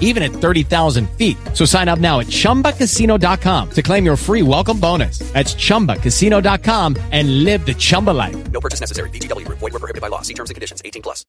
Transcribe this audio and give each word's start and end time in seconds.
even 0.00 0.22
at 0.22 0.32
30,000 0.32 1.08
feet. 1.10 1.36
So 1.54 1.64
sign 1.64 1.88
up 1.88 2.00
now 2.00 2.18
at 2.18 2.26
ChumbaCasino.com 2.26 3.70
to 3.70 3.82
claim 3.82 4.04
your 4.04 4.16
free 4.16 4.42
welcome 4.42 4.80
bonus. 4.80 5.20
That's 5.32 5.54
ChumbaCasino.com 5.54 6.96
and 7.12 7.44
live 7.44 7.64
the 7.64 7.74
Chumba 7.74 8.10
life. 8.10 8.50
No 8.50 8.60
purchase 8.60 8.80
necessary. 8.80 9.10
VGW. 9.10 9.46
Void 9.48 9.60
were 9.62 9.70
prohibited 9.78 10.02
by 10.02 10.08
law. 10.08 10.22
See 10.22 10.34
terms 10.34 10.50
and 10.50 10.54
conditions. 10.54 10.82
18 10.84 11.02
plus. 11.02 11.24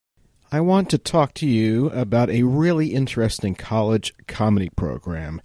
I 0.52 0.62
want 0.62 0.90
to 0.90 0.98
talk 0.98 1.36
to 1.36 1.46
you 1.46 1.92
about 1.92 2.32
a 2.32 2.42
really 2.42 2.96
interesting 2.96 3.54
college 3.54 4.16
comedy 4.28 4.70
program 4.76 5.44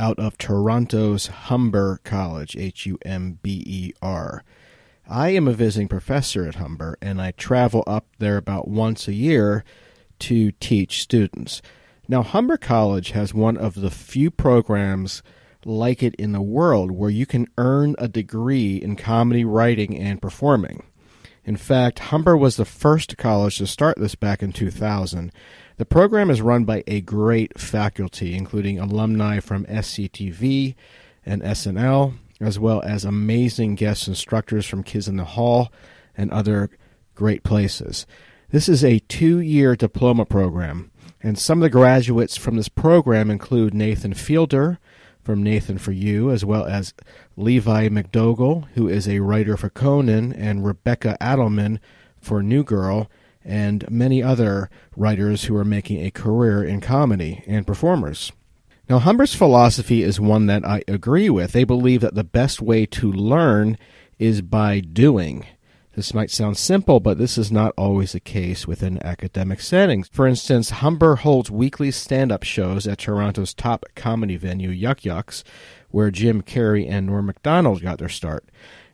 out 0.00 0.18
of 0.18 0.38
Toronto's 0.38 1.26
Humber 1.26 2.00
College, 2.04 2.56
H-U-M-B-E-R. 2.56 4.44
I 5.08 5.28
am 5.28 5.46
a 5.46 5.52
visiting 5.52 5.88
professor 5.88 6.48
at 6.48 6.54
Humber, 6.54 6.96
and 7.02 7.20
I 7.20 7.32
travel 7.32 7.84
up 7.86 8.06
there 8.18 8.38
about 8.38 8.66
once 8.66 9.06
a 9.06 9.12
year 9.12 9.62
to 10.20 10.52
teach 10.52 11.02
students. 11.02 11.60
Now, 12.08 12.22
Humber 12.22 12.56
College 12.56 13.10
has 13.10 13.34
one 13.34 13.56
of 13.56 13.74
the 13.74 13.90
few 13.90 14.30
programs 14.30 15.22
like 15.64 16.02
it 16.02 16.14
in 16.14 16.30
the 16.30 16.40
world 16.40 16.92
where 16.92 17.10
you 17.10 17.26
can 17.26 17.48
earn 17.58 17.96
a 17.98 18.06
degree 18.06 18.76
in 18.76 18.94
comedy 18.94 19.44
writing 19.44 19.98
and 19.98 20.22
performing. 20.22 20.84
In 21.44 21.56
fact, 21.56 21.98
Humber 21.98 22.36
was 22.36 22.56
the 22.56 22.64
first 22.64 23.16
college 23.16 23.58
to 23.58 23.66
start 23.66 23.98
this 23.98 24.14
back 24.14 24.42
in 24.42 24.52
2000. 24.52 25.32
The 25.76 25.84
program 25.84 26.30
is 26.30 26.40
run 26.40 26.64
by 26.64 26.84
a 26.86 27.00
great 27.00 27.58
faculty, 27.58 28.34
including 28.34 28.78
alumni 28.78 29.40
from 29.40 29.64
SCTV 29.66 30.74
and 31.24 31.42
SNL, 31.42 32.14
as 32.40 32.58
well 32.58 32.82
as 32.82 33.04
amazing 33.04 33.74
guest 33.74 34.06
instructors 34.06 34.66
from 34.66 34.82
Kids 34.82 35.08
in 35.08 35.16
the 35.16 35.24
Hall 35.24 35.72
and 36.16 36.30
other 36.30 36.70
great 37.14 37.42
places. 37.42 38.06
This 38.50 38.68
is 38.68 38.84
a 38.84 39.00
two 39.00 39.40
year 39.40 39.74
diploma 39.74 40.24
program. 40.24 40.92
And 41.22 41.38
some 41.38 41.58
of 41.58 41.62
the 41.62 41.70
graduates 41.70 42.36
from 42.36 42.56
this 42.56 42.68
program 42.68 43.30
include 43.30 43.74
Nathan 43.74 44.14
Fielder 44.14 44.78
from 45.22 45.42
Nathan 45.42 45.76
for 45.76 45.90
You, 45.90 46.30
as 46.30 46.44
well 46.44 46.64
as 46.64 46.94
Levi 47.36 47.88
MacDougall, 47.88 48.68
who 48.74 48.88
is 48.88 49.08
a 49.08 49.20
writer 49.20 49.56
for 49.56 49.68
Conan, 49.68 50.32
and 50.32 50.64
Rebecca 50.64 51.16
Addelman 51.20 51.80
for 52.20 52.42
New 52.42 52.62
Girl, 52.62 53.10
and 53.44 53.90
many 53.90 54.22
other 54.22 54.70
writers 54.96 55.44
who 55.44 55.56
are 55.56 55.64
making 55.64 56.04
a 56.04 56.12
career 56.12 56.62
in 56.62 56.80
comedy 56.80 57.42
and 57.46 57.66
performers. 57.66 58.30
Now, 58.88 59.00
Humber's 59.00 59.34
philosophy 59.34 60.04
is 60.04 60.20
one 60.20 60.46
that 60.46 60.64
I 60.64 60.84
agree 60.86 61.28
with. 61.28 61.52
They 61.52 61.64
believe 61.64 62.02
that 62.02 62.14
the 62.14 62.22
best 62.22 62.62
way 62.62 62.86
to 62.86 63.10
learn 63.10 63.78
is 64.18 64.42
by 64.42 64.78
doing. 64.78 65.44
This 65.96 66.12
might 66.12 66.30
sound 66.30 66.58
simple, 66.58 67.00
but 67.00 67.16
this 67.16 67.38
is 67.38 67.50
not 67.50 67.72
always 67.78 68.12
the 68.12 68.20
case 68.20 68.66
within 68.66 69.02
academic 69.02 69.62
settings. 69.62 70.08
For 70.08 70.26
instance, 70.26 70.68
Humber 70.68 71.16
holds 71.16 71.50
weekly 71.50 71.90
stand 71.90 72.30
up 72.30 72.42
shows 72.42 72.86
at 72.86 72.98
Toronto's 72.98 73.54
top 73.54 73.86
comedy 73.94 74.36
venue, 74.36 74.68
Yuk 74.68 75.06
Yuk's, 75.06 75.42
where 75.90 76.10
Jim 76.10 76.42
Carrey 76.42 76.86
and 76.86 77.06
Norm 77.06 77.24
Macdonald 77.24 77.80
got 77.80 77.96
their 77.96 78.10
start. 78.10 78.44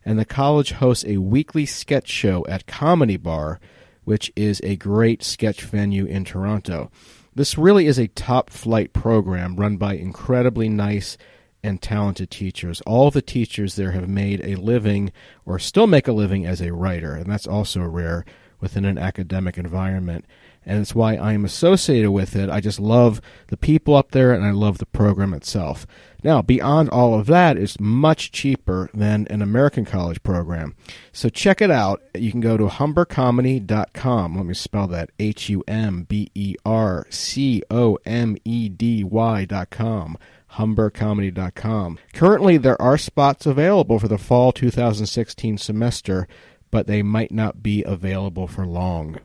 And 0.05 0.17
the 0.17 0.25
college 0.25 0.71
hosts 0.75 1.05
a 1.05 1.17
weekly 1.17 1.67
sketch 1.67 2.09
show 2.09 2.47
at 2.49 2.69
Comedy 2.69 3.17
Bar, 3.17 3.59
which 4.05 4.33
is 4.37 4.61
a 4.63 4.77
great 4.77 5.25
sketch 5.25 5.63
venue 5.63 6.05
in 6.05 6.25
Toronto. 6.25 6.89
This 7.35 7.59
really 7.59 7.89
is 7.89 7.99
a 7.99 8.07
top 8.07 8.49
flight 8.49 8.93
program 8.93 9.57
run 9.57 9.77
by 9.77 9.95
incredibly 9.95 10.69
nice 10.69 11.19
and 11.63 11.81
talented 11.81 12.31
teachers. 12.31 12.81
All 12.83 13.11
the 13.11 13.23
teachers 13.23 13.77
there 13.77 13.93
have 13.93 14.09
made 14.09 14.41
a 14.45 14.57
living 14.57 15.13
or 15.47 15.59
still 15.59 15.87
make 15.87 16.09
a 16.09 16.13
living 16.13 16.47
as 16.47 16.61
a 16.61 16.73
writer, 16.73 17.15
and 17.15 17.31
that's 17.31 17.47
also 17.47 17.83
rare 17.83 18.25
within 18.61 18.85
an 18.85 18.97
academic 18.97 19.59
environment. 19.59 20.25
And 20.65 20.81
it's 20.81 20.95
why 20.95 21.17
I 21.17 21.33
am 21.33 21.45
associated 21.45 22.13
with 22.13 22.37
it. 22.37 22.49
I 22.49 22.61
just 22.61 22.79
love 22.79 23.21
the 23.49 23.57
people 23.57 23.97
up 23.97 24.13
there 24.13 24.33
and 24.33 24.45
I 24.45 24.53
love 24.53 24.79
the 24.79 24.87
program 24.87 25.35
itself. 25.35 25.89
Now, 26.23 26.41
beyond 26.41 26.89
all 26.91 27.19
of 27.19 27.27
that, 27.27 27.57
it's 27.57 27.81
much 27.81 28.31
cheaper 28.31 28.89
than 28.95 29.27
an 29.29 29.43
American 29.43 29.85
college 29.85 30.23
program. 30.23 30.77
So 31.11 31.29
check 31.29 31.61
it 31.61 31.73
out. 31.73 32.01
You 32.15 32.31
can 32.31 32.41
go 32.41 32.57
to 32.57 32.69
humbercomedy.com. 32.69 34.37
Let 34.37 34.47
me 34.47 34.55
spell 34.55 34.87
that 34.87 35.11
H 35.19 35.49
U 35.49 35.65
M 35.67 36.05
B 36.05 36.31
E 36.33 36.55
R 36.65 37.09
C 37.11 37.65
O 37.69 37.99
M 38.07 38.37
E 38.45 38.69
D 38.69 39.03
Y.com 39.03 40.17
humbercomedy.com. 40.55 41.99
Currently, 42.13 42.57
there 42.59 42.81
are 42.81 42.99
spots 42.99 43.47
available 43.47 43.99
for 43.99 44.09
the 44.09 44.19
fall 44.19 44.53
2016 44.53 45.59
semester, 45.59 46.29
but 46.71 46.87
they 46.87 47.03
might 47.03 47.33
not 47.33 47.63
be 47.63 47.83
available 47.85 48.47
for 48.47 48.67
long. 48.67 49.19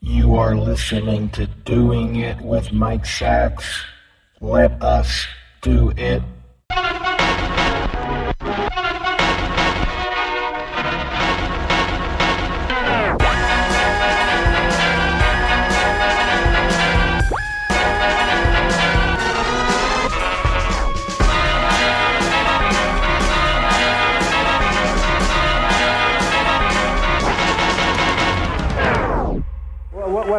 You 0.00 0.36
are 0.36 0.56
listening 0.56 1.30
to 1.30 1.46
Doing 1.46 2.16
It 2.16 2.40
with 2.40 2.72
Mike 2.72 3.04
Sacks. 3.04 3.82
Let 4.40 4.80
us 4.82 5.26
do 5.60 5.92
it. 5.96 6.22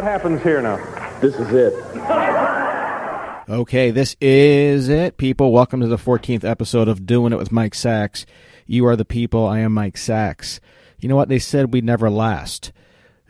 What 0.00 0.10
happens 0.10 0.42
here 0.42 0.62
now? 0.62 0.78
This 1.20 1.34
is 1.34 1.52
it. 1.52 1.74
Okay, 3.50 3.90
this 3.90 4.16
is 4.18 4.88
it, 4.88 5.18
people. 5.18 5.52
Welcome 5.52 5.82
to 5.82 5.86
the 5.88 5.98
14th 5.98 6.42
episode 6.42 6.88
of 6.88 7.04
Doing 7.04 7.34
It 7.34 7.38
with 7.38 7.52
Mike 7.52 7.74
Sacks. 7.74 8.24
You 8.66 8.86
are 8.86 8.96
the 8.96 9.04
people. 9.04 9.46
I 9.46 9.58
am 9.58 9.74
Mike 9.74 9.98
Sacks. 9.98 10.58
You 11.00 11.10
know 11.10 11.16
what? 11.16 11.28
They 11.28 11.38
said 11.38 11.74
we'd 11.74 11.84
never 11.84 12.08
last. 12.08 12.72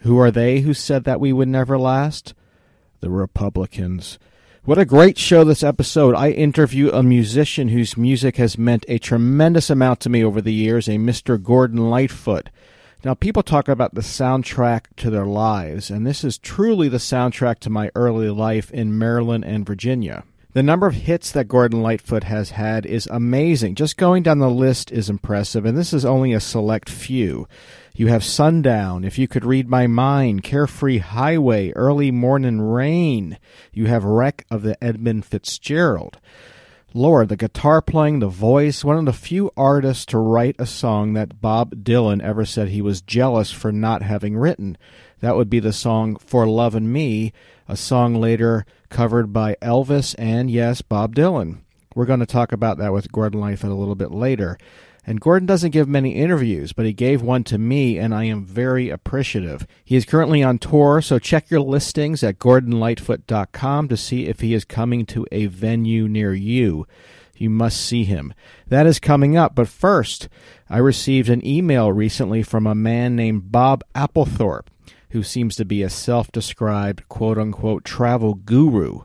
Who 0.02 0.16
are 0.20 0.30
they 0.30 0.60
who 0.60 0.72
said 0.72 1.02
that 1.02 1.18
we 1.18 1.32
would 1.32 1.48
never 1.48 1.76
last? 1.76 2.34
The 3.00 3.10
Republicans. 3.10 4.20
What 4.62 4.78
a 4.78 4.84
great 4.84 5.18
show 5.18 5.42
this 5.42 5.64
episode. 5.64 6.14
I 6.14 6.30
interview 6.30 6.92
a 6.92 7.02
musician 7.02 7.66
whose 7.66 7.96
music 7.96 8.36
has 8.36 8.56
meant 8.56 8.84
a 8.86 8.98
tremendous 8.98 9.70
amount 9.70 9.98
to 10.02 10.08
me 10.08 10.22
over 10.22 10.40
the 10.40 10.54
years, 10.54 10.86
a 10.86 10.98
Mr. 10.98 11.42
Gordon 11.42 11.90
Lightfoot. 11.90 12.48
Now, 13.02 13.14
people 13.14 13.42
talk 13.42 13.66
about 13.66 13.94
the 13.94 14.02
soundtrack 14.02 14.84
to 14.96 15.08
their 15.08 15.24
lives, 15.24 15.90
and 15.90 16.06
this 16.06 16.22
is 16.22 16.36
truly 16.36 16.86
the 16.86 16.98
soundtrack 16.98 17.58
to 17.60 17.70
my 17.70 17.90
early 17.94 18.28
life 18.28 18.70
in 18.70 18.98
Maryland 18.98 19.42
and 19.42 19.64
Virginia. 19.64 20.24
The 20.52 20.62
number 20.62 20.86
of 20.86 20.94
hits 20.94 21.32
that 21.32 21.48
Gordon 21.48 21.80
Lightfoot 21.80 22.24
has 22.24 22.50
had 22.50 22.84
is 22.84 23.06
amazing. 23.06 23.76
Just 23.76 23.96
going 23.96 24.22
down 24.22 24.38
the 24.38 24.50
list 24.50 24.92
is 24.92 25.08
impressive, 25.08 25.64
and 25.64 25.78
this 25.78 25.94
is 25.94 26.04
only 26.04 26.34
a 26.34 26.40
select 26.40 26.90
few. 26.90 27.48
You 27.94 28.08
have 28.08 28.22
Sundown, 28.22 29.02
If 29.04 29.18
You 29.18 29.28
Could 29.28 29.46
Read 29.46 29.68
My 29.68 29.86
Mind, 29.86 30.42
Carefree 30.42 30.98
Highway, 30.98 31.70
Early 31.70 32.10
Morning 32.10 32.60
Rain. 32.60 33.38
You 33.72 33.86
have 33.86 34.04
Wreck 34.04 34.44
of 34.50 34.62
the 34.62 34.82
Edmund 34.84 35.24
Fitzgerald. 35.24 36.18
Lord, 36.92 37.28
the 37.28 37.36
guitar 37.36 37.80
playing, 37.80 38.18
the 38.18 38.26
voice, 38.26 38.82
one 38.82 38.96
of 38.98 39.04
the 39.04 39.12
few 39.12 39.52
artists 39.56 40.04
to 40.06 40.18
write 40.18 40.56
a 40.58 40.66
song 40.66 41.12
that 41.12 41.40
Bob 41.40 41.84
Dylan 41.84 42.20
ever 42.20 42.44
said 42.44 42.68
he 42.68 42.82
was 42.82 43.00
jealous 43.00 43.52
for 43.52 43.70
not 43.70 44.02
having 44.02 44.36
written. 44.36 44.76
That 45.20 45.36
would 45.36 45.48
be 45.48 45.60
the 45.60 45.72
song 45.72 46.16
For 46.16 46.48
Lovin' 46.48 46.92
Me, 46.92 47.32
a 47.68 47.76
song 47.76 48.16
later 48.16 48.66
covered 48.88 49.32
by 49.32 49.54
Elvis 49.62 50.16
and, 50.18 50.50
yes, 50.50 50.82
Bob 50.82 51.14
Dylan. 51.14 51.60
We're 51.94 52.06
going 52.06 52.20
to 52.20 52.26
talk 52.26 52.50
about 52.50 52.78
that 52.78 52.92
with 52.92 53.12
Gordon 53.12 53.40
Lightfoot 53.40 53.70
a 53.70 53.74
little 53.74 53.94
bit 53.94 54.10
later. 54.10 54.58
And 55.06 55.20
Gordon 55.20 55.46
doesn't 55.46 55.70
give 55.70 55.88
many 55.88 56.14
interviews, 56.14 56.72
but 56.72 56.84
he 56.84 56.92
gave 56.92 57.22
one 57.22 57.42
to 57.44 57.58
me, 57.58 57.98
and 57.98 58.14
I 58.14 58.24
am 58.24 58.44
very 58.44 58.90
appreciative. 58.90 59.66
He 59.84 59.96
is 59.96 60.04
currently 60.04 60.42
on 60.42 60.58
tour, 60.58 61.00
so 61.00 61.18
check 61.18 61.50
your 61.50 61.60
listings 61.60 62.22
at 62.22 62.38
gordonlightfoot.com 62.38 63.88
to 63.88 63.96
see 63.96 64.26
if 64.26 64.40
he 64.40 64.52
is 64.52 64.64
coming 64.64 65.06
to 65.06 65.26
a 65.32 65.46
venue 65.46 66.06
near 66.06 66.34
you. 66.34 66.86
You 67.36 67.48
must 67.48 67.80
see 67.80 68.04
him. 68.04 68.34
That 68.68 68.86
is 68.86 68.98
coming 68.98 69.36
up, 69.36 69.54
but 69.54 69.68
first, 69.68 70.28
I 70.68 70.76
received 70.76 71.30
an 71.30 71.44
email 71.46 71.90
recently 71.90 72.42
from 72.42 72.66
a 72.66 72.74
man 72.74 73.16
named 73.16 73.50
Bob 73.50 73.82
Applethorpe, 73.94 74.68
who 75.10 75.22
seems 75.22 75.56
to 75.56 75.64
be 75.64 75.82
a 75.82 75.88
self 75.88 76.30
described 76.30 77.08
quote 77.08 77.38
unquote 77.38 77.84
travel 77.84 78.34
guru 78.34 79.00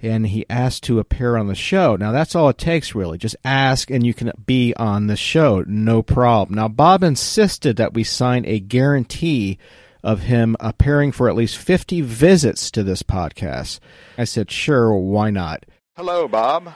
and 0.00 0.26
he 0.26 0.46
asked 0.48 0.84
to 0.84 0.98
appear 0.98 1.36
on 1.36 1.48
the 1.48 1.54
show. 1.54 1.96
Now 1.96 2.12
that's 2.12 2.34
all 2.34 2.48
it 2.48 2.58
takes 2.58 2.94
really. 2.94 3.18
Just 3.18 3.36
ask 3.44 3.90
and 3.90 4.06
you 4.06 4.14
can 4.14 4.32
be 4.46 4.74
on 4.74 5.06
the 5.06 5.16
show. 5.16 5.64
No 5.66 6.02
problem. 6.02 6.56
Now 6.56 6.68
Bob 6.68 7.02
insisted 7.02 7.76
that 7.76 7.94
we 7.94 8.04
sign 8.04 8.44
a 8.46 8.60
guarantee 8.60 9.58
of 10.02 10.20
him 10.20 10.56
appearing 10.60 11.12
for 11.12 11.28
at 11.28 11.34
least 11.34 11.58
50 11.58 12.00
visits 12.02 12.70
to 12.70 12.82
this 12.82 13.02
podcast. 13.02 13.80
I 14.16 14.24
said, 14.24 14.50
"Sure, 14.50 14.94
why 14.94 15.30
not?" 15.30 15.64
Hello, 15.96 16.28
Bob. 16.28 16.72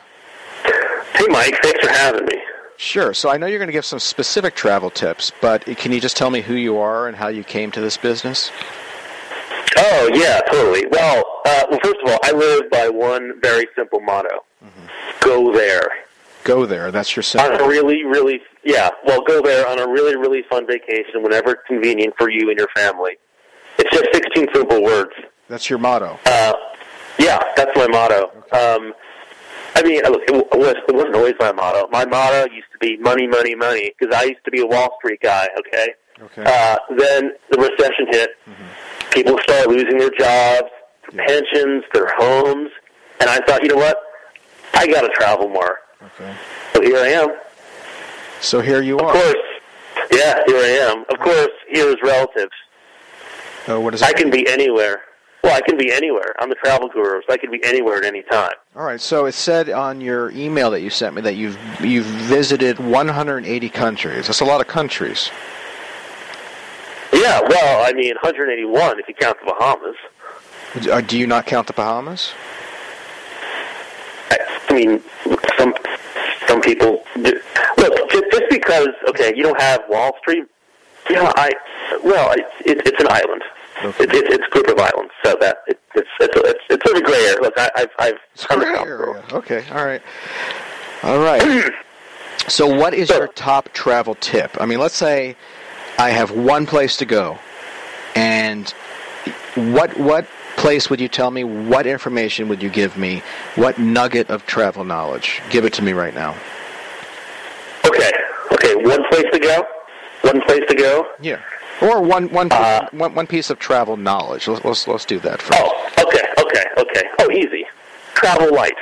Hey, 1.14 1.26
Mike. 1.28 1.56
Thanks 1.62 1.80
for 1.86 1.92
having 1.92 2.24
me. 2.24 2.42
Sure. 2.76 3.14
So 3.14 3.30
I 3.30 3.36
know 3.36 3.46
you're 3.46 3.60
going 3.60 3.69
to 3.69 3.72
give 3.72 3.84
some 3.84 4.00
specific 4.00 4.56
travel 4.56 4.90
tips, 4.90 5.30
but 5.40 5.64
can 5.64 5.92
you 5.92 6.00
just 6.00 6.16
tell 6.16 6.30
me 6.30 6.40
who 6.40 6.54
you 6.54 6.78
are 6.78 7.06
and 7.06 7.16
how 7.16 7.28
you 7.28 7.44
came 7.44 7.70
to 7.70 7.80
this 7.80 7.96
business? 7.96 8.50
Oh 9.76 10.10
yeah, 10.14 10.40
totally. 10.50 10.86
Well, 10.90 11.24
uh, 11.46 11.64
well, 11.70 11.80
first 11.82 11.96
of 12.04 12.10
all, 12.10 12.19
I 12.24 12.32
live 12.32 12.70
by 12.70 12.88
one 12.88 13.40
very 13.40 13.66
simple 13.76 14.00
motto: 14.00 14.44
mm-hmm. 14.64 14.86
go 15.20 15.52
there. 15.52 15.88
Go 16.44 16.66
there. 16.66 16.90
That's 16.90 17.14
your 17.14 17.22
simple. 17.22 17.52
On 17.52 17.60
a 17.60 17.69
really, 17.69 18.04
really, 18.04 18.40
yeah. 18.64 18.90
Well, 19.06 19.22
go 19.22 19.40
there 19.40 19.66
on 19.69 19.78
a 19.78 19.86
really, 19.86 20.16
really 20.16 20.42
fun 20.50 20.66
vacation 20.66 21.22
whenever 21.22 21.52
it's 21.52 21.62
convenient 21.69 22.14
for 22.19 22.28
you 22.28 22.50
and 22.50 22.58
your 22.58 22.69
family. 22.74 23.12
It's 23.78 23.90
just 23.90 24.12
16 24.12 24.48
simple 24.52 24.82
words. 24.82 25.12
That's 25.48 25.70
your 25.70 25.78
motto. 25.78 26.19
Uh, 26.26 26.52
yeah, 27.19 27.38
that's 27.56 27.70
my 27.76 27.86
motto. 27.86 28.32
Okay. 28.36 28.58
Um, 28.58 28.92
I 29.76 29.82
mean, 29.82 30.02
look, 30.02 30.22
it, 30.26 30.32
was, 30.32 30.74
it 30.88 30.94
wasn't 30.94 31.14
always 31.14 31.34
my 31.38 31.52
motto. 31.52 31.88
My 31.92 32.04
motto 32.04 32.52
used 32.52 32.70
to 32.72 32.78
be 32.80 32.96
money, 32.98 33.26
money, 33.26 33.54
money, 33.54 33.92
because 33.98 34.14
I 34.14 34.24
used 34.24 34.44
to 34.44 34.50
be 34.50 34.60
a 34.60 34.66
Wall 34.66 34.96
Street 34.98 35.20
guy. 35.22 35.48
Okay. 35.58 35.94
Okay. 36.22 36.42
Uh, 36.44 36.76
then 36.98 37.30
the 37.50 37.58
recession 37.58 38.06
hit. 38.10 38.30
Mm-hmm 38.48 38.92
people 39.12 39.38
start 39.43 39.69
losing 39.69 39.99
their 39.99 40.11
jobs, 40.11 40.69
their 41.11 41.26
pensions, 41.26 41.85
their 41.93 42.12
homes, 42.17 42.70
and 43.20 43.29
I 43.31 43.38
thought, 43.47 43.62
you 43.62 43.69
know 43.69 43.76
what? 43.76 43.99
I 44.75 44.87
got 44.87 45.03
to 45.03 45.09
travel 45.11 45.49
more. 45.49 45.79
Okay. 46.03 46.35
So 46.75 46.82
here 46.82 46.97
I 46.97 47.09
am. 47.09 47.29
So 48.41 48.61
here 48.61 48.82
you 48.82 48.99
of 48.99 49.06
are. 49.06 49.17
Of 49.17 49.23
course. 49.23 49.37
Yeah, 50.11 50.41
here 50.47 50.56
I 50.56 50.91
am. 50.91 51.05
Of 51.11 51.19
course, 51.20 51.53
here 51.70 51.88
is 51.88 51.97
relatives. 52.03 52.53
Oh, 53.69 53.81
what 53.81 53.94
is 53.94 54.03
I 54.03 54.12
can 54.12 54.31
be 54.31 54.49
anywhere. 54.49 55.03
Well, 55.44 55.55
I 55.56 55.61
can 55.61 55.76
be 55.76 55.93
anywhere. 55.93 56.35
I'm 56.38 56.50
a 56.53 56.55
travel 56.56 56.88
guru, 56.88 57.20
so 57.26 57.32
I 57.32 57.37
can 57.37 57.50
be 57.50 57.62
anywhere 57.65 57.97
at 57.97 58.05
any 58.05 58.23
time. 58.23 58.53
All 58.76 58.85
right. 58.85 59.00
So 59.00 59.26
it 59.26 59.32
said 59.32 59.69
on 59.70 60.00
your 60.00 60.31
email 60.31 60.70
that 60.70 60.82
you 60.82 60.91
sent 60.91 61.15
me 61.15 61.23
that 61.23 61.35
you've 61.35 61.58
you've 61.81 62.06
visited 62.06 62.79
180 62.79 63.69
countries. 63.69 64.26
That's 64.29 64.41
a 64.41 64.44
lot 64.44 64.61
of 64.61 64.69
countries. 64.69 65.31
Yeah, 67.12 67.41
well, 67.47 67.87
I 67.87 67.93
mean, 67.93 68.14
181 68.23 68.99
if 68.99 69.09
you 69.09 69.14
count 69.14 69.38
the 69.41 69.53
Bahamas. 69.53 69.97
Uh, 70.91 71.00
do 71.03 71.19
you 71.19 71.26
not 71.26 71.47
count 71.47 71.67
the 71.67 71.75
Bahamas? 71.75 72.32
I, 74.31 74.38
I 74.69 74.75
mean, 74.75 75.03
some 75.59 75.75
some 76.49 76.61
people 76.62 77.05
do. 77.17 77.41
look 77.76 78.11
just, 78.11 78.25
just 78.31 78.50
because 78.50 78.88
okay, 79.09 79.32
you 79.37 79.43
don't 79.43 79.61
have 79.61 79.82
Wall 79.88 80.12
Street. 80.20 80.44
Yeah, 81.11 81.31
I 81.37 81.53
well, 82.03 82.32
it's 82.32 82.67
it, 82.67 82.87
it's 82.87 83.00
an 83.00 83.09
island. 83.11 83.43
Okay. 83.85 84.05
It, 84.05 84.15
it, 84.15 84.32
it's 84.32 84.47
a 84.47 84.50
group 84.50 84.69
of 84.69 84.79
islands, 84.79 85.12
so 85.23 85.37
that 85.41 85.58
it, 85.67 85.79
it's 85.94 86.08
it's 86.20 86.35
it's 86.37 86.61
it's 86.70 86.88
sort 86.88 86.97
of 86.97 87.05
gray 87.05 87.25
area. 87.25 87.43
Look, 87.43 87.55
I, 87.58 87.70
I've 87.76 87.91
I've 87.99 88.19
it's 88.32 88.47
gray 88.47 88.67
area. 88.67 89.23
Okay, 89.32 89.65
all 89.70 89.85
right, 89.85 90.03
all 91.03 91.19
right. 91.19 91.73
so, 92.49 92.67
what 92.67 92.94
is 92.94 93.08
so, 93.08 93.19
your 93.19 93.29
top 93.29 93.70
travel 93.75 94.15
tip? 94.15 94.56
I 94.61 94.65
mean, 94.67 94.79
let's 94.79 94.97
say 94.97 95.37
I 95.99 96.11
have 96.11 96.31
one 96.31 96.67
place 96.67 96.97
to 96.99 97.05
go, 97.05 97.39
and 98.15 98.69
what 99.55 99.97
what 99.99 100.27
place 100.56 100.89
would 100.91 101.00
you 101.00 101.09
tell 101.09 101.31
me? 101.31 101.44
What 101.44 101.87
information 101.87 102.49
would 102.49 102.62
you 102.62 102.69
give 102.69 102.97
me? 102.97 103.23
What 103.56 103.79
nugget 103.79 104.31
of 104.31 104.47
travel 104.47 104.85
knowledge? 104.85 105.41
Give 105.50 105.65
it 105.65 105.73
to 105.75 105.83
me 105.83 105.93
right 105.93 106.15
now. 106.15 106.37
Okay, 107.87 108.11
okay. 108.53 108.75
One 108.77 109.03
place 109.11 109.27
to 109.33 109.39
go. 109.39 109.67
One 110.23 110.41
place 110.43 110.62
to 110.69 110.75
go. 110.75 111.06
Yeah. 111.21 111.41
Or 111.81 112.00
one 112.00 112.29
one 112.31 112.49
piece, 112.49 112.59
uh, 112.59 112.89
one, 112.93 113.15
one 113.15 113.27
piece 113.27 113.50
of 113.50 113.59
travel 113.59 113.97
knowledge. 113.97 114.47
Let's, 114.47 114.65
let's 114.65 114.87
let's 114.87 115.05
do 115.05 115.19
that 115.21 115.43
first. 115.43 115.61
Oh, 115.61 115.91
okay, 115.99 116.29
okay, 116.39 116.65
okay. 116.79 117.09
Oh, 117.19 117.31
easy. 117.31 117.67
Travel 118.15 118.55
light. 118.55 118.77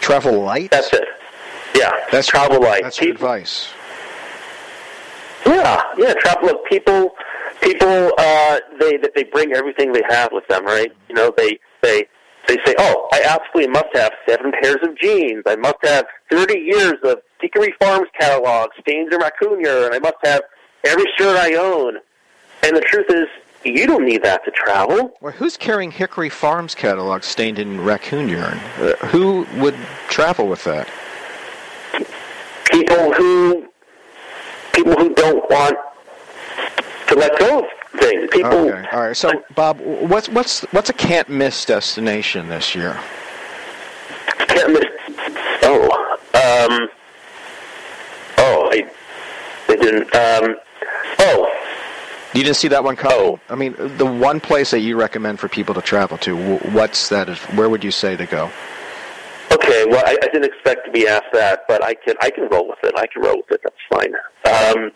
Travel 0.00 0.40
light. 0.40 0.70
That's 0.70 0.90
it. 0.92 1.06
Yeah. 1.76 1.92
That's 2.10 2.26
travel 2.26 2.62
light. 2.62 2.82
That's 2.82 2.98
People, 2.98 3.12
advice. 3.12 3.73
Yeah, 5.46 5.82
yeah. 5.96 6.14
Travel. 6.14 6.48
Look, 6.48 6.66
people, 6.66 7.14
people, 7.60 8.12
uh, 8.18 8.60
they 8.80 8.98
they 9.14 9.24
bring 9.24 9.52
everything 9.52 9.92
they 9.92 10.02
have 10.08 10.30
with 10.32 10.46
them, 10.48 10.64
right? 10.64 10.92
You 11.08 11.14
know, 11.14 11.32
they 11.36 11.58
they 11.82 12.06
they 12.48 12.56
say, 12.64 12.74
"Oh, 12.78 13.08
I 13.12 13.22
absolutely 13.22 13.72
must 13.72 13.94
have 13.94 14.12
seven 14.28 14.52
pairs 14.52 14.78
of 14.82 14.96
jeans. 14.98 15.42
I 15.46 15.56
must 15.56 15.78
have 15.82 16.06
thirty 16.30 16.58
years 16.58 16.94
of 17.02 17.18
Hickory 17.40 17.74
Farms 17.80 18.08
catalog, 18.18 18.70
stains 18.80 19.12
in 19.12 19.20
raccoon 19.20 19.60
urine. 19.60 19.92
I 19.92 19.98
must 19.98 20.16
have 20.24 20.42
every 20.84 21.06
shirt 21.16 21.36
I 21.36 21.54
own." 21.54 21.98
And 22.62 22.74
the 22.74 22.80
truth 22.80 23.06
is, 23.10 23.26
you 23.64 23.86
don't 23.86 24.04
need 24.04 24.22
that 24.22 24.44
to 24.44 24.50
travel. 24.50 25.14
Well, 25.20 25.32
who's 25.32 25.56
carrying 25.56 25.90
Hickory 25.90 26.30
Farms 26.30 26.74
catalog 26.74 27.22
stained 27.22 27.58
in 27.58 27.82
raccoon 27.82 28.28
urine? 28.28 28.58
Uh, 28.78 28.94
who 29.06 29.46
would 29.56 29.74
travel 30.08 30.46
with 30.46 30.64
that? 30.64 30.88
People 32.70 33.12
who 33.12 33.68
people 34.74 34.94
who 34.94 35.14
don't 35.14 35.48
want 35.50 35.76
to 37.08 37.14
let 37.14 37.38
go 37.38 37.60
of 37.60 38.00
things. 38.00 38.28
People. 38.30 38.70
Okay. 38.70 38.88
All 38.92 39.00
right. 39.00 39.16
So, 39.16 39.30
Bob, 39.54 39.80
what's 39.80 40.28
what's 40.28 40.62
what's 40.72 40.90
a 40.90 40.92
can't 40.92 41.28
miss 41.28 41.64
destination 41.64 42.48
this 42.48 42.74
year? 42.74 43.00
Can't 44.48 44.72
miss. 44.72 44.84
Oh. 45.62 46.18
Um. 46.34 46.88
Oh, 48.38 48.68
I. 48.72 48.90
I 49.68 49.76
didn't. 49.76 50.14
Um. 50.14 50.56
Oh. 51.20 51.50
You 52.34 52.42
didn't 52.42 52.56
see 52.56 52.68
that 52.68 52.82
one 52.82 52.96
coming. 52.96 53.16
Oh. 53.16 53.40
I 53.48 53.54
mean, 53.54 53.74
the 53.96 54.06
one 54.06 54.40
place 54.40 54.72
that 54.72 54.80
you 54.80 54.96
recommend 54.96 55.38
for 55.38 55.48
people 55.48 55.74
to 55.76 55.80
travel 55.80 56.18
to, 56.18 56.56
what's 56.56 57.08
that? 57.10 57.28
Where 57.54 57.68
would 57.68 57.84
you 57.84 57.92
say 57.92 58.16
to 58.16 58.26
go? 58.26 58.50
Okay, 59.84 59.92
well, 59.92 60.04
I, 60.06 60.16
I 60.22 60.26
didn't 60.26 60.44
expect 60.44 60.86
to 60.86 60.92
be 60.92 61.06
asked 61.06 61.32
that, 61.32 61.62
but 61.68 61.84
I 61.84 61.94
can 61.94 62.14
I 62.20 62.30
can 62.30 62.48
roll 62.48 62.68
with 62.68 62.78
it. 62.82 62.94
I 62.96 63.06
can 63.06 63.22
roll 63.22 63.36
with 63.36 63.50
it. 63.50 63.60
That's 63.62 63.76
fine. 63.90 64.14
Um, 64.46 64.92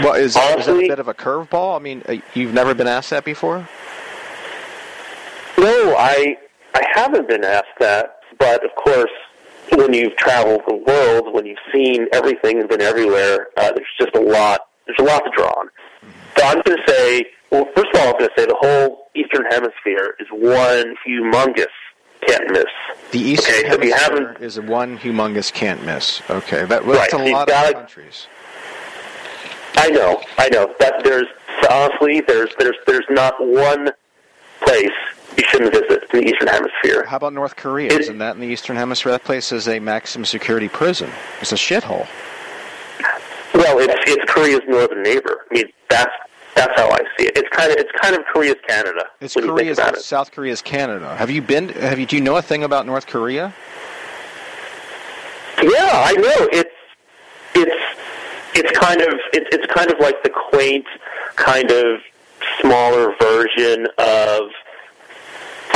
well, 0.00 0.14
is, 0.14 0.36
honestly, 0.36 0.60
is 0.60 0.66
that 0.66 0.84
a 0.84 0.88
bit 0.88 0.98
of 0.98 1.08
a 1.08 1.14
curveball? 1.14 1.76
I 1.76 1.82
mean, 1.82 2.02
uh, 2.08 2.16
you've 2.34 2.54
never 2.54 2.74
been 2.74 2.86
asked 2.86 3.10
that 3.10 3.24
before. 3.24 3.68
No, 5.56 5.96
I 5.96 6.36
I 6.74 6.82
haven't 6.94 7.28
been 7.28 7.44
asked 7.44 7.78
that, 7.80 8.20
but 8.38 8.64
of 8.64 8.74
course, 8.76 9.10
when 9.74 9.92
you've 9.92 10.16
traveled 10.16 10.62
the 10.66 10.76
world, 10.76 11.34
when 11.34 11.46
you've 11.46 11.58
seen 11.72 12.06
everything 12.12 12.60
and 12.60 12.68
been 12.68 12.82
everywhere, 12.82 13.48
uh, 13.56 13.72
there's 13.72 13.88
just 13.98 14.14
a 14.14 14.20
lot. 14.20 14.68
There's 14.86 14.98
a 15.00 15.10
lot 15.10 15.20
to 15.24 15.30
draw 15.36 15.48
on. 15.48 15.68
So 16.36 16.44
I'm 16.46 16.62
going 16.62 16.78
to 16.78 16.92
say, 16.92 17.26
well, 17.50 17.66
first 17.74 17.88
of 17.92 18.00
all, 18.00 18.08
I'm 18.08 18.18
going 18.18 18.30
to 18.34 18.40
say 18.40 18.46
the 18.46 18.56
whole 18.58 19.08
Eastern 19.14 19.44
Hemisphere 19.50 20.14
is 20.20 20.28
one 20.30 20.94
humongous 21.06 21.66
can't 22.26 22.50
miss. 22.50 22.64
The 23.10 23.18
Eastern 23.20 23.72
okay, 23.72 23.90
so 23.90 23.96
Hemisphere 23.96 24.36
is 24.40 24.60
one 24.60 24.98
humongous 24.98 25.52
can't 25.52 25.84
miss. 25.84 26.20
Okay, 26.28 26.64
that, 26.66 26.84
that's 26.84 27.12
right. 27.12 27.12
a 27.12 27.32
lot 27.32 27.50
of 27.50 27.74
countries. 27.74 28.26
I 29.76 29.90
know, 29.90 30.22
I 30.38 30.48
know. 30.48 30.74
That 30.80 31.04
there's 31.04 31.26
honestly, 31.70 32.20
there's 32.20 32.50
there's 32.58 32.76
there's 32.86 33.06
not 33.10 33.34
one 33.40 33.90
place 34.60 34.90
you 35.36 35.44
shouldn't 35.44 35.72
visit 35.72 36.04
in 36.12 36.20
the 36.20 36.30
Eastern 36.30 36.48
Hemisphere. 36.48 37.04
How 37.06 37.16
about 37.16 37.32
North 37.32 37.56
Korea? 37.56 37.92
It, 37.92 38.00
Isn't 38.00 38.18
that 38.18 38.34
in 38.34 38.40
the 38.40 38.48
Eastern 38.48 38.76
Hemisphere? 38.76 39.12
That 39.12 39.24
place 39.24 39.52
is 39.52 39.68
a 39.68 39.78
maximum 39.78 40.24
security 40.24 40.68
prison. 40.68 41.10
It's 41.40 41.52
a 41.52 41.56
shithole. 41.56 42.08
Well, 43.54 43.78
it's 43.78 43.94
it's 44.06 44.30
Korea's 44.30 44.60
northern 44.68 45.02
neighbor. 45.02 45.46
I 45.50 45.54
mean, 45.54 45.66
that's 45.88 46.12
that's 46.58 46.80
how 46.80 46.90
I 46.90 46.98
see 47.16 47.26
it. 47.26 47.36
It's 47.36 47.48
kind 47.50 47.70
of 47.70 47.78
it's 47.78 47.92
kind 48.00 48.16
of 48.16 48.24
Korea's 48.32 48.56
Canada. 48.66 49.04
It's 49.20 49.34
Korea's 49.34 49.78
it. 49.78 49.96
South 49.98 50.32
Korea's 50.32 50.60
Canada. 50.60 51.16
Have 51.16 51.30
you 51.30 51.40
been? 51.40 51.68
Have 51.68 51.98
you? 52.00 52.06
Do 52.06 52.16
you 52.16 52.22
know 52.22 52.36
a 52.36 52.42
thing 52.42 52.64
about 52.64 52.84
North 52.84 53.06
Korea? 53.06 53.54
Yeah, 55.62 55.90
I 55.92 56.12
know. 56.14 56.48
It's 56.52 56.70
it's 57.54 57.84
it's 58.54 58.78
kind 58.78 59.00
of 59.00 59.14
it's 59.32 59.46
it's 59.52 59.72
kind 59.72 59.90
of 59.90 60.00
like 60.00 60.20
the 60.24 60.30
quaint, 60.30 60.86
kind 61.36 61.70
of 61.70 62.00
smaller 62.60 63.14
version 63.20 63.86
of 63.98 64.42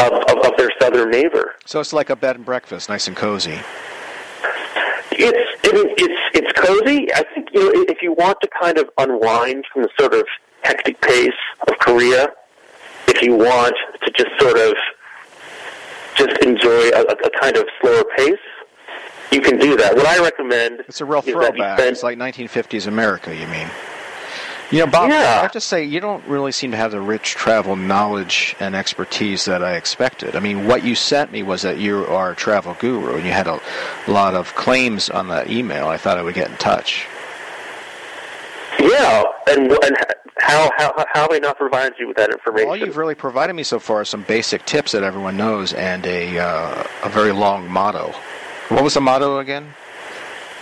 of, 0.00 0.12
of, 0.12 0.38
of 0.46 0.56
their 0.56 0.70
southern 0.80 1.10
neighbor. 1.10 1.54
So 1.64 1.78
it's 1.78 1.92
like 1.92 2.10
a 2.10 2.16
bed 2.16 2.36
and 2.36 2.44
breakfast, 2.44 2.88
nice 2.88 3.06
and 3.06 3.16
cozy. 3.16 3.60
It's 5.12 5.68
I 5.68 5.72
mean, 5.72 5.94
it's 5.96 6.20
it's 6.34 6.52
cozy. 6.58 7.12
I 7.14 7.22
think 7.34 7.50
you 7.52 7.72
know 7.72 7.84
if 7.88 8.02
you 8.02 8.14
want 8.14 8.38
to 8.40 8.48
kind 8.60 8.78
of 8.78 8.90
unwind 8.98 9.64
from 9.72 9.82
the 9.82 9.88
sort 9.96 10.14
of 10.14 10.26
hectic 10.62 11.00
pace 11.00 11.30
of 11.68 11.78
Korea, 11.78 12.28
if 13.08 13.22
you 13.22 13.34
want 13.36 13.74
to 14.04 14.10
just 14.12 14.30
sort 14.40 14.58
of 14.58 14.74
just 16.16 16.36
enjoy 16.42 16.90
a, 16.90 17.02
a 17.02 17.30
kind 17.40 17.56
of 17.56 17.64
slower 17.80 18.04
pace, 18.16 18.38
you 19.30 19.40
can 19.40 19.58
do 19.58 19.76
that. 19.78 19.96
What 19.96 20.06
I 20.06 20.22
recommend 20.22 20.80
It's 20.88 21.00
a 21.00 21.04
real 21.04 21.20
is 21.20 21.24
that 21.26 21.30
you 21.32 21.40
throwback. 21.40 21.78
spend- 21.78 21.92
It's 21.92 22.02
like 22.02 22.18
1950s 22.18 22.86
America, 22.86 23.34
you 23.34 23.46
mean? 23.46 23.68
You 24.70 24.78
know, 24.80 24.86
Bob, 24.86 25.10
Yeah. 25.10 25.16
I 25.18 25.42
have 25.42 25.52
to 25.52 25.60
say, 25.60 25.84
you 25.84 26.00
don't 26.00 26.26
really 26.26 26.52
seem 26.52 26.70
to 26.70 26.76
have 26.78 26.92
the 26.92 27.00
rich 27.00 27.30
travel 27.34 27.76
knowledge 27.76 28.56
and 28.58 28.74
expertise 28.74 29.44
that 29.44 29.62
I 29.62 29.74
expected. 29.74 30.34
I 30.34 30.40
mean, 30.40 30.66
what 30.66 30.82
you 30.82 30.94
sent 30.94 31.30
me 31.30 31.42
was 31.42 31.60
that 31.62 31.76
you 31.78 32.06
are 32.06 32.30
a 32.32 32.36
travel 32.36 32.74
guru, 32.78 33.16
and 33.16 33.24
you 33.26 33.32
had 33.32 33.46
a 33.46 33.60
lot 34.08 34.34
of 34.34 34.54
claims 34.54 35.10
on 35.10 35.28
that 35.28 35.50
email. 35.50 35.88
I 35.88 35.98
thought 35.98 36.16
I 36.16 36.22
would 36.22 36.34
get 36.34 36.50
in 36.50 36.56
touch. 36.56 37.06
Yeah, 38.82 39.24
and 39.48 39.70
and 39.70 39.96
how 40.38 40.70
how 40.76 40.92
how 41.12 41.22
have 41.22 41.32
I 41.32 41.38
not 41.38 41.56
provided 41.56 41.94
you 41.98 42.08
with 42.08 42.16
that 42.16 42.30
information? 42.30 42.68
All 42.68 42.76
you've 42.76 42.96
really 42.96 43.14
provided 43.14 43.54
me 43.54 43.62
so 43.62 43.78
far 43.78 44.02
is 44.02 44.08
some 44.08 44.22
basic 44.24 44.64
tips 44.66 44.92
that 44.92 45.02
everyone 45.02 45.36
knows 45.36 45.72
and 45.72 46.04
a, 46.06 46.38
uh, 46.38 46.84
a 47.04 47.08
very 47.08 47.32
long 47.32 47.68
motto. 47.68 48.12
What 48.68 48.82
was 48.82 48.94
the 48.94 49.00
motto 49.00 49.38
again? 49.38 49.68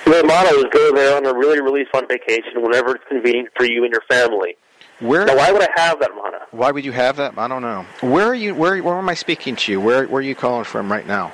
The 0.04 0.24
motto 0.24 0.56
is 0.56 0.64
go 0.72 0.94
there 0.94 1.16
on 1.16 1.26
a 1.26 1.32
really 1.32 1.60
really 1.60 1.84
fun 1.92 2.06
vacation 2.08 2.62
whenever 2.62 2.94
it's 2.96 3.04
convenient 3.08 3.48
for 3.56 3.64
you 3.64 3.84
and 3.84 3.92
your 3.92 4.02
family. 4.08 4.56
Where? 5.00 5.24
Now, 5.24 5.36
why 5.36 5.50
would 5.50 5.62
I 5.62 5.68
have 5.76 5.98
that 6.00 6.10
motto? 6.14 6.38
Why 6.50 6.70
would 6.70 6.84
you 6.84 6.92
have 6.92 7.16
that? 7.16 7.38
I 7.38 7.48
don't 7.48 7.62
know. 7.62 7.86
Where 8.00 8.26
are 8.26 8.34
you? 8.34 8.54
Where? 8.54 8.82
Where 8.82 8.96
am 8.96 9.08
I 9.08 9.14
speaking 9.14 9.56
to 9.56 9.72
you? 9.72 9.80
Where? 9.80 10.06
Where 10.06 10.18
are 10.18 10.22
you 10.22 10.34
calling 10.34 10.64
from 10.64 10.92
right 10.92 11.06
now? 11.06 11.32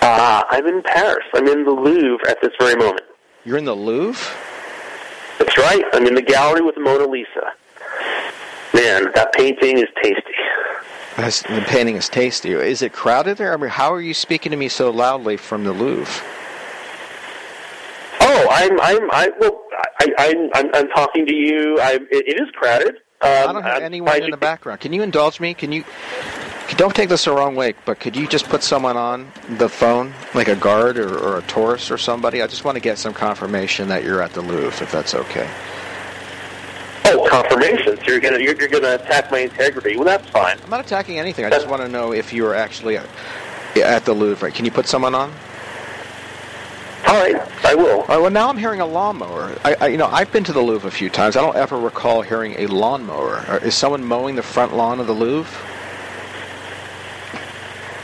Uh, 0.00 0.42
I'm 0.48 0.66
in 0.66 0.82
Paris. 0.82 1.24
I'm 1.34 1.46
in 1.46 1.64
the 1.64 1.70
Louvre 1.70 2.28
at 2.28 2.38
this 2.42 2.52
very 2.58 2.76
moment. 2.76 3.02
You're 3.44 3.58
in 3.58 3.64
the 3.64 3.76
Louvre. 3.76 4.20
That's 5.42 5.58
right. 5.58 5.82
I'm 5.92 6.06
in 6.06 6.14
the 6.14 6.22
gallery 6.22 6.60
with 6.60 6.76
the 6.76 6.80
Mona 6.80 7.04
Lisa. 7.04 7.52
Man, 8.74 9.10
that 9.16 9.32
painting 9.32 9.78
is 9.78 9.88
tasty. 10.00 10.22
That's- 11.16 11.42
The 11.42 11.64
painting 11.66 11.96
is 11.96 12.08
tasty. 12.08 12.52
Is 12.52 12.80
it 12.80 12.92
crowded 12.92 13.38
there? 13.38 13.52
I 13.52 13.56
mean, 13.56 13.68
how 13.70 13.92
are 13.92 14.00
you 14.00 14.14
speaking 14.14 14.50
to 14.52 14.56
me 14.56 14.68
so 14.68 14.90
loudly 14.90 15.36
from 15.36 15.64
the 15.64 15.72
Louvre? 15.72 16.24
Oh, 18.20 18.46
I'm 18.50 18.80
I'm 18.80 19.10
I 19.10 19.30
well 19.40 19.62
I, 19.98 20.14
I'm 20.18 20.50
I'm 20.54 20.70
I'm 20.74 20.88
talking 20.90 21.26
to 21.26 21.34
you. 21.34 21.80
I 21.80 21.94
it, 21.94 22.08
it 22.12 22.40
is 22.40 22.48
crowded. 22.52 22.94
Um, 23.20 23.48
I 23.48 23.52
don't 23.52 23.62
have 23.64 23.82
anyone 23.82 24.22
in 24.22 24.30
the 24.30 24.36
background. 24.36 24.80
Can 24.80 24.92
you 24.92 25.02
indulge 25.02 25.40
me? 25.40 25.54
Can 25.54 25.72
you? 25.72 25.84
Don't 26.76 26.94
take 26.94 27.10
this 27.10 27.26
the 27.26 27.32
wrong 27.32 27.54
way, 27.54 27.74
but 27.84 28.00
could 28.00 28.16
you 28.16 28.26
just 28.26 28.46
put 28.48 28.62
someone 28.62 28.96
on 28.96 29.30
the 29.58 29.68
phone, 29.68 30.14
like 30.34 30.48
a 30.48 30.56
guard 30.56 30.96
or, 30.98 31.18
or 31.18 31.38
a 31.38 31.42
tourist 31.42 31.90
or 31.90 31.98
somebody? 31.98 32.40
I 32.40 32.46
just 32.46 32.64
want 32.64 32.76
to 32.76 32.80
get 32.80 32.98
some 32.98 33.12
confirmation 33.12 33.88
that 33.88 34.04
you're 34.04 34.22
at 34.22 34.32
the 34.32 34.40
Louvre, 34.40 34.82
if 34.82 34.90
that's 34.90 35.14
okay. 35.14 35.48
Oh, 37.04 37.28
confirmation. 37.28 37.98
So 37.98 38.04
you're 38.06 38.20
gonna 38.20 38.38
you're, 38.38 38.56
you're 38.56 38.68
gonna 38.68 38.94
attack 38.94 39.30
my 39.30 39.40
integrity. 39.40 39.96
Well, 39.96 40.06
that's 40.06 40.28
fine. 40.30 40.58
I'm 40.64 40.70
not 40.70 40.80
attacking 40.80 41.18
anything. 41.18 41.44
I 41.44 41.50
just 41.50 41.68
want 41.68 41.82
to 41.82 41.88
know 41.88 42.12
if 42.12 42.32
you 42.32 42.46
are 42.46 42.54
actually 42.54 42.96
at, 42.96 43.06
at 43.76 44.04
the 44.06 44.14
Louvre. 44.14 44.50
Can 44.50 44.64
you 44.64 44.70
put 44.70 44.86
someone 44.86 45.14
on? 45.14 45.30
All 47.06 47.20
right, 47.20 47.36
I 47.64 47.74
will. 47.74 48.00
All 48.00 48.06
right, 48.06 48.18
well, 48.18 48.30
now 48.30 48.48
I'm 48.48 48.56
hearing 48.56 48.80
a 48.80 48.86
lawnmower. 48.86 49.54
I, 49.64 49.74
I, 49.74 49.86
you 49.88 49.98
know, 49.98 50.06
I've 50.06 50.32
been 50.32 50.44
to 50.44 50.52
the 50.52 50.62
Louvre 50.62 50.88
a 50.88 50.92
few 50.92 51.10
times. 51.10 51.36
I 51.36 51.42
don't 51.42 51.56
ever 51.56 51.78
recall 51.78 52.22
hearing 52.22 52.54
a 52.58 52.66
lawnmower. 52.68 53.58
Is 53.62 53.74
someone 53.74 54.04
mowing 54.04 54.36
the 54.36 54.42
front 54.42 54.74
lawn 54.74 55.00
of 55.00 55.06
the 55.06 55.12
Louvre? 55.12 55.71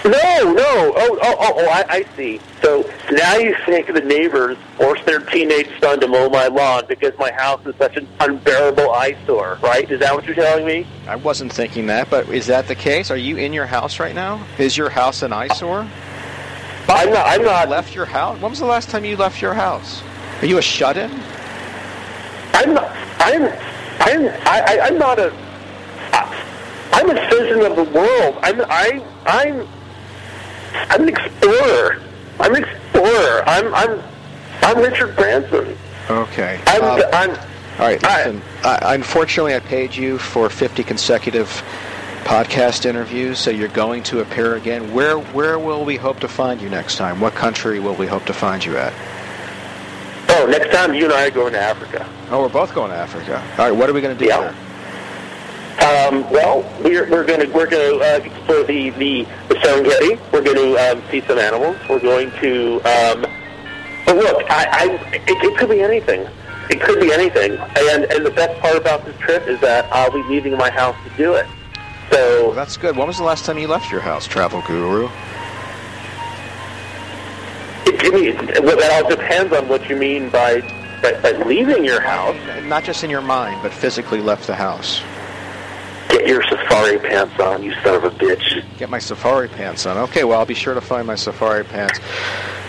No, 0.08 0.52
no. 0.52 0.94
Oh, 0.96 1.18
oh, 1.22 1.36
oh, 1.38 1.52
oh 1.56 1.68
I, 1.68 1.84
I 1.88 2.16
see. 2.16 2.40
So 2.62 2.90
now 3.10 3.36
you 3.36 3.54
think 3.66 3.92
the 3.92 4.00
neighbors 4.00 4.56
forced 4.76 5.04
their 5.04 5.20
teenage 5.20 5.68
son 5.80 6.00
to 6.00 6.08
mow 6.08 6.30
my 6.30 6.46
lawn 6.46 6.84
because 6.88 7.12
my 7.18 7.30
house 7.32 7.64
is 7.66 7.74
such 7.76 7.96
an 7.96 8.08
unbearable 8.20 8.90
eyesore, 8.90 9.58
right? 9.62 9.90
Is 9.90 10.00
that 10.00 10.14
what 10.14 10.24
you're 10.24 10.34
telling 10.34 10.66
me? 10.66 10.86
I 11.06 11.16
wasn't 11.16 11.52
thinking 11.52 11.86
that, 11.88 12.08
but 12.08 12.28
is 12.30 12.46
that 12.46 12.68
the 12.68 12.74
case? 12.74 13.10
Are 13.10 13.18
you 13.18 13.36
in 13.36 13.52
your 13.52 13.66
house 13.66 14.00
right 14.00 14.14
now? 14.14 14.44
Is 14.58 14.76
your 14.78 14.88
house 14.88 15.22
an 15.22 15.32
eyesore? 15.32 15.86
I'm 16.88 17.10
not. 17.12 17.26
I'm 17.26 17.42
not. 17.42 17.68
Left 17.68 17.94
your 17.94 18.06
house? 18.06 18.40
When 18.40 18.50
was 18.50 18.60
the 18.60 18.66
last 18.66 18.88
time 18.88 19.04
you 19.04 19.16
left 19.16 19.42
your 19.42 19.52
house? 19.52 20.02
Are 20.40 20.46
you 20.46 20.56
a 20.56 20.62
shut-in? 20.62 21.10
I'm 22.54 22.72
not. 22.72 22.90
I'm. 23.18 23.42
I'm. 24.00 24.28
I, 24.46 24.64
I, 24.66 24.80
I'm 24.84 24.98
not 24.98 25.18
a. 25.18 25.32
I, 26.12 26.90
I'm 26.94 27.10
a 27.10 27.30
citizen 27.30 27.60
of 27.70 27.76
the 27.76 27.84
world. 27.84 28.38
I'm. 28.42 28.62
I. 28.62 29.04
I'm. 29.26 29.68
I'm 30.74 31.02
an 31.02 31.08
explorer. 31.08 32.02
I'm 32.40 32.54
an 32.54 32.64
explorer. 32.64 33.42
I'm. 33.46 33.74
I'm. 33.74 34.02
I'm 34.62 34.78
Richard 34.78 35.14
Branson. 35.16 35.76
Okay. 36.10 36.60
I'm. 36.66 36.82
Um, 36.84 37.02
I'm. 37.12 37.30
all 37.30 37.36
right. 37.78 38.04
I- 38.04 38.40
I, 38.64 38.94
unfortunately, 38.94 39.54
I 39.54 39.60
paid 39.60 39.94
you 39.94 40.18
for 40.18 40.50
50 40.50 40.82
consecutive 40.82 41.46
podcast 42.24 42.84
interviews, 42.86 43.38
so 43.38 43.50
you're 43.50 43.68
going 43.68 44.02
to 44.04 44.20
appear 44.20 44.56
again. 44.56 44.92
Where 44.92 45.18
Where 45.18 45.58
will 45.58 45.84
we 45.84 45.96
hope 45.96 46.20
to 46.20 46.28
find 46.28 46.60
you 46.60 46.68
next 46.68 46.96
time? 46.96 47.20
What 47.20 47.34
country 47.34 47.78
will 47.80 47.94
we 47.94 48.06
hope 48.06 48.24
to 48.26 48.32
find 48.34 48.64
you 48.64 48.76
at? 48.76 48.92
Oh, 50.30 50.46
next 50.46 50.74
time 50.74 50.92
you 50.94 51.04
and 51.04 51.12
I 51.14 51.26
are 51.26 51.30
going 51.30 51.52
to 51.54 51.58
Africa. 51.60 52.06
Oh, 52.30 52.42
we're 52.42 52.48
both 52.50 52.74
going 52.74 52.90
to 52.90 52.96
Africa. 52.96 53.42
All 53.58 53.70
right. 53.70 53.74
What 53.76 53.88
are 53.88 53.92
we 53.92 54.00
going 54.00 54.16
to 54.16 54.22
do 54.22 54.28
Yeah. 54.28 54.40
there? 54.40 54.54
Um, 55.78 56.28
well, 56.30 56.62
we're 56.82 57.08
we're 57.08 57.24
going 57.24 57.40
to 57.40 57.46
we're 57.46 57.66
going 57.66 57.98
to 57.98 58.04
uh, 58.04 58.18
explore 58.24 58.64
the 58.64 58.90
the, 58.90 59.22
the 59.48 59.54
Serengeti. 59.54 60.18
We're 60.32 60.42
going 60.42 60.56
to 60.56 60.76
um, 60.76 61.02
see 61.10 61.20
some 61.22 61.38
animals. 61.38 61.76
We're 61.88 62.00
going 62.00 62.30
to. 62.40 62.76
Um, 62.82 63.22
but 64.04 64.16
look, 64.16 64.42
I, 64.50 64.66
I 64.70 64.84
it, 65.14 65.22
it 65.26 65.56
could 65.58 65.68
be 65.68 65.80
anything. 65.80 66.26
It 66.70 66.80
could 66.80 67.00
be 67.00 67.12
anything. 67.12 67.52
And 67.52 68.04
and 68.04 68.26
the 68.26 68.30
best 68.30 68.60
part 68.60 68.76
about 68.76 69.04
this 69.04 69.16
trip 69.18 69.46
is 69.46 69.60
that 69.60 69.86
I'll 69.92 70.10
be 70.10 70.22
leaving 70.24 70.56
my 70.56 70.70
house 70.70 70.96
to 71.08 71.16
do 71.16 71.34
it. 71.34 71.46
So 72.10 72.46
Well, 72.46 72.52
that's 72.54 72.76
good. 72.76 72.96
When 72.96 73.06
was 73.06 73.18
the 73.18 73.24
last 73.24 73.44
time 73.44 73.58
you 73.58 73.68
left 73.68 73.90
your 73.92 74.00
house, 74.00 74.26
travel 74.26 74.62
guru? 74.66 75.08
it, 77.86 78.64
well, 78.64 78.76
that 78.76 79.02
all 79.02 79.08
depends 79.10 79.52
on 79.52 79.68
what 79.68 79.88
you 79.88 79.96
mean 79.96 80.30
by, 80.30 80.60
by 81.02 81.20
by 81.20 81.32
leaving 81.44 81.84
your 81.84 82.00
house. 82.00 82.36
Not 82.64 82.84
just 82.84 83.04
in 83.04 83.10
your 83.10 83.20
mind, 83.22 83.60
but 83.62 83.72
physically 83.72 84.20
left 84.20 84.46
the 84.46 84.54
house. 84.54 85.02
Get 86.28 86.34
your 86.34 86.58
safari 86.58 86.98
pants 86.98 87.40
on, 87.40 87.62
you 87.62 87.72
son 87.82 87.94
of 87.94 88.04
a 88.04 88.10
bitch. 88.10 88.62
Get 88.76 88.90
my 88.90 88.98
safari 88.98 89.48
pants 89.48 89.86
on. 89.86 89.96
Okay, 89.96 90.24
well, 90.24 90.38
I'll 90.38 90.44
be 90.44 90.52
sure 90.52 90.74
to 90.74 90.80
find 90.82 91.06
my 91.06 91.14
safari 91.14 91.64
pants. 91.64 92.00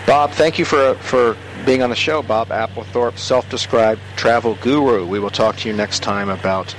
Bob, 0.06 0.30
thank 0.30 0.58
you 0.58 0.64
for 0.64 0.94
for 0.94 1.36
being 1.66 1.82
on 1.82 1.90
the 1.90 1.96
show. 1.96 2.22
Bob 2.22 2.48
Applethorpe, 2.48 3.18
self-described 3.18 4.00
travel 4.16 4.54
guru. 4.62 5.06
We 5.06 5.18
will 5.18 5.28
talk 5.28 5.58
to 5.58 5.68
you 5.68 5.76
next 5.76 6.02
time 6.02 6.30
about 6.30 6.74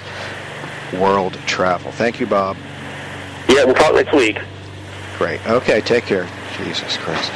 world 0.91 1.33
travel. 1.45 1.91
Thank 1.91 2.19
you, 2.19 2.25
Bob. 2.25 2.57
Yeah, 3.47 3.63
we'll 3.65 3.75
talk 3.75 3.93
next 3.93 4.15
week. 4.15 4.39
Great. 5.19 5.39
Okay, 5.47 5.81
take 5.81 6.05
care. 6.05 6.27
Jesus 6.57 6.97
Christ. 6.97 7.31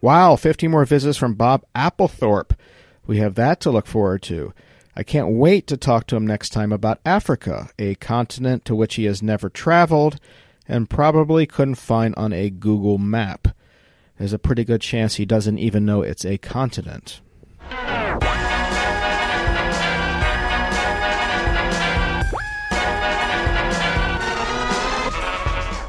Wow, 0.00 0.34
50 0.34 0.66
more 0.66 0.84
visits 0.84 1.16
from 1.16 1.34
Bob 1.34 1.64
Applethorpe. 1.76 2.56
We 3.06 3.18
have 3.18 3.36
that 3.36 3.60
to 3.60 3.70
look 3.70 3.86
forward 3.86 4.22
to. 4.22 4.52
I 4.96 5.02
can't 5.04 5.28
wait 5.28 5.66
to 5.68 5.76
talk 5.76 6.06
to 6.08 6.16
him 6.16 6.26
next 6.26 6.50
time 6.50 6.72
about 6.72 7.00
Africa, 7.04 7.70
a 7.78 7.94
continent 7.96 8.64
to 8.64 8.74
which 8.74 8.96
he 8.96 9.04
has 9.04 9.22
never 9.22 9.48
traveled 9.48 10.18
and 10.66 10.90
probably 10.90 11.46
couldn't 11.46 11.76
find 11.76 12.14
on 12.16 12.32
a 12.32 12.50
Google 12.50 12.98
map. 12.98 13.48
There's 14.18 14.32
a 14.32 14.38
pretty 14.38 14.64
good 14.64 14.80
chance 14.80 15.14
he 15.14 15.24
doesn't 15.24 15.58
even 15.58 15.86
know 15.86 16.02
it's 16.02 16.24
a 16.24 16.38
continent. 16.38 17.20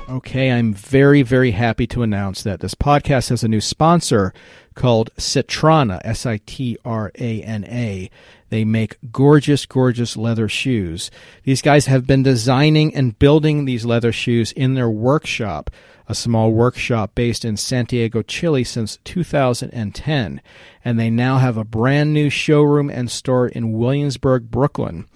Okay, 0.09 0.51
I'm 0.51 0.73
very, 0.73 1.23
very 1.23 1.51
happy 1.51 1.87
to 1.87 2.03
announce 2.03 2.43
that 2.43 2.59
this 2.59 2.75
podcast 2.75 3.29
has 3.29 3.43
a 3.43 3.47
new 3.47 3.61
sponsor 3.61 4.33
called 4.75 5.09
Sitrana, 5.17 5.99
S 6.03 6.25
I 6.25 6.39
T 6.45 6.77
R 6.85 7.11
A 7.17 7.41
N 7.41 7.65
A. 7.65 8.09
They 8.51 8.65
make 8.65 8.97
gorgeous, 9.13 9.65
gorgeous 9.65 10.17
leather 10.17 10.49
shoes. 10.49 11.09
These 11.43 11.61
guys 11.61 11.85
have 11.85 12.05
been 12.05 12.21
designing 12.21 12.93
and 12.93 13.17
building 13.17 13.63
these 13.63 13.85
leather 13.85 14.11
shoes 14.11 14.51
in 14.51 14.73
their 14.73 14.89
workshop, 14.89 15.71
a 16.09 16.13
small 16.13 16.51
workshop 16.51 17.15
based 17.15 17.45
in 17.45 17.55
Santiago, 17.55 18.21
Chile 18.21 18.65
since 18.65 18.99
2010. 19.05 20.41
And 20.83 20.99
they 20.99 21.09
now 21.09 21.37
have 21.37 21.55
a 21.55 21.63
brand 21.63 22.13
new 22.13 22.29
showroom 22.29 22.89
and 22.89 23.09
store 23.09 23.47
in 23.47 23.71
Williamsburg, 23.71 24.51
Brooklyn. 24.51 25.07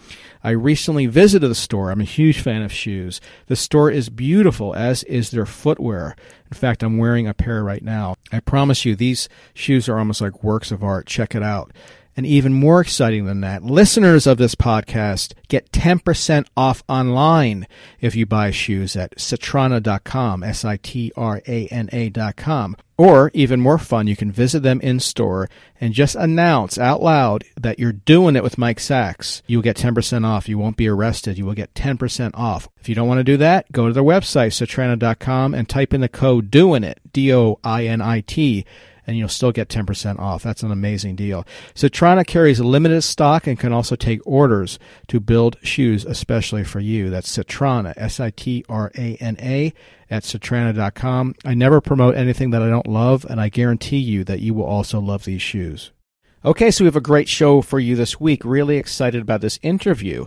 I 0.41 0.51
recently 0.51 1.05
visited 1.05 1.49
the 1.49 1.55
store. 1.55 1.91
I'm 1.91 1.99
a 1.99 2.05
huge 2.05 2.39
fan 2.39 2.61
of 2.61 2.71
shoes. 2.71 3.19
The 3.47 3.57
store 3.57 3.91
is 3.91 4.09
beautiful, 4.09 4.73
as 4.75 5.03
is 5.03 5.31
their 5.31 5.45
footwear. 5.45 6.15
In 6.49 6.55
fact, 6.55 6.83
I'm 6.83 6.99
wearing 6.99 7.27
a 7.27 7.33
pair 7.33 7.65
right 7.65 7.83
now. 7.83 8.15
I 8.31 8.39
promise 8.39 8.85
you, 8.85 8.95
these 8.95 9.27
shoes 9.53 9.89
are 9.89 9.99
almost 9.99 10.21
like 10.21 10.41
works 10.41 10.71
of 10.71 10.85
art. 10.85 11.05
Check 11.05 11.35
it 11.35 11.43
out. 11.43 11.73
And 12.17 12.25
even 12.25 12.53
more 12.53 12.79
exciting 12.79 13.25
than 13.25 13.41
that, 13.41 13.63
listeners 13.63 14.25
of 14.25 14.37
this 14.37 14.55
podcast 14.55 15.33
get 15.49 15.71
10% 15.71 16.47
off 16.55 16.81
online 16.87 17.67
if 17.99 18.15
you 18.15 18.25
buy 18.25 18.51
shoes 18.51 18.95
at 18.95 19.17
Sitrana.com, 19.17 20.41
S-I-T-R-A-N-A.com. 20.41 21.17
Or 22.97 23.29
even 23.33 23.59
more 23.59 23.77
fun, 23.77 24.07
you 24.07 24.15
can 24.15 24.31
visit 24.31 24.63
them 24.63 24.79
in 24.79 25.01
store 25.01 25.49
and 25.81 25.93
just 25.93 26.15
announce 26.15 26.77
out 26.77 27.01
loud 27.01 27.43
that 27.59 27.77
you're 27.77 27.91
doing 27.91 28.37
it 28.37 28.43
with 28.43 28.57
Mike 28.57 28.79
Sacks. 28.79 29.43
You'll 29.47 29.61
get 29.61 29.75
10% 29.75 30.25
off. 30.25 30.47
You 30.47 30.57
won't 30.57 30.77
be 30.77 30.87
arrested. 30.87 31.37
You 31.37 31.45
will 31.45 31.53
get 31.53 31.73
10% 31.73 32.31
off. 32.33 32.69
If 32.79 32.87
you 32.87 32.95
don't 32.95 33.09
want 33.09 33.17
to 33.17 33.25
do 33.25 33.35
that, 33.35 33.69
go 33.73 33.87
to 33.87 33.93
their 33.93 34.01
website, 34.01 34.53
Sitrana.com, 34.53 35.53
and 35.53 35.67
type 35.67 35.93
in 35.93 35.99
the 35.99 36.07
code 36.07 36.49
DOINIT, 36.49 36.99
D-O-I-N-I-T, 37.11 38.65
and 39.07 39.17
you'll 39.17 39.29
still 39.29 39.51
get 39.51 39.69
10% 39.69 40.19
off. 40.19 40.43
That's 40.43 40.63
an 40.63 40.71
amazing 40.71 41.15
deal. 41.15 41.45
Sitrana 41.73 42.25
carries 42.25 42.59
limited 42.59 43.01
stock 43.03 43.47
and 43.47 43.59
can 43.59 43.73
also 43.73 43.95
take 43.95 44.21
orders 44.25 44.79
to 45.07 45.19
build 45.19 45.57
shoes 45.61 46.05
especially 46.05 46.63
for 46.63 46.79
you. 46.79 47.09
That's 47.09 47.35
Sitrana, 47.35 47.93
S-I-T-R-A-N-A 47.97 49.73
at 50.09 50.23
Sitrana.com. 50.23 51.35
I 51.43 51.53
never 51.53 51.81
promote 51.81 52.15
anything 52.15 52.51
that 52.51 52.61
I 52.61 52.69
don't 52.69 52.87
love, 52.87 53.25
and 53.29 53.41
I 53.41 53.49
guarantee 53.49 53.97
you 53.97 54.23
that 54.25 54.39
you 54.39 54.53
will 54.53 54.65
also 54.65 54.99
love 54.99 55.25
these 55.25 55.41
shoes. 55.41 55.91
Okay, 56.43 56.69
so 56.69 56.83
we 56.83 56.87
have 56.87 56.95
a 56.95 57.01
great 57.01 57.27
show 57.27 57.61
for 57.61 57.79
you 57.79 57.95
this 57.95 58.19
week. 58.19 58.45
Really 58.45 58.77
excited 58.77 59.21
about 59.21 59.41
this 59.41 59.59
interview. 59.63 60.25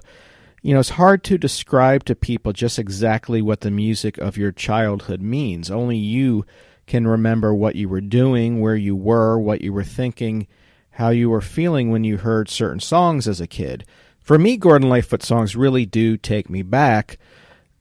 You 0.62 0.74
know, 0.74 0.80
it's 0.80 0.90
hard 0.90 1.22
to 1.24 1.38
describe 1.38 2.04
to 2.06 2.16
people 2.16 2.52
just 2.52 2.78
exactly 2.78 3.40
what 3.40 3.60
the 3.60 3.70
music 3.70 4.18
of 4.18 4.36
your 4.36 4.50
childhood 4.50 5.22
means. 5.22 5.70
Only 5.70 5.96
you 5.96 6.44
can 6.88 7.06
remember 7.06 7.54
what 7.54 7.76
you 7.76 7.88
were 7.88 8.00
doing, 8.00 8.60
where 8.60 8.74
you 8.74 8.96
were, 8.96 9.38
what 9.38 9.60
you 9.60 9.72
were 9.72 9.84
thinking, 9.84 10.48
how 10.90 11.10
you 11.10 11.30
were 11.30 11.40
feeling 11.40 11.90
when 11.90 12.02
you 12.02 12.16
heard 12.16 12.48
certain 12.48 12.80
songs 12.80 13.28
as 13.28 13.40
a 13.40 13.46
kid. 13.46 13.84
For 14.20 14.38
me, 14.38 14.56
Gordon 14.56 14.88
Lightfoot 14.88 15.22
songs 15.22 15.54
really 15.54 15.86
do 15.86 16.16
take 16.16 16.50
me 16.50 16.62
back. 16.62 17.18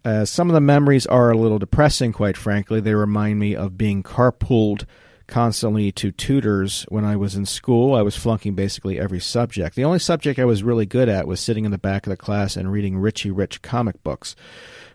Uh, 0.06 0.24
some 0.24 0.50
of 0.50 0.54
the 0.54 0.62
memories 0.62 1.06
are 1.08 1.32
a 1.32 1.38
little 1.38 1.60
depressing, 1.60 2.14
quite 2.14 2.38
frankly. 2.38 2.80
They 2.80 2.94
remind 2.94 3.40
me 3.40 3.56
of 3.56 3.78
being 3.78 4.04
carpooled 4.04 4.86
constantly 5.28 5.92
to 5.92 6.12
tutors 6.12 6.86
when 6.90 7.04
I 7.04 7.18
was 7.18 7.36
in 7.36 7.46
school. 7.46 7.96
I 7.96 8.02
was 8.02 8.16
flunking 8.16 8.56
basically 8.56 9.00
every 9.00 9.20
subject. 9.20 9.76
The 9.76 9.84
only 9.84 10.00
subject 10.00 10.40
I 10.40 10.46
was 10.46 10.64
really 10.64 10.86
good 10.86 11.10
at 11.10 11.28
was 11.28 11.40
sitting 11.40 11.66
in 11.66 11.72
the 11.72 11.78
back 11.78 12.06
of 12.06 12.12
the 12.12 12.18
class 12.18 12.56
and 12.56 12.72
reading 12.72 12.98
Richie 12.98 13.32
Rich 13.32 13.62
comic 13.62 14.02
books. 14.04 14.36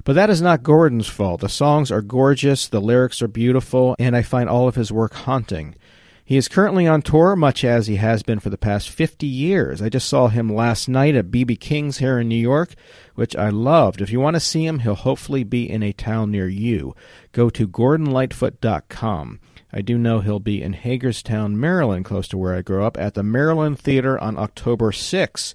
But 0.05 0.15
that 0.15 0.31
is 0.31 0.43
not 0.43 0.63
Gordon's 0.63 1.09
fault. 1.09 1.41
The 1.41 1.49
songs 1.49 1.93
are 1.93 2.03
gorgeous, 2.03 2.67
the 2.67 2.81
lyrics 2.81 3.23
are 3.23 3.29
beautiful, 3.29 3.95
and 3.99 4.17
I 4.17 4.23
find 4.23 4.49
all 4.49 4.67
of 4.67 4.75
his 4.75 4.91
work 4.91 5.15
haunting. 5.15 5.77
He 6.25 6.37
is 6.37 6.49
currently 6.49 6.87
on 6.87 7.03
tour, 7.03 7.37
much 7.37 7.65
as 7.65 7.89
he 7.89 7.97
has 7.97 8.23
been 8.23 8.41
for 8.41 8.49
the 8.49 8.57
past 8.57 8.89
50 8.89 9.27
years. 9.27 9.83
I 9.83 9.89
just 9.89 10.09
saw 10.09 10.29
him 10.29 10.49
last 10.49 10.89
night 10.89 11.15
at 11.15 11.31
BB 11.31 11.61
King's 11.61 11.99
here 11.99 12.19
in 12.19 12.29
New 12.29 12.37
York, 12.37 12.75
which 13.15 13.37
I 13.37 13.51
loved. 13.51 14.01
If 14.01 14.11
you 14.11 14.19
want 14.19 14.35
to 14.35 14.41
see 14.41 14.65
him, 14.65 14.79
he'll 14.79 14.95
hopefully 14.95 15.45
be 15.45 15.69
in 15.69 15.83
a 15.83 15.93
town 15.93 16.31
near 16.31 16.49
you. 16.49 16.95
Go 17.33 17.51
to 17.51 17.69
gordonlightfoot.com. 17.69 19.41
I 19.73 19.81
do 19.83 19.99
know 19.99 20.21
he'll 20.21 20.41
be 20.41 20.63
in 20.63 20.75
Hagerstown, 20.75 21.59
Maryland, 21.59 22.05
close 22.05 22.29
to 22.29 22.39
where 22.39 22.55
I 22.55 22.63
grew 22.63 22.85
up, 22.85 22.97
at 22.99 23.15
the 23.15 23.23
Maryland 23.23 23.79
Theater 23.79 24.19
on 24.19 24.39
October 24.39 24.93
6. 24.93 25.55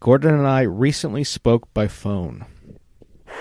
Gordon 0.00 0.34
and 0.34 0.46
I 0.46 0.62
recently 0.62 1.24
spoke 1.24 1.72
by 1.72 1.86
phone. 1.86 2.46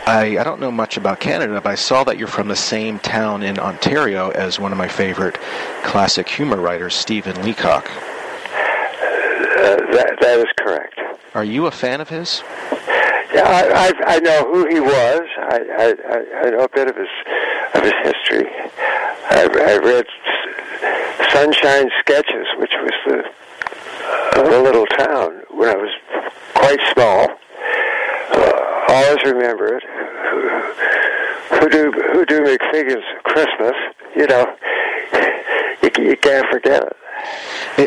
I, 0.05 0.37
I 0.39 0.43
don't 0.43 0.59
know 0.59 0.71
much 0.71 0.97
about 0.97 1.19
Canada, 1.19 1.61
but 1.61 1.69
I 1.69 1.75
saw 1.75 2.03
that 2.05 2.17
you're 2.17 2.27
from 2.27 2.47
the 2.47 2.55
same 2.55 2.99
town 2.99 3.43
in 3.43 3.59
Ontario 3.59 4.31
as 4.31 4.59
one 4.59 4.71
of 4.71 4.77
my 4.77 4.87
favorite 4.87 5.37
classic 5.83 6.27
humor 6.27 6.57
writers, 6.57 6.95
Stephen 6.95 7.41
Leacock. 7.43 7.85
Uh, 7.85 9.75
that, 9.91 10.17
that 10.19 10.39
is 10.39 10.47
correct. 10.57 10.99
Are 11.35 11.43
you 11.43 11.67
a 11.67 11.71
fan 11.71 12.01
of 12.01 12.09
his? 12.09 12.41
Yeah, 13.33 13.43
I, 13.45 13.91
I, 14.07 14.15
I 14.15 14.19
know 14.19 14.51
who 14.51 14.65
he 14.67 14.79
was. 14.79 15.21
I, 15.37 15.59
I, 15.77 16.47
I 16.47 16.49
know 16.49 16.63
a 16.63 16.69
bit 16.69 16.89
of 16.89 16.95
his 16.95 17.07
of 17.75 17.83
his 17.83 17.93
history. 18.01 18.49
I, 19.29 19.43
I 19.43 19.77
read 19.77 20.05
Sunshine 21.31 21.91
Sketches, 21.99 22.47
which 22.57 22.71
was 22.81 22.91
the, 23.05 24.41
the 24.41 24.59
little 24.61 24.87
town 24.87 25.43
when 25.51 25.69
I 25.69 25.75
was 25.75 25.91
quite 26.55 26.79
small. 26.93 27.27
Always 28.89 29.23
remember 29.23 29.77
it. 29.77 29.83
Who 31.59 31.69
do 31.69 31.91
who 32.13 32.25
do 32.25 32.41
make 32.41 32.59
McFiggin's 32.59 33.05
Christmas? 33.23 33.73
You 34.15 34.27
know, 34.27 34.55
you, 35.83 35.89
you 36.03 36.17
can't 36.17 36.47
forget 36.51 36.83
it. 36.83 36.95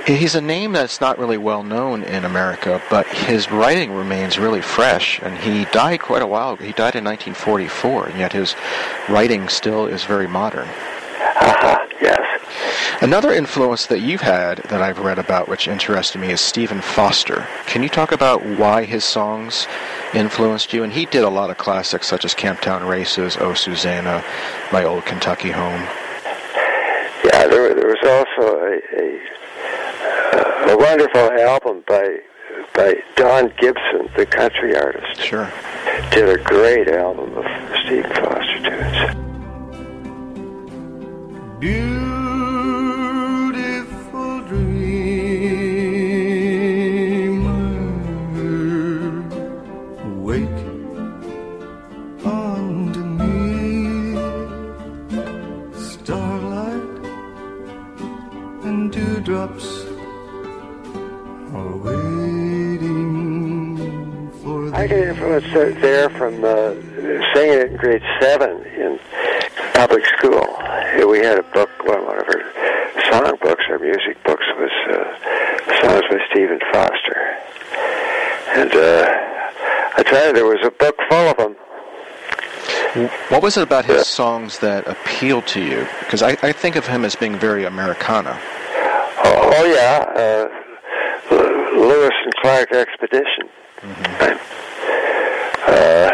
He's 0.07 0.35
a 0.35 0.41
name 0.41 0.73
that's 0.73 1.01
not 1.01 1.19
really 1.19 1.37
well 1.37 1.63
known 1.63 2.03
in 2.03 2.25
America, 2.25 2.81
but 2.89 3.07
his 3.07 3.51
writing 3.51 3.93
remains 3.93 4.39
really 4.39 4.63
fresh. 4.63 5.21
And 5.21 5.37
he 5.37 5.65
died 5.67 6.01
quite 6.01 6.23
a 6.23 6.27
while. 6.27 6.55
Ago. 6.55 6.65
He 6.65 6.73
died 6.73 6.95
in 6.95 7.05
1944, 7.05 8.07
and 8.07 8.19
yet 8.19 8.33
his 8.33 8.55
writing 9.09 9.49
still 9.49 9.87
is 9.87 10.05
very 10.05 10.27
modern. 10.27 10.69
Uh-huh, 10.69 11.87
yes. 12.03 13.01
Another 13.01 13.33
influence 13.33 13.87
that 13.87 14.01
you've 14.01 14.21
had 14.21 14.59
that 14.69 14.83
I've 14.83 14.99
read 14.99 15.19
about, 15.19 15.49
which 15.49 15.67
interested 15.67 16.19
me, 16.19 16.31
is 16.31 16.41
Stephen 16.41 16.81
Foster. 16.81 17.47
Can 17.67 17.83
you 17.83 17.89
talk 17.89 18.13
about 18.13 18.45
why 18.45 18.85
his 18.85 19.05
songs 19.05 19.67
influenced 20.15 20.73
you? 20.73 20.83
And 20.85 20.93
he 20.93 21.07
did 21.07 21.25
a 21.25 21.29
lot 21.29 21.51
of 21.51 21.59
classics 21.59 22.07
such 22.07 22.25
as 22.25 22.35
Camptown 22.35 22.89
Races, 22.89 23.37
Oh 23.41 23.55
Susanna, 23.55 24.23
My 24.73 24.85
Old 24.85 25.05
Kentucky 25.05 25.51
Home. 25.51 25.83
Yeah, 27.25 27.47
there, 27.47 27.75
there 27.75 27.89
was 27.89 28.03
also 28.05 28.57
a, 28.59 28.81
a, 30.71 30.75
a 30.75 30.77
wonderful 30.77 31.33
album 31.41 31.83
by 31.87 32.19
by 32.75 32.95
Don 33.17 33.53
Gibson, 33.59 34.09
the 34.17 34.25
country 34.25 34.75
artist. 34.77 35.21
Sure. 35.21 35.53
Did 36.11 36.29
a 36.29 36.43
great 36.43 36.89
album 36.89 37.37
of 37.37 37.45
Stephen 37.85 38.11
Foster 38.15 38.63
tunes. 38.63 39.32
Beautiful 41.63 42.03
dreamer, 44.49 44.83
wake 50.19 50.61
underneath 52.25 53.39
starlight 55.79 56.83
and 58.65 58.91
dewdrops 58.91 59.85
are 61.55 61.77
waiting 61.77 62.97
for 64.43 64.75
I 64.75 64.89
get 64.89 65.07
influence 65.11 65.47
there 65.81 66.11
from 66.11 66.45
uh, 66.45 66.75
singing 67.33 67.59
it 67.61 67.71
in 67.71 67.77
grade 67.77 68.03
seven 68.21 68.65
in 68.67 68.99
public 69.75 70.05
school. 70.19 70.62
We 71.09 71.19
had 71.19 71.39
a 71.39 71.43
book, 71.43 71.71
well, 71.85 72.05
one 72.07 72.19
of 72.19 72.27
our 72.29 72.43
song 73.11 73.37
books, 73.43 73.65
our 73.69 73.79
music 73.79 74.23
books, 74.25 74.45
was 74.59 74.71
uh, 74.91 74.95
songs 75.83 76.03
by 76.11 76.19
Stephen 76.31 76.59
Foster. 76.73 77.17
And 78.55 78.73
uh, 78.75 79.07
I 79.97 80.03
tell 80.05 80.27
you, 80.29 80.33
there 80.33 80.47
was 80.47 80.61
a 80.65 80.71
book 80.71 80.97
full 81.09 81.29
of 81.29 81.37
them. 81.37 81.57
What 83.31 83.43
was 83.43 83.57
it 83.57 83.63
about 83.63 83.87
Yeah. 83.89 83.97
his 83.97 84.07
songs 84.07 84.59
that 84.61 84.87
appealed 84.87 85.47
to 85.49 85.61
you? 85.63 85.87
Because 86.01 86.23
I, 86.23 86.37
I 86.43 86.53
think 86.53 86.77
of 86.77 86.87
him 86.87 87.05
as 87.05 87.15
being 87.17 87.37
very 87.37 87.65
Americana. 87.65 88.39
Oh, 89.25 89.51
oh 89.55 89.65
yeah, 89.65 90.05
uh, 90.17 90.49
Lewis 91.77 92.13
and 92.25 92.35
Clark 92.43 92.73
Expedition. 92.73 93.49
Uh, 95.67 96.11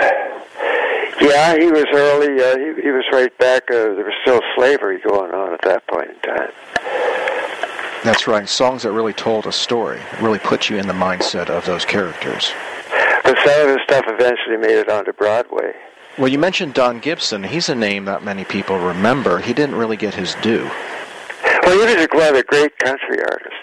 yeah, 1.28 1.56
he 1.58 1.70
was 1.70 1.86
early. 1.92 2.42
Uh, 2.42 2.58
he, 2.58 2.82
he 2.82 2.90
was 2.90 3.04
right 3.12 3.36
back. 3.38 3.70
Uh, 3.70 3.94
there 3.94 4.04
was 4.04 4.14
still 4.22 4.40
slavery 4.56 4.98
going 5.00 5.32
on 5.32 5.52
at 5.52 5.60
that 5.62 5.86
point 5.86 6.10
in 6.10 6.20
time. 6.20 6.50
That's 8.04 8.26
right. 8.26 8.48
Songs 8.48 8.84
that 8.84 8.92
really 8.92 9.12
told 9.12 9.46
a 9.46 9.52
story, 9.52 10.00
really 10.20 10.38
put 10.38 10.70
you 10.70 10.78
in 10.78 10.86
the 10.86 10.92
mindset 10.94 11.50
of 11.50 11.66
those 11.66 11.84
characters. 11.84 12.52
But 13.24 13.36
some 13.44 13.60
of 13.62 13.68
his 13.68 13.78
stuff 13.84 14.04
eventually 14.06 14.56
made 14.56 14.78
it 14.78 14.88
onto 14.88 15.12
Broadway. 15.12 15.72
Well, 16.16 16.28
you 16.28 16.38
mentioned 16.38 16.74
Don 16.74 17.00
Gibson. 17.00 17.42
He's 17.44 17.68
a 17.68 17.74
name 17.74 18.04
that 18.06 18.24
many 18.24 18.44
people 18.44 18.78
remember. 18.78 19.38
He 19.38 19.52
didn't 19.52 19.76
really 19.76 19.96
get 19.96 20.14
his 20.14 20.34
due. 20.42 20.68
Well, 21.62 21.86
he 21.86 21.96
was 21.96 22.08
one 22.12 22.28
of 22.28 22.34
the 22.34 22.44
great 22.44 22.76
country 22.78 23.20
artists. 23.20 23.54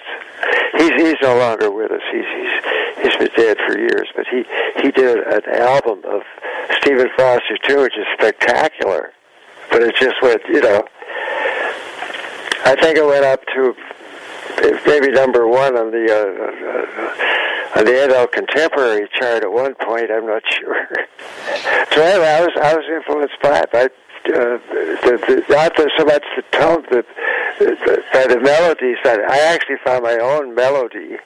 He's 0.77 0.93
he's 0.93 1.15
no 1.21 1.37
longer 1.37 1.71
with 1.71 1.91
us. 1.91 2.01
He's 2.11 2.23
he's 2.23 2.61
he's 3.05 3.15
been 3.17 3.29
dead 3.35 3.57
for 3.65 3.77
years. 3.77 4.07
But 4.15 4.25
he 4.27 4.43
he 4.81 4.91
did 4.91 5.17
an 5.19 5.41
album 5.55 6.01
of 6.05 6.21
Stephen 6.77 7.09
Foster 7.17 7.57
too, 7.63 7.81
which 7.81 7.97
is 7.97 8.05
spectacular. 8.13 9.11
But 9.71 9.83
it 9.83 9.95
just 9.95 10.15
went, 10.21 10.41
you 10.47 10.61
know. 10.61 10.83
I 12.65 12.75
think 12.81 12.97
it 12.97 13.05
went 13.05 13.25
up 13.25 13.45
to 13.53 13.75
maybe 14.87 15.11
number 15.11 15.47
one 15.47 15.77
on 15.77 15.91
the 15.91 16.05
uh, 16.09 17.77
uh, 17.77 17.79
on 17.79 17.85
the 17.85 17.91
NL 17.91 18.31
Contemporary 18.31 19.07
chart 19.13 19.43
at 19.43 19.51
one 19.51 19.75
point. 19.75 20.09
I'm 20.11 20.25
not 20.25 20.43
sure. 20.49 20.87
so 21.93 22.01
anyway, 22.01 22.27
I 22.27 22.41
was 22.41 22.51
I 22.61 22.75
was 22.75 22.85
influenced 22.89 23.41
by 23.41 23.59
it. 23.59 23.71
By, 23.71 23.89
uh, 24.25 24.57
the, 25.05 25.21
the, 25.27 25.53
not 25.53 25.75
the, 25.77 25.91
so 25.95 26.03
much 26.03 26.23
the 26.35 26.41
tone, 26.51 26.83
the, 26.89 27.05
the, 27.59 28.03
by 28.11 28.25
the 28.25 28.39
melodies. 28.39 28.97
I, 29.05 29.19
I 29.21 29.37
actually 29.53 29.75
found 29.85 30.03
my 30.03 30.17
own 30.17 30.55
melody 30.55 31.17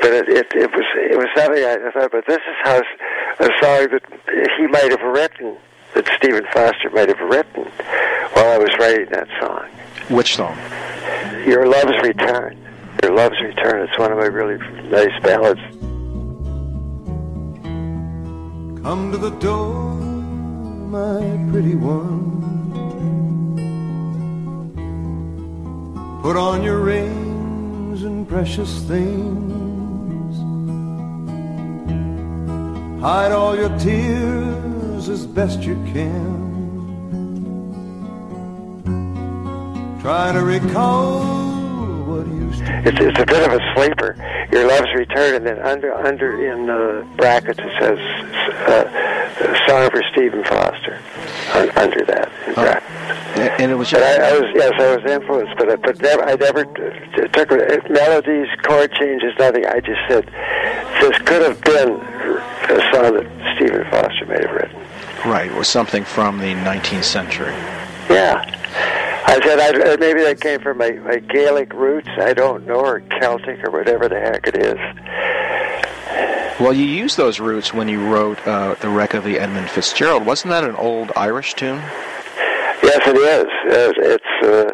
but 0.00 0.12
it, 0.12 0.26
but 0.26 0.28
it, 0.28 0.28
it 0.28 0.46
it 0.54 0.70
was 0.72 0.84
it 0.96 1.16
was 1.18 1.28
something 1.36 1.62
I 1.64 1.90
thought. 1.92 2.10
But 2.12 2.26
this 2.26 2.36
is 2.38 2.56
how 2.62 2.76
s- 2.76 2.84
a 3.40 3.48
song 3.62 3.88
that 3.90 4.02
he 4.58 4.66
might 4.66 4.90
have 4.90 5.02
written, 5.02 5.56
that 5.94 6.06
Stephen 6.16 6.44
Foster 6.52 6.90
might 6.90 7.08
have 7.08 7.20
written, 7.20 7.64
while 8.34 8.48
I 8.52 8.58
was 8.58 8.70
writing 8.78 9.06
that 9.10 9.28
song. 9.40 9.66
Which 10.08 10.34
song? 10.36 10.56
Your 11.46 11.66
Love's 11.66 11.98
Return. 12.02 12.56
Your 13.02 13.12
Love's 13.14 13.40
Return. 13.42 13.86
It's 13.88 13.98
one 13.98 14.12
of 14.12 14.18
my 14.18 14.26
really 14.26 14.58
nice 14.88 15.18
ballads. 15.22 15.60
Come 18.82 19.12
to 19.12 19.18
the 19.18 19.30
door, 19.40 19.94
my 19.94 21.20
pretty 21.50 21.74
one. 21.74 22.42
Put 26.22 26.36
on 26.36 26.62
your 26.62 26.80
rings 26.80 28.02
and 28.02 28.28
precious 28.28 28.80
things. 28.84 29.53
Hide 33.04 33.32
all 33.32 33.54
your 33.54 33.68
tears 33.80 35.10
as 35.10 35.26
best 35.26 35.60
you 35.60 35.74
can. 35.92 36.40
Try 40.00 40.32
to 40.32 40.42
recall 40.42 41.20
what 42.06 42.26
used 42.28 42.60
to 42.60 42.64
be. 42.64 42.88
It's, 42.88 42.98
it's 42.98 43.20
a 43.20 43.26
bit 43.26 43.42
of 43.46 43.52
a 43.52 43.74
sleeper. 43.74 44.16
Your 44.50 44.66
Love's 44.66 44.94
Return, 44.94 45.34
and 45.34 45.46
then 45.46 45.58
under 45.58 45.92
under 45.92 46.50
in 46.50 46.64
the 46.64 47.06
brackets 47.18 47.58
it 47.62 47.72
says 47.78 47.98
uh, 48.68 49.66
"Song 49.68 49.90
for 49.90 50.02
Stephen 50.10 50.42
Foster." 50.44 50.98
Un, 51.52 51.68
under 51.76 52.06
that, 52.06 52.32
in 52.46 52.54
brackets. 52.54 53.60
And 53.60 53.70
it 53.70 53.74
was 53.74 53.90
just 53.90 54.02
I, 54.02 54.30
I 54.30 54.32
was 54.32 54.50
yes, 54.54 54.72
I 54.80 54.96
was 54.96 55.04
influenced, 55.10 55.54
but 55.58 55.68
I, 55.68 55.76
but 55.76 56.00
never, 56.00 56.24
I 56.24 56.36
never 56.36 56.64
took 56.64 57.50
melodies, 57.90 58.48
chord 58.62 58.92
changes, 58.92 59.34
nothing. 59.38 59.66
I 59.66 59.80
just 59.80 60.00
said 60.08 60.24
this 61.02 61.18
could 61.18 61.42
have 61.42 61.60
been 61.60 62.00
a 62.70 62.80
song 62.92 63.14
that 63.14 63.56
Stephen 63.56 63.84
Foster 63.90 64.26
may 64.26 64.40
have 64.40 64.50
written. 64.50 64.80
right. 65.30 65.50
It 65.50 65.56
was 65.56 65.68
something 65.68 66.04
from 66.04 66.38
the 66.38 66.54
19th 66.54 67.04
century. 67.04 67.52
Yeah. 68.10 68.42
I 69.26 69.40
said 69.42 69.58
I, 69.58 69.92
uh, 69.92 69.96
maybe 69.98 70.20
that 70.22 70.40
came 70.40 70.60
from 70.60 70.78
my, 70.78 70.90
my 70.92 71.16
Gaelic 71.16 71.72
roots. 71.72 72.08
I 72.18 72.34
don't 72.34 72.66
know, 72.66 72.74
or 72.80 73.00
Celtic, 73.20 73.64
or 73.66 73.70
whatever 73.70 74.08
the 74.08 74.20
heck 74.20 74.46
it 74.46 74.56
is. 74.56 74.76
Well, 76.60 76.72
you 76.72 76.84
used 76.84 77.16
those 77.16 77.40
roots 77.40 77.72
when 77.74 77.88
you 77.88 78.04
wrote 78.06 78.38
uh, 78.46 78.74
the 78.76 78.88
wreck 78.88 79.14
of 79.14 79.24
the 79.24 79.40
Edmund 79.40 79.68
Fitzgerald. 79.70 80.24
Wasn't 80.24 80.50
that 80.50 80.62
an 80.62 80.76
old 80.76 81.10
Irish 81.16 81.54
tune? 81.54 81.78
Yes, 82.82 83.00
it 83.06 83.16
is. 83.16 83.46
It's. 83.98 84.24
Uh, 84.46 84.70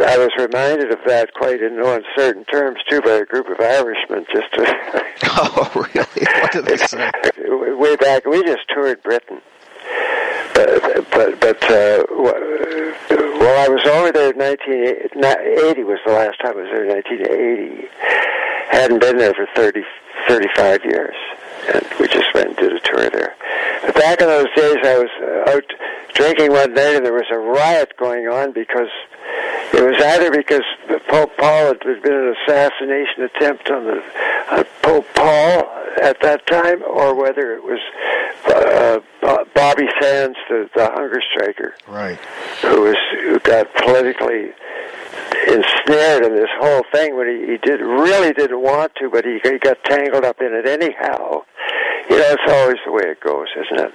I 0.00 0.18
was 0.18 0.30
reminded 0.38 0.90
of 0.92 0.98
that 1.06 1.32
quite 1.34 1.62
in 1.62 1.76
no 1.76 1.94
uncertain 1.94 2.44
terms 2.46 2.78
too 2.88 3.00
by 3.00 3.12
a 3.12 3.24
group 3.24 3.48
of 3.48 3.58
Irishmen. 3.60 4.26
Just 4.32 4.52
to 4.54 5.04
Oh, 5.40 5.70
really? 5.74 6.26
What 6.42 6.52
did 6.52 6.64
they 6.66 6.76
say? 6.76 7.10
way 7.48 7.96
back, 7.96 8.24
we 8.26 8.42
just 8.44 8.68
toured 8.72 9.02
Britain. 9.02 9.40
But 10.54 10.82
but 11.10 11.40
but 11.40 11.62
uh, 11.70 12.04
well, 12.10 13.64
I 13.64 13.68
was 13.68 13.80
over 13.86 14.10
there 14.12 14.30
in 14.32 14.38
1980 14.38 15.84
was 15.84 15.98
the 16.04 16.12
last 16.12 16.40
time 16.40 16.52
I 16.56 16.62
was 16.62 16.68
there. 16.72 16.84
in 16.84 16.94
1980. 16.94 17.88
Hadn't 18.70 19.00
been 19.00 19.16
there 19.18 19.34
for 19.34 19.46
30, 19.54 19.82
35 20.28 20.84
years, 20.84 21.14
and 21.74 21.86
we 22.00 22.06
just 22.08 22.32
went 22.34 22.48
and 22.48 22.56
did 22.56 22.72
a 22.72 22.80
tour 22.80 23.10
there. 23.10 23.34
But 23.82 23.94
back 23.94 24.20
in 24.20 24.26
those 24.28 24.48
days, 24.56 24.76
I 24.84 24.98
was 24.98 25.10
out 25.54 25.64
drinking 26.14 26.52
one 26.52 26.74
night, 26.74 26.96
and 26.96 27.04
there 27.06 27.12
was 27.12 27.26
a 27.30 27.38
riot 27.38 27.92
going 27.98 28.26
on 28.28 28.52
because 28.52 28.88
it 29.72 29.82
was 29.82 30.00
either 30.02 30.30
because 30.30 30.62
Pope 31.08 31.36
Paul 31.36 31.66
had 31.68 31.80
been 31.80 32.12
an 32.12 32.34
assassination 32.44 33.24
attempt 33.24 33.70
on 33.70 33.84
the 33.84 34.02
on 34.50 34.64
Pope 34.82 35.06
Paul 35.14 35.68
at 36.02 36.20
that 36.22 36.46
time, 36.46 36.82
or 36.82 37.14
whether 37.14 37.54
it 37.54 37.62
was 37.62 37.80
uh, 38.46 39.00
Bobby 39.54 39.86
Sands, 40.00 40.36
the, 40.48 40.70
the 40.74 40.86
hunger 40.90 41.20
striker, 41.32 41.74
Right. 41.86 42.18
who 42.62 42.82
was 42.82 42.96
who 43.22 43.38
got 43.40 43.72
politically 43.74 44.52
ensnared 45.46 46.24
in 46.24 46.34
this 46.34 46.48
whole 46.58 46.84
thing 46.92 47.16
when 47.16 47.28
he, 47.28 47.52
he 47.52 47.58
did 47.58 47.80
really 47.80 48.32
didn't 48.32 48.60
want 48.62 48.94
to, 48.96 49.10
but 49.10 49.24
he, 49.24 49.38
he 49.42 49.58
got 49.58 49.82
tangled 49.84 50.24
up 50.24 50.40
in 50.40 50.52
it 50.54 50.66
anyhow. 50.66 51.42
You 52.10 52.16
know, 52.16 52.24
it's 52.30 52.52
always 52.52 52.76
the 52.86 52.92
way 52.92 53.02
it 53.04 53.20
goes, 53.20 53.48
isn't 53.56 53.86
it? 53.88 53.94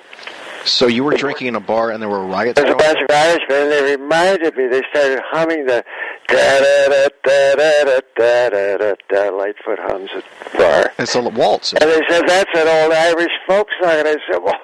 So 0.66 0.88
you 0.88 1.04
were 1.04 1.14
drinking 1.16 1.48
in 1.48 1.56
a 1.56 1.60
bar 1.60 1.92
and 1.92 2.02
there 2.02 2.08
were 2.08 2.26
riots 2.26 2.56
There's 2.62 2.72
a 2.74 2.78
going 2.78 2.94
bunch 2.94 3.00
of 3.02 3.14
Irishmen, 3.14 3.58
and 3.64 3.72
they 3.72 3.96
reminded 3.98 4.56
me. 4.56 4.68
They 4.68 4.82
started 4.94 5.20
humming 5.32 5.66
the 5.66 5.84
da 6.28 6.60
da 6.60 6.88
da 6.88 7.08
da 7.24 7.56
da 7.56 8.00
da 8.16 8.50
da 8.50 8.78
da 8.78 8.96
da. 9.10 9.30
Lightfoot 9.36 9.80
hums 9.80 10.10
at 10.16 10.24
the 10.54 10.58
bar, 10.58 10.92
It's 11.00 11.16
a 11.16 11.22
waltz. 11.22 11.74
and 11.74 11.82
they 11.90 12.02
said 12.08 12.24
that's 12.28 12.50
an 12.56 12.68
old 12.68 12.94
Irish 12.94 13.34
folk 13.48 13.68
song. 13.82 13.92
And 13.92 14.08
I 14.08 14.16
said, 14.32 14.40
well, 14.42 14.56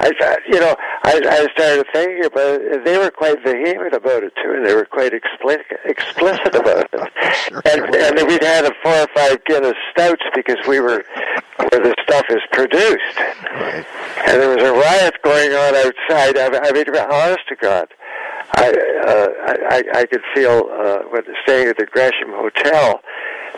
I 0.00 0.12
thought, 0.18 0.38
you 0.46 0.60
know, 0.60 0.76
I, 1.02 1.20
I 1.26 1.46
started 1.52 1.86
thinking 1.92 2.24
about 2.24 2.60
it. 2.60 2.84
They 2.84 2.98
were 2.98 3.10
quite 3.10 3.42
vehement 3.42 3.92
about 3.94 4.22
it 4.22 4.32
too, 4.42 4.52
and 4.54 4.64
they 4.64 4.74
were 4.74 4.84
quite 4.84 5.12
explicit, 5.12 5.66
explicit 5.84 6.54
about 6.54 6.88
it. 6.92 7.12
Sure 7.48 7.62
and, 7.66 7.94
and 7.94 8.26
we'd 8.28 8.42
had 8.42 8.64
a 8.64 8.72
four 8.82 8.92
or 8.94 9.06
five 9.14 9.44
Guinness 9.44 9.74
stouts 9.92 10.22
because 10.34 10.56
we 10.66 10.80
were 10.80 11.04
where 11.70 11.80
the 11.82 11.94
stuff 12.02 12.24
is 12.30 12.40
produced 12.52 13.16
Right. 13.52 13.84
and 14.26 14.40
there 14.40 14.48
was 14.48 14.62
a 14.64 14.72
riot 14.72 15.14
going 15.22 15.52
on 15.52 15.74
outside. 15.76 16.36
I, 16.38 16.48
I 16.68 16.72
mean, 16.72 16.84
honest 16.96 17.46
to 17.48 17.56
God, 17.56 17.88
I 18.54 18.70
uh, 19.06 19.28
I, 19.70 19.82
I 20.00 20.06
could 20.06 20.22
feel 20.34 20.68
uh, 20.72 20.98
when 21.10 21.22
staying 21.44 21.68
at 21.68 21.76
the 21.76 21.86
Gresham 21.86 22.30
Hotel. 22.30 23.00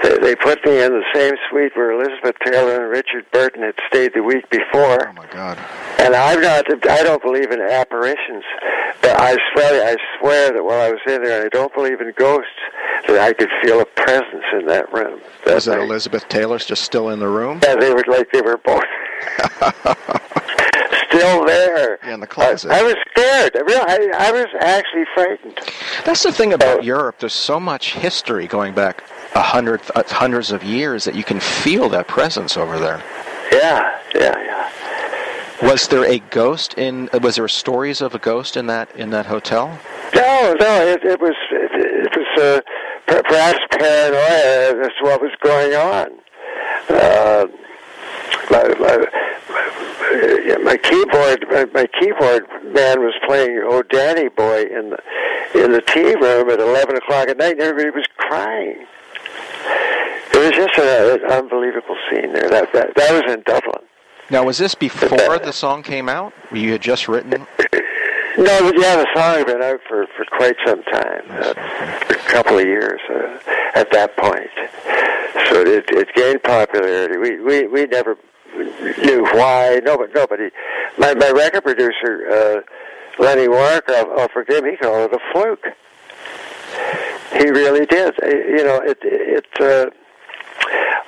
They, 0.03 0.19
they 0.19 0.35
put 0.35 0.65
me 0.65 0.83
in 0.83 0.93
the 0.93 1.05
same 1.15 1.35
suite 1.49 1.77
where 1.77 1.93
Elizabeth 1.93 2.37
Taylor 2.45 2.83
and 2.83 2.91
Richard 2.91 3.31
Burton 3.33 3.63
had 3.63 3.75
stayed 3.89 4.15
the 4.15 4.23
week 4.23 4.49
before. 4.51 5.09
Oh 5.09 5.13
my 5.13 5.27
God. 5.27 5.59
And 5.99 6.15
I'm 6.15 6.41
not, 6.41 6.65
I 6.89 7.03
don't 7.03 7.23
believe 7.23 7.51
in 7.51 7.61
apparitions, 7.61 8.45
but 9.03 9.21
I 9.21 9.37
swear, 9.53 9.87
I 9.87 9.97
swear 10.19 10.53
that 10.53 10.65
while 10.65 10.81
I 10.81 10.91
was 10.91 11.01
in 11.07 11.23
there, 11.23 11.37
and 11.41 11.47
I 11.47 11.49
don't 11.49 11.75
believe 11.75 12.01
in 12.01 12.13
ghosts, 12.17 12.49
that 13.07 13.19
I 13.19 13.33
could 13.33 13.51
feel 13.63 13.81
a 13.81 13.85
presence 13.85 14.45
in 14.59 14.67
that 14.67 14.93
room. 14.93 15.21
That 15.45 15.55
Was 15.55 15.65
that 15.67 15.79
night. 15.79 15.85
Elizabeth 15.85 16.29
Taylor's 16.29 16.65
just 16.65 16.83
still 16.83 17.11
in 17.11 17.19
the 17.19 17.29
room? 17.29 17.61
Yeah, 17.63 17.77
they 17.77 17.93
were 17.93 18.05
like 18.09 18.31
they 18.33 18.41
were 18.41 18.59
both 18.59 18.85
still 21.09 21.45
there. 21.45 21.99
Yeah, 22.03 22.15
in 22.15 22.21
the 22.21 22.27
closet. 22.27 22.71
I, 22.71 22.81
I 22.81 22.83
was 22.83 22.95
scared. 23.11 23.57
I, 23.57 23.61
real, 23.61 23.81
I, 23.81 24.29
I 24.29 24.33
was 24.33 24.47
actually 24.61 25.05
frightened. 25.15 25.59
That's 26.05 26.23
the 26.23 26.33
thing 26.33 26.53
about 26.53 26.81
oh. 26.81 26.83
Europe. 26.83 27.19
There's 27.19 27.33
so 27.33 27.61
much 27.61 27.95
history 27.95 28.47
going 28.47 28.75
back 28.75 29.05
a 29.35 29.43
hundred, 29.43 29.81
uh, 29.95 30.03
hundreds 30.07 30.51
of 30.51 30.63
years 30.63 31.05
that 31.05 31.15
you 31.15 31.25
can 31.25 31.41
feel 31.41 31.89
that 31.91 32.09
presence 32.09 32.57
over 32.57 32.79
there. 32.79 33.03
Yeah, 33.53 33.99
yeah, 34.15 34.35
yeah. 34.39 35.69
Was 35.69 35.89
there 35.89 36.05
a 36.05 36.19
ghost 36.31 36.75
in? 36.75 37.11
Was 37.23 37.37
there 37.37 37.47
stories 37.49 38.01
of 38.01 38.15
a 38.15 38.19
ghost 38.19 38.57
in 38.57 38.67
that 38.67 38.95
in 38.97 39.11
that 39.11 39.27
hotel? 39.27 39.79
No, 40.15 40.55
no, 40.59 40.87
it, 40.87 41.05
it 41.05 41.21
was 41.21 41.35
it, 41.51 41.71
it 41.75 42.17
was 42.17 42.43
uh, 42.43 42.61
per- 43.07 43.23
perhaps 43.23 43.59
paranoia 43.71 44.87
as 44.87 44.93
to 44.99 45.05
what 45.05 45.21
was 45.21 45.33
going 45.43 45.75
on. 45.75 46.09
Uh, 46.89 47.47
my, 48.51 48.63
my, 48.81 48.97
my, 49.51 50.57
my 50.65 50.77
keyboard, 50.77 51.45
my, 51.51 51.65
my 51.75 51.87
keyboard 52.01 52.47
man 52.73 53.01
was 53.01 53.15
playing 53.27 53.63
"Oh 53.65 53.83
Danny 53.83 54.29
Boy" 54.29 54.63
in 54.63 54.91
the 54.91 54.99
in 55.63 55.73
the 55.73 55.83
tea 55.83 56.15
room 56.15 56.49
at 56.49 56.59
eleven 56.59 56.97
o'clock 56.97 57.29
at 57.29 57.37
night, 57.37 57.53
and 57.53 57.61
everybody 57.61 57.91
was 57.91 58.07
crying. 58.17 58.87
It 60.33 60.39
was 60.39 60.51
just 60.53 60.79
a, 60.79 61.15
an 61.15 61.31
unbelievable 61.31 61.97
scene 62.11 62.33
there. 62.33 62.49
That, 62.49 62.73
that 62.73 62.95
that 62.95 63.13
was 63.13 63.33
in 63.33 63.43
Dublin. 63.43 63.85
Now, 64.31 64.45
was 64.45 64.59
this 64.59 64.75
before 64.75 65.39
the 65.39 65.53
song 65.53 65.83
came 65.83 66.09
out? 66.09 66.33
You 66.53 66.73
had 66.73 66.81
just 66.81 67.09
written. 67.09 67.47
No, 68.39 68.61
but 68.63 68.79
yeah, 68.79 68.97
the 68.97 69.09
song 69.13 69.39
had 69.39 69.47
been 69.49 69.61
out 69.61 69.81
for, 69.89 70.07
for 70.17 70.25
quite 70.25 70.55
some 70.65 70.83
time, 70.85 71.23
uh, 71.31 71.53
a 72.09 72.15
couple 72.31 72.59
of 72.59 72.65
years 72.65 73.01
uh, 73.11 73.39
at 73.75 73.91
that 73.91 74.17
point. 74.17 74.49
So 75.51 75.61
it, 75.63 75.85
it 75.89 76.09
gained 76.15 76.43
popularity. 76.45 77.17
We 77.19 77.41
we 77.41 77.67
we 77.67 77.87
never 77.87 78.17
knew 78.57 79.25
why. 79.33 79.81
Nobody, 79.85 80.13
nobody. 80.15 80.51
My 80.97 81.13
my 81.15 81.31
record 81.31 81.65
producer, 81.65 82.31
uh, 82.31 83.23
Lenny 83.23 83.49
Waronker, 83.49 83.91
I'll, 83.97 84.21
I'll 84.21 84.29
forgive 84.29 84.65
him. 84.65 84.71
He 84.71 84.77
called 84.77 85.13
it 85.13 85.21
a 85.21 85.33
fluke. 85.33 85.67
He 87.33 87.49
really 87.51 87.87
did. 87.87 88.15
Uh, 88.23 88.27
You 88.27 88.65
know, 88.65 88.81
it 88.85 88.99
it. 89.03 89.47
Uh, 89.61 89.87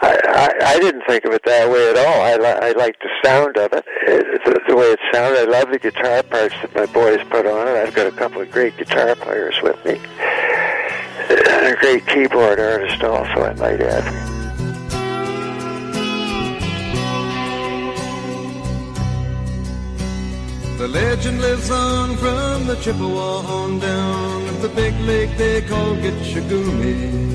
I, 0.04 0.18
I, 0.26 0.66
I 0.74 0.78
didn't 0.80 1.02
think 1.06 1.24
of 1.26 1.32
it 1.32 1.42
that 1.44 1.70
way 1.70 1.90
at 1.90 1.96
all. 1.96 2.22
I, 2.22 2.35
li- 2.37 2.58
I 2.61 2.72
liked 2.72 3.00
the 3.02 3.11
sound 3.24 3.56
of 3.56 3.72
it, 3.72 3.85
it 4.08 4.44
the, 4.44 4.61
the 4.66 4.74
way 4.76 4.87
it 4.87 4.98
sounded. 5.12 5.38
I 5.38 5.44
love 5.61 5.70
the 5.70 5.78
guitar 5.78 6.24
parts 6.24 6.54
that 6.61 6.74
my 6.74 6.87
boys 6.87 7.20
put 7.30 7.46
on 7.46 7.68
it. 7.68 7.76
I've 7.76 7.94
got 7.94 8.08
a 8.08 8.11
couple 8.12 8.40
of 8.40 8.50
great 8.50 8.76
guitar 8.76 9.14
players 9.14 9.54
with 9.62 9.76
me, 9.85 10.00
and 11.30 11.66
a 11.66 11.76
great 11.78 12.04
keyboard 12.08 12.58
artist 12.58 13.00
also, 13.04 13.44
I 13.44 13.54
might 13.54 13.80
add. 13.80 14.41
The 20.83 20.88
legend 20.88 21.40
lives 21.40 21.71
on 21.71 22.16
from 22.16 22.66
the 22.66 22.75
Chippewa 22.75 23.47
on 23.47 23.79
down 23.79 24.42
at 24.49 24.62
the 24.62 24.68
big 24.71 24.92
lake 25.03 25.31
they 25.38 25.62
call 25.62 25.95
Gitche 25.95 26.42
Gumee. 26.49 27.31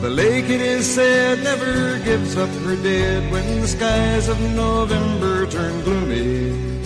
The 0.00 0.08
lake, 0.08 0.46
it 0.46 0.62
is 0.62 0.86
said, 0.86 1.44
never 1.44 1.98
gives 2.02 2.38
up 2.38 2.48
her 2.64 2.76
dead 2.76 3.30
when 3.30 3.60
the 3.60 3.68
skies 3.68 4.28
of 4.28 4.40
November 4.40 5.46
turn 5.48 5.82
gloomy. 5.82 6.82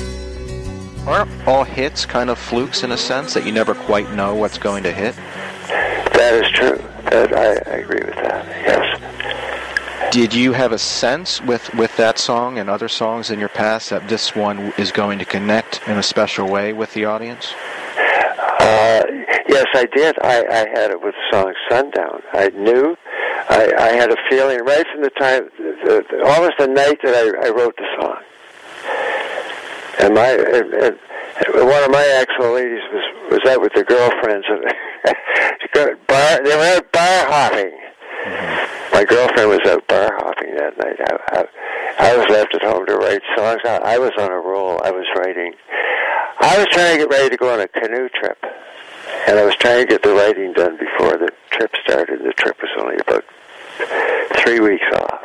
Aren't 1.07 1.31
all 1.47 1.63
hits 1.63 2.05
kind 2.05 2.31
of 2.31 2.41
flukes 2.41 2.83
in 2.83 2.91
a 2.91 2.97
sense 2.99 3.33
that 3.35 3.47
you 3.47 3.53
never 3.53 3.77
quite 3.77 4.13
know 4.13 4.35
what's 4.35 4.59
going 4.59 4.83
to 4.83 4.91
hit? 4.91 5.15
That 6.19 6.35
is 6.35 6.51
true. 6.51 6.83
That, 7.11 7.33
I, 7.33 7.71
I 7.71 7.77
agree 7.77 8.03
with 8.05 8.17
that. 8.17 8.45
Yes. 8.67 9.02
Did 10.13 10.35
you 10.35 10.53
have 10.53 10.73
a 10.73 10.79
sense 10.79 11.41
with, 11.41 11.73
with 11.73 11.97
that 11.97 12.19
song 12.19 12.59
and 12.59 12.69
other 12.69 12.87
songs 12.87 13.31
in 13.31 13.39
your 13.41 13.49
past 13.49 13.89
that 13.89 14.11
this 14.11 14.37
one 14.37 14.75
is 14.77 14.93
going 14.93 15.19
to 15.21 15.25
connect 15.25 15.81
in 15.89 15.97
a 15.97 16.03
special 16.03 16.51
way 16.51 16.75
with 16.75 16.93
the 16.93 17.07
audience? 17.07 17.55
Uh, 18.61 19.05
yes, 19.49 19.65
I 19.73 19.89
did. 19.97 20.19
I, 20.23 20.45
I 20.45 20.69
had 20.79 20.91
it 20.91 21.01
with 21.03 21.15
the 21.15 21.33
song 21.33 21.55
Sundown. 21.71 22.21
I 22.35 22.51
knew. 22.51 22.95
I, 23.49 23.73
I 23.79 23.89
had 23.95 24.13
a 24.13 24.17
feeling 24.29 24.59
right 24.67 24.85
from 24.93 25.03
the 25.03 25.09
time, 25.19 25.49
the, 25.57 26.05
the, 26.11 26.27
almost 26.27 26.59
the 26.59 26.69
night 26.69 26.99
that 27.03 27.15
I, 27.15 27.47
I 27.47 27.51
wrote 27.51 27.75
the 27.79 27.87
song. 27.99 28.21
And 29.99 30.15
my 30.15 30.29
and, 30.29 30.75
and 30.75 30.99
one 31.67 31.85
of 31.85 31.91
my 31.91 32.07
actual 32.21 32.53
ladies 32.53 32.83
was 32.93 33.05
was 33.31 33.51
out 33.51 33.63
with 33.63 33.73
the 33.73 33.85
girlfriends. 33.85 34.47
bar, 36.07 36.43
they 36.45 36.55
were 36.55 36.77
out 36.77 36.93
bar 36.93 37.27
hopping. 37.33 38.62
My 38.93 39.05
girlfriend 39.05 39.49
was 39.49 39.61
out 39.67 39.87
bar 39.89 40.13
hopping 40.19 40.55
that 40.57 40.77
night. 40.79 40.97
I, 41.01 41.17
I, 41.99 42.13
I 42.13 42.17
was 42.17 42.27
left 42.29 42.55
at 42.55 42.63
home 42.63 42.85
to 42.87 42.97
write 42.97 43.23
songs. 43.37 43.61
I, 43.65 43.79
I 43.85 43.99
was 43.99 44.13
on 44.19 44.31
a 44.31 44.37
roll. 44.39 44.81
I 44.85 44.91
was 44.91 45.07
writing. 45.17 45.55
I 46.41 46.59
was 46.59 46.67
trying 46.73 46.99
to 46.99 47.05
get 47.07 47.11
ready 47.11 47.31
to 47.31 47.37
go 47.37 47.53
on 47.53 47.61
a 47.61 47.69
canoe 47.69 48.09
trip, 48.09 48.39
and 49.29 49.39
I 49.39 49.45
was 49.45 49.55
trying 49.57 49.87
to 49.87 49.91
get 49.91 50.03
the 50.03 50.13
writing 50.13 50.53
done 50.53 50.77
before 50.77 51.17
the 51.17 51.31
trip 51.51 51.71
started. 51.85 52.21
The 52.21 52.33
trip 52.35 52.57
was 52.61 52.71
only 52.81 52.97
about 52.99 53.25
three 54.43 54.61
weeks 54.61 54.85
off. 54.95 55.21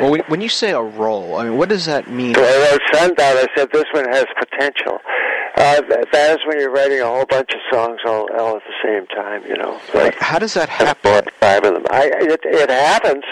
Well, 0.00 0.16
when- 0.26 0.40
you 0.40 0.48
say 0.48 0.72
a 0.72 0.82
role, 0.82 1.36
I 1.36 1.44
mean, 1.44 1.56
what 1.56 1.68
does 1.68 1.86
that 1.86 2.10
mean? 2.10 2.34
So 2.34 2.42
I 2.44 2.70
wrote 2.70 2.82
Sundown. 2.92 3.36
I 3.36 3.46
said 3.56 3.70
this 3.72 3.86
one 3.92 4.04
has 4.08 4.26
potential. 4.38 4.98
Uh, 5.56 5.80
that, 6.12 6.38
is 6.38 6.46
when 6.46 6.60
you're 6.60 6.70
writing 6.70 7.00
a 7.00 7.06
whole 7.06 7.24
bunch 7.24 7.50
of 7.52 7.60
songs 7.72 8.00
all, 8.04 8.28
all 8.38 8.56
at 8.56 8.62
the 8.64 8.74
same 8.84 9.06
time. 9.06 9.42
You 9.46 9.56
know, 9.56 9.80
like 9.94 10.14
How 10.16 10.38
does 10.38 10.54
that 10.54 10.68
happen? 10.68 11.24
five 11.40 11.64
of 11.64 11.74
them. 11.74 11.86
I 11.90 12.10
it, 12.14 12.40
it 12.44 12.70
happens. 12.70 13.24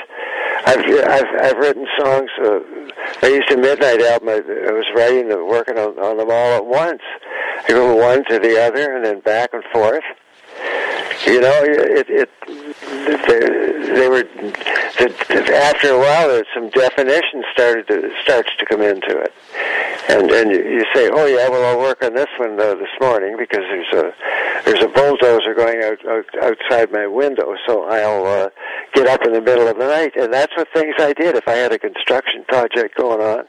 I've 0.66 0.78
I've 0.78 1.42
I've 1.42 1.58
written 1.58 1.86
songs. 1.98 2.30
Uh, 2.42 2.60
I 3.22 3.28
used 3.28 3.50
a 3.50 3.56
midnight 3.58 4.00
album. 4.00 4.30
I, 4.30 4.36
I 4.68 4.72
was 4.72 4.86
writing 4.96 5.28
them, 5.28 5.46
working 5.46 5.78
on, 5.78 5.98
on 5.98 6.16
them 6.16 6.30
all 6.30 6.56
at 6.56 6.64
once. 6.64 7.02
I 7.68 7.68
go 7.68 7.94
one 7.94 8.24
to 8.30 8.38
the 8.38 8.58
other, 8.60 8.96
and 8.96 9.04
then 9.04 9.20
back 9.20 9.50
and 9.52 9.62
forth. 9.72 10.04
You 11.26 11.40
know, 11.40 11.60
it 11.64 12.06
it 12.10 12.30
they, 12.46 13.94
they 13.94 14.08
were 14.08 14.24
after 15.54 15.90
a 15.90 15.98
while. 15.98 16.28
There's 16.28 16.46
some 16.54 16.70
definition 16.70 17.44
started 17.52 17.86
to 17.88 18.10
starts 18.22 18.50
to 18.58 18.66
come 18.66 18.82
into 18.82 19.18
it, 19.18 19.32
and 20.08 20.30
and 20.30 20.50
you, 20.50 20.84
say, 20.94 21.10
oh 21.12 21.26
yeah, 21.26 21.48
well 21.48 21.64
I'll 21.64 21.78
work 21.78 22.02
on 22.02 22.14
this 22.14 22.28
one 22.38 22.60
uh, 22.60 22.74
this 22.74 22.92
morning 23.00 23.36
because 23.38 23.64
there's 23.70 23.92
a 23.92 24.14
there's 24.64 24.82
a 24.82 24.88
bulldozer 24.88 25.54
going 25.54 25.82
out, 25.82 26.04
out 26.06 26.26
outside 26.42 26.92
my 26.92 27.06
window, 27.06 27.54
so 27.66 27.84
I'll 27.84 28.26
uh, 28.26 28.48
get 28.94 29.06
up 29.06 29.24
in 29.26 29.32
the 29.32 29.40
middle 29.40 29.66
of 29.66 29.76
the 29.76 29.86
night, 29.86 30.12
and 30.16 30.32
that's 30.32 30.52
what 30.56 30.68
things 30.72 30.94
I 30.98 31.12
did. 31.12 31.36
If 31.36 31.46
I 31.48 31.54
had 31.54 31.72
a 31.72 31.78
construction 31.78 32.44
project 32.48 32.96
going 32.96 33.20
on 33.20 33.44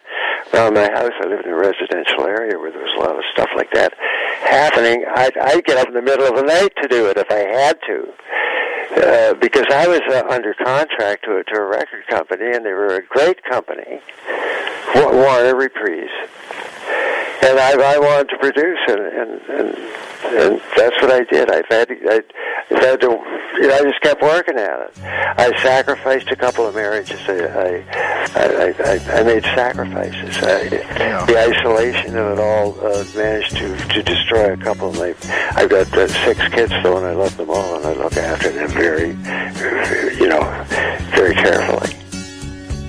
around 0.54 0.74
my 0.74 0.90
house, 0.92 1.14
I 1.22 1.28
lived 1.28 1.46
in 1.46 1.52
a 1.52 1.56
residential 1.56 2.26
area 2.26 2.58
where 2.58 2.72
there 2.72 2.82
was 2.82 2.94
a 2.98 3.00
lot 3.00 3.16
of 3.16 3.24
stuff 3.32 3.50
like 3.56 3.72
that 3.74 3.94
happening. 4.42 5.06
I'd, 5.16 5.38
I'd 5.38 5.64
get 5.66 5.78
up 5.78 5.88
in 5.88 5.94
the 5.94 6.02
middle 6.02 6.26
of 6.28 6.36
the 6.36 6.44
night 6.44 6.74
to 6.82 6.88
do 6.88 7.08
it 7.08 7.18
if 7.18 7.30
I 7.32 7.46
had 7.46 7.78
to. 7.88 8.14
Uh, 8.96 9.34
because 9.36 9.66
I 9.72 9.88
was 9.88 10.02
uh, 10.10 10.24
under 10.30 10.54
contract 10.54 11.26
to 11.26 11.38
a, 11.38 11.44
to 11.44 11.56
a 11.60 11.66
record 11.66 12.06
company, 12.08 12.56
and 12.56 12.66
they 12.66 12.72
were 12.74 12.96
a 12.96 13.06
great 13.06 13.44
company, 13.44 14.00
Wa- 14.96 15.12
Warner 15.12 15.56
Reprise, 15.56 16.10
and 17.44 17.60
I, 17.60 17.96
I 17.96 18.00
wanted 18.00 18.30
to 18.30 18.38
produce 18.38 18.80
it, 18.88 19.00
and, 19.00 19.42
and 19.50 19.78
and 20.26 20.62
that's 20.76 21.00
what 21.02 21.12
I 21.12 21.24
did. 21.26 21.52
I've 21.52 21.68
had 21.70 21.92
I, 21.92 22.22
had 22.70 23.02
to, 23.02 23.08
you 23.08 23.68
know, 23.68 23.76
I 23.76 23.84
just 23.84 24.02
kept 24.02 24.22
working 24.22 24.58
at 24.58 24.80
it. 24.82 24.92
I 25.04 25.52
sacrificed 25.62 26.30
a 26.32 26.36
couple 26.36 26.66
of 26.66 26.76
marriages. 26.76 27.20
I 27.28 27.34
I 27.34 27.84
I, 28.36 28.74
I, 28.80 29.20
I 29.20 29.24
made 29.24 29.44
sacrifices. 29.44 30.38
I, 30.44 30.70
The 31.26 31.38
isolation 31.38 32.18
of 32.18 32.38
it 32.38 32.40
all 32.40 32.80
uh, 32.86 33.04
managed 33.16 33.56
to 33.58 33.78
to 33.78 34.04
destroy 34.04 34.54
a 34.54 34.58
couple 34.58 34.90
of 34.90 34.98
my. 34.98 35.16
I've 35.56 35.70
got 35.70 35.92
uh, 35.94 36.08
six 36.26 36.40
kids 36.50 36.72
though, 36.84 36.98
and 36.98 37.06
I 37.06 37.14
love 37.14 37.36
them 37.38 37.50
all, 37.50 37.76
and 37.76 37.86
I 37.86 37.94
look 37.94 38.18
after 38.18 38.50
them 38.50 38.70
very, 38.70 39.10
you 40.20 40.28
know, 40.28 40.66
very 41.16 41.36
carefully. 41.36 42.05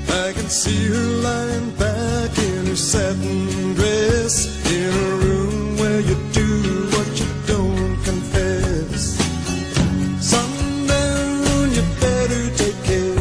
I 0.08 0.32
can 0.32 0.48
see 0.48 0.86
her 0.86 1.08
lying 1.22 1.70
back 1.72 2.38
in 2.38 2.66
her 2.66 2.76
satin 2.76 3.74
dress 3.74 4.46
in 4.70 4.90
a 4.94 5.08
room 5.24 5.76
where 5.78 6.00
you 6.00 6.16
do 6.32 6.50
what 6.94 7.08
you 7.20 7.28
don't 7.46 7.96
confess. 8.04 9.16
Sundown, 10.20 11.70
you 11.72 11.82
better 12.00 12.42
take 12.56 12.80
care 12.84 13.14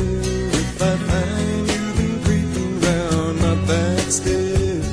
if 0.61 0.81
I 0.81 0.95
find 1.09 1.67
you've 1.71 1.97
been 1.97 2.23
creeping 2.23 2.79
round 2.81 3.39
my 3.41 3.55
back 3.67 3.99
stairs. 4.11 4.85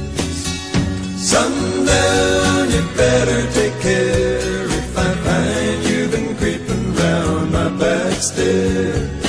Sundown, 1.16 2.70
you 2.70 2.82
better 2.96 3.40
take 3.52 3.78
care 3.80 4.66
if 4.66 4.98
I 4.98 5.14
find 5.26 5.84
you've 5.88 6.10
been 6.10 6.36
creeping 6.36 6.94
round 6.94 7.52
my 7.52 7.68
back 7.78 8.14
stairs. 8.20 9.21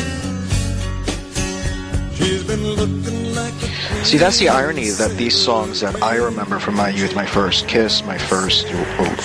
See, 4.03 4.17
that's 4.17 4.37
the 4.39 4.49
irony 4.49 4.89
that 4.89 5.15
these 5.17 5.35
songs 5.35 5.79
that 5.79 6.03
I 6.03 6.17
remember 6.17 6.59
from 6.59 6.75
my 6.75 6.89
youth, 6.89 7.15
my 7.15 7.25
first 7.25 7.67
kiss, 7.67 8.03
my 8.03 8.17
first 8.17 8.67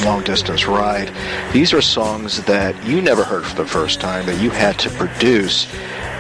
long 0.05 0.23
distance 0.23 0.67
ride, 0.67 1.13
these 1.53 1.73
are 1.73 1.83
songs 1.83 2.43
that 2.45 2.75
you 2.87 3.03
never 3.03 3.25
heard 3.25 3.45
for 3.45 3.57
the 3.57 3.67
first 3.67 4.01
time, 4.01 4.25
that 4.27 4.41
you 4.41 4.51
had 4.51 4.79
to 4.79 4.91
produce 4.91 5.67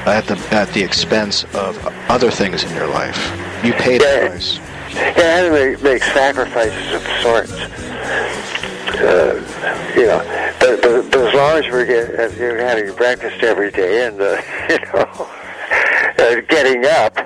at 0.07 0.25
the 0.27 0.37
at 0.51 0.69
the 0.73 0.83
expense 0.83 1.45
of 1.55 1.79
other 2.09 2.31
things 2.31 2.65
in 2.65 2.75
your 2.75 2.89
life. 2.89 3.19
You 3.65 3.73
paid 3.75 4.01
the 4.01 4.07
Yeah. 4.07 4.29
price. 4.29 4.59
Yeah, 4.93 5.03
I 5.03 5.21
had 5.21 5.43
to 5.45 5.51
make, 5.53 5.83
make 5.83 6.03
sacrifices 6.03 6.95
of 6.95 7.03
sorts. 7.23 7.53
Uh, 8.99 9.93
you 9.95 10.07
know, 10.07 10.55
but, 10.59 10.83
but, 10.83 11.11
but 11.13 11.21
as 11.29 11.35
long 11.35 11.63
as 11.65 11.71
we're 11.71 11.85
get, 11.87 12.19
uh, 12.19 12.35
you're 12.37 12.57
having 12.59 12.93
breakfast 12.97 13.45
every 13.45 13.71
day 13.71 14.07
and, 14.07 14.21
uh, 14.21 14.41
you 14.71 14.79
know, 14.93 15.29
uh, 16.29 16.41
getting 16.49 16.85
up, 16.87 17.19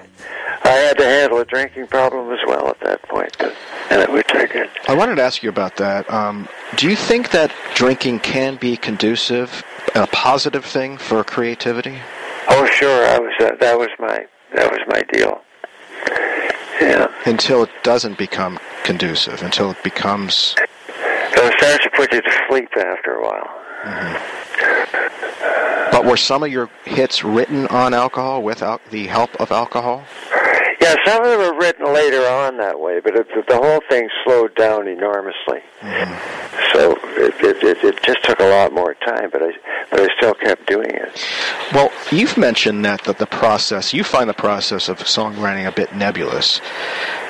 I 0.65 0.69
had 0.69 0.99
to 0.99 1.05
handle 1.05 1.39
a 1.39 1.45
drinking 1.45 1.89
problem 1.89 2.33
as 2.33 2.39
well 2.47 2.69
at 2.69 2.81
that 2.81 3.03
point, 3.03 3.37
but, 3.39 3.55
and 3.91 4.13
which 4.13 4.29
I 4.31 4.47
did. 4.47 4.69
I 4.89 4.95
wanted 4.95 5.17
to 5.17 5.23
ask 5.23 5.43
you 5.43 5.49
about 5.49 5.77
that. 5.77 6.11
Um, 6.11 6.49
do 6.77 6.89
you 6.89 6.97
think 6.97 7.31
that 7.31 7.53
drinking 7.75 8.21
can 8.21 8.57
be 8.57 8.77
conducive, 8.77 9.65
a 9.95 10.07
positive 10.07 10.65
thing 10.65 10.99
for 10.99 11.25
creativity? 11.25 11.99
Oh, 12.49 12.67
sure, 12.67 13.07
I 13.07 13.19
was, 13.19 13.33
uh, 13.41 13.51
that 13.61 13.79
was 13.79 13.89
my, 13.99 14.27
that 14.55 14.71
was 14.71 14.81
my 14.89 15.03
deal. 15.13 15.41
Yeah. 16.81 17.13
Until 17.27 17.63
it 17.63 17.71
doesn't 17.83 18.19
become 18.19 18.59
conducive, 18.85 19.43
until 19.43 19.71
it 19.71 19.83
becomes. 19.85 20.57
So 21.35 21.47
it 21.47 21.55
starts 21.59 21.85
to 21.85 21.91
put 21.95 22.13
you 22.13 22.21
to 22.21 22.45
sleep 22.49 22.69
after 22.77 23.15
a 23.15 23.23
while. 23.23 24.42
But 25.91 26.05
were 26.05 26.17
some 26.17 26.43
of 26.43 26.51
your 26.51 26.71
hits 26.85 27.23
written 27.23 27.67
on 27.69 27.95
alcohol 27.95 28.43
without 28.43 28.81
the 28.91 29.07
help 29.07 29.35
of 29.41 29.53
alcohol? 29.53 30.05
Yeah, 30.93 31.05
some 31.07 31.25
of 31.25 31.31
them 31.31 31.41
were 31.41 31.59
written 31.59 31.87
later 31.93 32.27
on 32.27 32.59
that 32.59 32.79
way, 32.79 33.01
but 33.01 33.17
it, 33.17 33.27
the 33.49 33.57
whole 33.57 33.81
thing 33.89 34.09
slowed 34.25 34.55
down 34.55 34.89
enormously. 34.89 35.61
So 36.73 36.99
it, 37.17 37.35
it, 37.41 37.63
it, 37.63 37.85
it 37.85 38.03
just 38.03 38.23
took 38.25 38.41
a 38.41 38.49
lot 38.49 38.73
more 38.73 38.95
time, 38.95 39.31
but 39.31 39.43
I 39.43 39.53
but 39.91 40.01
I 40.01 40.09
still 40.17 40.35
kept 40.35 40.67
doing 40.67 40.91
it. 40.91 41.27
Well, 41.73 41.91
you've 42.11 42.37
mentioned 42.37 42.85
that 42.85 43.05
the, 43.05 43.15
the 43.15 43.27
process, 43.27 43.95
you 43.95 44.05
find 44.05 44.29
the 44.29 44.35
process 44.35 44.89
of 44.89 44.99
songwriting 44.99 45.67
a 45.67 45.73
bit 45.73 45.95
nebulous. 45.95 46.61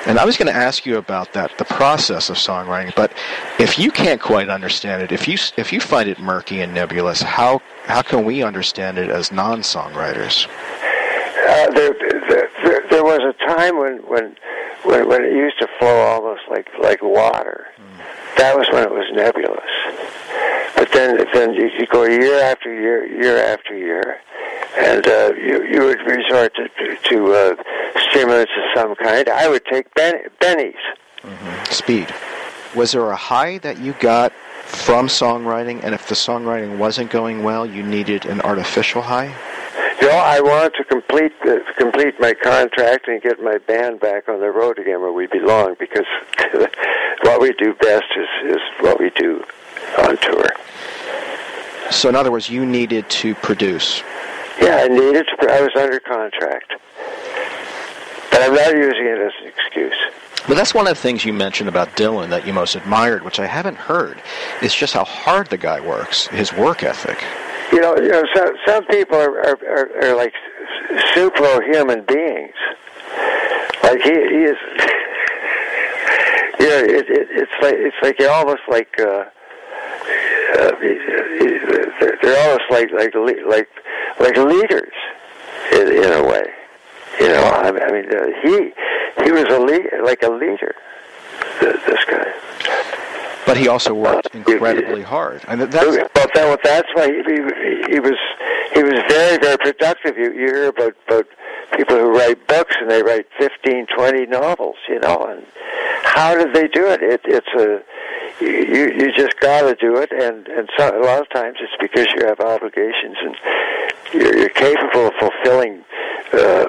And 0.05 0.19
I 0.19 0.25
was 0.25 0.35
going 0.35 0.51
to 0.51 0.57
ask 0.57 0.85
you 0.85 0.97
about 0.97 1.31
that, 1.33 1.57
the 1.57 1.65
process 1.65 2.29
of 2.29 2.35
songwriting. 2.35 2.93
But 2.95 3.13
if 3.59 3.79
you 3.79 3.91
can't 3.91 4.19
quite 4.19 4.49
understand 4.49 5.01
it, 5.01 5.11
if 5.13 5.27
you 5.27 5.37
if 5.55 5.71
you 5.71 5.79
find 5.79 6.09
it 6.09 6.19
murky 6.19 6.59
and 6.61 6.73
nebulous, 6.73 7.21
how 7.21 7.61
how 7.85 8.01
can 8.01 8.25
we 8.25 8.43
understand 8.43 8.97
it 8.97 9.09
as 9.09 9.31
non-songwriters? 9.31 10.47
Uh, 11.45 11.69
there, 11.71 11.93
there, 12.29 12.49
there, 13.05 13.19
was 13.19 13.35
a 13.35 13.45
time 13.45 13.77
when, 13.77 13.97
when 14.07 14.35
when 14.83 15.07
when 15.07 15.23
it 15.23 15.33
used 15.33 15.59
to 15.59 15.67
flow 15.79 16.01
almost 16.01 16.41
like 16.49 16.67
like 16.79 17.01
water. 17.01 17.67
That 18.37 18.57
was 18.57 18.67
when 18.71 18.83
it 18.83 18.91
was 18.91 19.05
nebulous. 19.13 19.59
But 20.75 20.91
then 20.91 21.25
then 21.33 21.53
you, 21.53 21.69
you 21.77 21.85
go 21.87 22.03
year 22.03 22.41
after 22.41 22.73
year, 22.73 23.05
year 23.05 23.37
after 23.37 23.77
year, 23.77 24.19
and 24.77 25.07
uh, 25.07 25.31
you 25.37 25.63
you 25.63 25.85
would 25.85 25.99
resort 26.01 26.53
to 26.55 26.67
to, 26.67 26.97
to 27.09 27.33
uh, 27.33 27.55
stimulants 28.09 28.51
of 28.57 28.63
some 28.81 28.95
kind. 28.95 29.29
I 29.29 29.47
would 29.47 29.65
take 29.65 29.93
ben, 29.93 30.15
bennies. 30.41 30.73
Speed. 31.69 32.13
Was 32.75 32.91
there 32.91 33.11
a 33.11 33.15
high 33.15 33.59
that 33.59 33.79
you 33.79 33.93
got 33.99 34.33
from 34.65 35.07
songwriting, 35.07 35.83
and 35.83 35.93
if 35.93 36.07
the 36.07 36.15
songwriting 36.15 36.77
wasn't 36.77 37.11
going 37.11 37.43
well, 37.43 37.65
you 37.65 37.83
needed 37.83 38.25
an 38.25 38.41
artificial 38.41 39.01
high? 39.01 39.33
Know, 40.01 40.09
I 40.09 40.41
want 40.41 40.73
to 40.75 40.83
complete 40.83 41.31
uh, 41.45 41.59
complete 41.77 42.19
my 42.19 42.33
contract 42.33 43.07
and 43.07 43.21
get 43.21 43.41
my 43.41 43.57
band 43.57 43.99
back 43.99 44.27
on 44.27 44.39
the 44.39 44.51
road 44.51 44.79
again 44.79 45.01
where 45.01 45.11
we 45.11 45.27
belong 45.27 45.75
because 45.79 46.05
what 47.21 47.41
we 47.41 47.53
do 47.53 47.73
best 47.75 48.05
is, 48.17 48.55
is 48.55 48.61
what 48.81 48.99
we 48.99 49.09
do 49.11 49.43
on 49.99 50.17
tour. 50.17 50.49
So, 51.91 52.09
in 52.09 52.15
other 52.15 52.31
words, 52.31 52.49
you 52.49 52.65
needed 52.65 53.09
to 53.09 53.35
produce. 53.35 54.01
Yeah, 54.61 54.81
I 54.83 54.87
needed 54.87 55.25
to. 55.39 55.51
I 55.51 55.61
was 55.61 55.71
under 55.75 55.99
contract, 55.99 56.73
but 58.31 58.41
I'm 58.41 58.53
not 58.53 58.75
using 58.75 59.05
it 59.05 59.19
as 59.19 59.31
an 59.41 59.47
excuse. 59.47 59.95
But 60.47 60.55
that's 60.55 60.73
one 60.73 60.87
of 60.87 60.95
the 60.95 61.01
things 61.01 61.23
you 61.23 61.31
mentioned 61.31 61.69
about 61.69 61.95
Dylan 61.95 62.29
that 62.31 62.45
you 62.45 62.51
most 62.51 62.75
admired, 62.75 63.23
which 63.23 63.39
I 63.39 63.45
haven't 63.45 63.77
heard, 63.77 64.21
is 64.61 64.75
just 64.75 64.93
how 64.93 65.05
hard 65.05 65.47
the 65.47 65.57
guy 65.57 65.79
works, 65.79 66.27
his 66.27 66.51
work 66.51 66.83
ethic. 66.83 67.23
You 67.73 67.81
know, 67.81 67.97
you 67.97 68.09
know, 68.09 68.23
some 68.35 68.55
some 68.67 68.85
people 68.85 69.17
are 69.17 69.35
are, 69.39 69.57
are, 69.67 70.05
are 70.05 70.15
like 70.15 70.33
superhuman 71.15 72.05
beings. 72.05 72.53
Like 73.81 73.99
he, 74.03 74.11
he 74.11 74.43
is. 74.45 74.57
You 76.59 76.69
know, 76.69 76.77
it, 76.77 77.09
it, 77.09 77.27
it's 77.31 77.51
like 77.63 77.73
it's 77.73 77.95
like 78.03 78.19
you're 78.19 78.29
almost 78.29 78.61
like. 78.67 78.93
Uh, 78.99 79.25
uh, 80.53 80.71
they're 80.79 82.17
they're 82.21 82.49
almost 82.49 82.69
like 82.69 82.91
like 82.91 83.15
like 83.47 83.69
like 84.19 84.37
leaders 84.37 84.93
in, 85.71 85.87
in 85.87 86.11
a 86.13 86.23
way. 86.23 86.45
You 87.19 87.29
know, 87.29 87.43
I 87.43 87.71
mean, 87.71 87.81
I 87.81 87.91
mean 87.91 88.05
uh, 88.15 88.27
he 88.43 88.71
he 89.23 89.31
was 89.31 89.45
a 89.49 89.59
lead, 89.59 89.87
like 90.03 90.21
a 90.21 90.29
leader. 90.29 90.75
This 91.59 92.05
guy. 92.05 92.33
But 93.45 93.57
he 93.57 93.67
also 93.67 93.93
worked 93.93 94.33
incredibly 94.33 95.01
hard. 95.01 95.41
And 95.47 95.61
that- 95.61 95.71
that's, 95.71 95.97
But 96.13 96.29
that, 96.33 96.59
that's 96.63 96.87
why 96.93 97.07
he, 97.07 97.21
he, 97.27 97.93
he 97.93 97.99
was 97.99 98.17
he 98.73 98.81
was 98.83 98.93
very 99.09 99.37
very 99.37 99.57
productive. 99.57 100.17
You, 100.17 100.31
you 100.31 100.45
hear 100.47 100.67
about 100.67 100.93
about 101.07 101.25
people 101.75 101.97
who 101.97 102.11
write 102.11 102.47
books 102.47 102.75
and 102.79 102.89
they 102.89 103.03
write 103.03 103.27
fifteen, 103.37 103.85
twenty 103.95 104.25
novels. 104.25 104.75
You 104.87 104.99
know, 104.99 105.25
and 105.25 105.45
how 106.03 106.35
did 106.35 106.53
they 106.53 106.67
do 106.67 106.87
it? 106.87 107.01
it 107.01 107.21
it's 107.25 107.47
a 107.57 107.83
you 108.41 108.91
you 108.97 109.11
just 109.15 109.39
got 109.39 109.61
to 109.61 109.75
do 109.75 109.97
it, 109.97 110.11
and 110.11 110.47
and 110.47 110.69
so, 110.77 110.89
a 110.89 111.03
lot 111.03 111.21
of 111.21 111.29
times 111.29 111.57
it's 111.61 111.73
because 111.79 112.07
you 112.15 112.25
have 112.25 112.39
obligations 112.39 113.17
and 113.21 113.35
you're, 114.13 114.37
you're 114.37 114.49
capable 114.49 115.07
of 115.07 115.13
fulfilling 115.19 115.83
uh, 116.33 116.65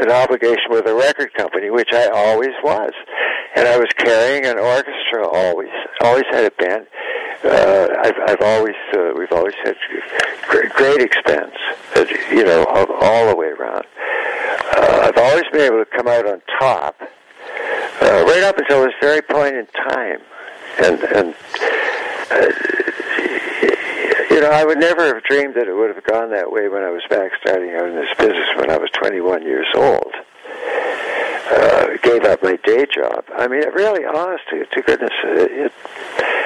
an 0.00 0.10
obligation 0.10 0.70
with 0.70 0.86
a 0.86 0.94
record 0.94 1.32
company, 1.34 1.70
which 1.70 1.90
I 1.92 2.08
always 2.08 2.54
was, 2.62 2.92
and 3.56 3.68
I 3.68 3.78
was 3.78 3.88
carrying 3.96 4.44
an 4.44 4.58
orchestra 4.58 5.26
always, 5.26 5.70
always 6.00 6.24
had 6.30 6.44
a 6.44 6.50
band. 6.50 6.86
Uh, 7.42 7.88
I've, 8.02 8.18
I've 8.26 8.42
always, 8.42 8.74
uh, 8.94 9.12
we've 9.16 9.32
always 9.32 9.54
had 9.64 9.76
great, 10.48 10.70
great 10.72 11.00
expense, 11.00 11.54
you 12.30 12.44
know, 12.44 12.64
of 12.64 12.90
all 13.00 13.28
the 13.28 13.36
way 13.36 13.48
around. 13.48 13.84
Uh, 14.76 15.08
I've 15.08 15.18
always 15.18 15.44
been 15.52 15.62
able 15.62 15.84
to 15.84 15.90
come 15.96 16.08
out 16.08 16.26
on 16.26 16.42
top, 16.58 17.00
uh, 17.00 18.24
right 18.26 18.42
up 18.42 18.58
until 18.58 18.82
this 18.82 18.94
very 19.00 19.22
point 19.22 19.56
in 19.56 19.66
time, 19.66 20.20
and 20.82 21.00
and. 21.04 21.34
Uh, 22.30 22.50
you 24.30 24.40
know, 24.40 24.50
I 24.50 24.64
would 24.64 24.78
never 24.78 25.14
have 25.14 25.22
dreamed 25.22 25.54
that 25.54 25.68
it 25.68 25.74
would 25.74 25.94
have 25.94 26.02
gone 26.04 26.30
that 26.30 26.50
way 26.50 26.68
when 26.68 26.82
I 26.82 26.90
was 26.90 27.02
back 27.08 27.30
starting 27.40 27.70
out 27.74 27.88
in 27.88 27.94
this 27.94 28.10
business 28.18 28.48
when 28.56 28.68
I 28.68 28.76
was 28.76 28.90
21 28.90 29.42
years 29.42 29.66
old. 29.76 30.12
Uh, 31.50 31.96
gave 32.02 32.24
up 32.24 32.42
my 32.42 32.56
day 32.64 32.84
job. 32.92 33.24
I 33.36 33.46
mean, 33.46 33.62
really, 33.74 34.04
honest 34.04 34.42
to, 34.50 34.82
goodness, 34.82 35.12
it, 35.22 35.70
uh, 35.70 36.43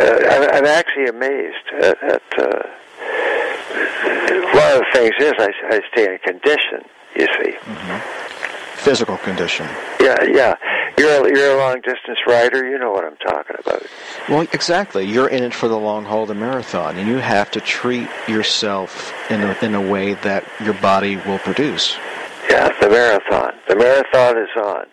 I'm, 0.00 0.50
I'm 0.50 0.66
actually 0.66 1.06
amazed 1.06 1.66
at. 1.82 2.02
at 2.02 2.22
uh, 2.38 2.62
one 4.52 4.72
of 4.72 4.78
the 4.78 4.86
things 4.92 5.14
is 5.20 5.32
I, 5.38 5.50
I 5.68 5.80
stay 5.92 6.12
in 6.12 6.18
condition. 6.18 6.82
You 7.16 7.26
see. 7.42 7.52
physical 8.76 9.16
condition. 9.18 9.66
Yeah, 10.00 10.22
yeah. 10.24 10.56
You're 10.98 11.26
a, 11.26 11.36
you're 11.36 11.56
a 11.56 11.58
long 11.58 11.80
distance 11.80 12.18
rider. 12.26 12.68
You 12.68 12.78
know 12.78 12.90
what 12.92 13.04
I'm 13.04 13.16
talking 13.16 13.56
about. 13.58 13.82
Well, 14.28 14.42
exactly. 14.52 15.04
You're 15.04 15.28
in 15.28 15.42
it 15.42 15.54
for 15.54 15.68
the 15.68 15.78
long 15.78 16.04
haul, 16.04 16.26
the 16.26 16.34
marathon, 16.34 16.96
and 16.96 17.08
you 17.08 17.16
have 17.18 17.50
to 17.52 17.60
treat 17.60 18.08
yourself 18.28 19.12
in 19.30 19.42
a, 19.42 19.56
in 19.62 19.74
a 19.74 19.80
way 19.80 20.14
that 20.14 20.44
your 20.62 20.74
body 20.74 21.16
will 21.16 21.38
produce. 21.38 21.96
Yeah, 22.48 22.68
the 22.80 22.88
marathon. 22.88 23.54
The 23.68 23.76
marathon 23.76 24.38
is 24.38 24.50
on. 24.56 24.86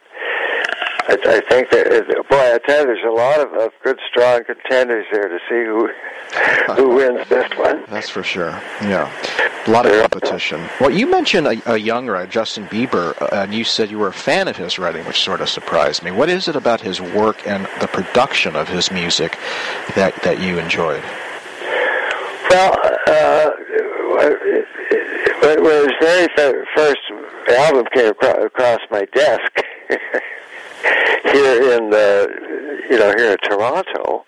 I, 1.10 1.14
I 1.14 1.42
think 1.50 1.70
that, 1.72 2.26
boy, 2.30 2.38
I 2.38 2.60
tell 2.68 2.82
you, 2.82 2.86
there's 2.88 3.06
a 3.08 3.12
lot 3.12 3.40
of, 3.40 3.54
of 3.54 3.72
good, 3.84 3.98
strong 4.10 4.44
contenders 4.44 5.06
there 5.12 5.30
to 5.30 5.40
see 5.50 5.64
who 5.64 5.90
who 6.76 6.90
wins 6.96 7.28
this 7.30 7.50
one. 7.58 7.86
That's 7.88 8.10
for 8.10 8.24
sure. 8.24 8.50
Yeah, 8.82 9.10
a 9.66 9.72
lot 9.72 9.86
of 9.86 9.94
competition. 10.02 10.68
Well, 10.82 10.90
you 10.90 11.10
mentioned 11.10 11.48
a, 11.48 11.74
a 11.74 11.78
young 11.78 12.08
writer, 12.08 12.30
Justin 12.30 12.68
Bieber, 12.68 13.20
uh, 13.22 13.30
and 13.32 13.54
you 13.54 13.64
said 13.64 13.90
you 13.90 14.00
were 14.00 14.10
a 14.10 14.14
fan 14.14 14.50
of 14.50 14.58
his 14.58 14.78
writing, 14.78 15.06
which 15.06 15.22
sort 15.24 15.40
of 15.40 15.48
surprised 15.48 16.04
me. 16.04 16.12
What 16.12 16.28
is 16.28 16.50
it 16.50 16.58
about 16.58 16.82
his 16.82 17.00
work 17.00 17.48
and 17.48 17.66
the 17.80 17.88
production 17.88 18.58
of 18.58 18.68
his 18.68 18.92
music 18.92 19.38
that 19.96 20.14
that 20.24 20.42
you 20.42 20.60
enjoyed? 20.60 21.04
Well, 22.50 22.78
uh, 23.08 23.50
when 25.62 25.88
his 25.88 25.90
very 26.36 26.66
first 26.76 27.00
album 27.58 27.86
came 27.94 28.10
across 28.10 28.82
my 28.92 29.06
desk 29.14 29.64
here 30.84 31.78
in 31.78 31.90
the, 31.90 32.86
you 32.90 32.98
know, 32.98 33.14
here 33.18 33.32
in 33.32 33.38
Toronto, 33.40 34.26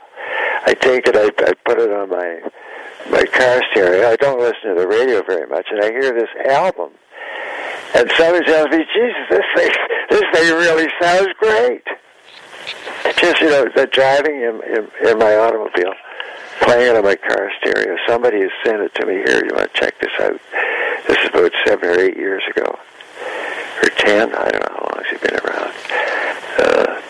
I 0.66 0.74
take 0.74 1.08
it, 1.08 1.16
I, 1.16 1.32
I 1.46 1.54
put 1.66 1.80
it 1.80 1.92
on 1.92 2.10
my 2.10 2.40
my 3.10 3.26
car 3.26 3.64
stereo. 3.72 4.10
I 4.10 4.16
don't 4.18 4.40
listen 4.40 4.76
to 4.76 4.82
the 4.82 4.88
radio 4.88 5.24
very 5.24 5.48
much, 5.48 5.68
and 5.72 5.82
I 5.82 5.90
hear 5.92 6.14
this 6.14 6.30
album, 6.48 6.92
and 7.96 8.12
somebody 8.18 8.46
tells 8.46 8.70
me, 8.70 8.86
"Jesus, 8.94 9.26
this 9.30 9.46
thing, 9.56 9.72
this 10.10 10.24
thing 10.34 10.54
really 10.56 10.88
sounds 11.02 11.30
great." 11.40 11.84
Just 13.18 13.42
you 13.42 13.50
know, 13.50 13.66
the 13.76 13.88
driving 13.88 14.36
in, 14.42 14.62
in 14.64 15.10
in 15.10 15.18
my 15.18 15.36
automobile, 15.36 15.94
playing 16.62 16.92
it 16.92 16.98
on 16.98 17.04
my 17.04 17.16
car 17.16 17.52
stereo. 17.62 17.98
Somebody 18.08 18.42
has 18.42 18.52
sent 18.64 18.82
it 18.82 18.94
to 18.96 19.06
me 19.06 19.16
here. 19.26 19.44
You 19.46 19.56
want 19.56 19.74
to 19.74 19.80
check 19.80 20.00
this 20.00 20.12
out? 20.20 20.40
This 21.08 21.18
is 21.18 21.30
about 21.30 21.52
seven 21.66 21.90
or 21.90 22.00
eight 22.00 22.18
years 22.18 22.44
ago, 22.56 22.78
or 23.82 23.90
ten. 23.98 24.36
I 24.36 24.50
don't 24.50 24.62
know 24.62 24.76
how 24.76 24.90
long 24.94 25.06
it's 25.10 25.22
been 25.22 25.40
around. 25.40 26.19
Uh, 26.60 27.02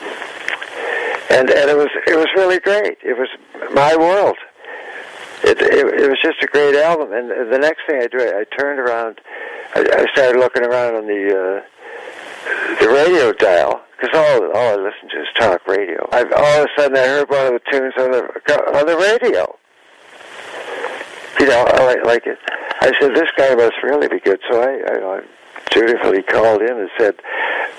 and 1.31 1.49
and 1.49 1.69
it 1.69 1.77
was 1.77 1.89
it 2.07 2.15
was 2.15 2.27
really 2.35 2.59
great. 2.59 2.97
It 3.03 3.17
was 3.17 3.29
my 3.73 3.95
world. 3.95 4.37
It, 5.43 5.61
it 5.61 6.01
it 6.01 6.09
was 6.09 6.19
just 6.21 6.41
a 6.43 6.47
great 6.47 6.75
album. 6.75 7.13
And 7.13 7.29
the 7.29 7.59
next 7.59 7.81
thing 7.87 8.01
I 8.01 8.07
do, 8.07 8.19
I, 8.19 8.43
turned 8.57 8.79
around. 8.79 9.21
I, 9.75 9.81
I 9.81 10.05
started 10.13 10.39
looking 10.39 10.63
around 10.63 10.95
on 10.95 11.07
the 11.07 11.23
uh, 11.29 12.79
the 12.81 12.89
radio 12.89 13.31
dial 13.33 13.81
because 13.99 14.15
all 14.15 14.51
all 14.55 14.73
I 14.73 14.75
listen 14.75 15.09
to 15.09 15.21
is 15.21 15.27
talk 15.37 15.67
radio. 15.67 16.07
I 16.11 16.23
all 16.23 16.63
of 16.63 16.69
a 16.69 16.81
sudden 16.81 16.97
I 16.97 17.05
heard 17.05 17.29
one 17.29 17.45
of 17.47 17.53
the 17.53 17.71
tunes 17.71 17.93
on 17.97 18.11
the 18.11 18.77
on 18.77 18.85
the 18.85 18.97
radio. 18.97 19.55
You 21.39 21.47
know, 21.47 21.63
I 21.69 21.85
like, 21.85 22.05
like 22.05 22.27
it. 22.27 22.37
I 22.81 22.91
said 22.99 23.15
this 23.15 23.29
guy 23.37 23.55
must 23.55 23.81
really 23.83 24.09
be 24.09 24.19
good. 24.19 24.39
So 24.49 24.61
I, 24.61 24.81
I, 24.91 25.17
I 25.17 25.21
dutifully 25.71 26.23
called 26.23 26.61
in 26.61 26.77
and 26.77 26.89
said, 26.97 27.15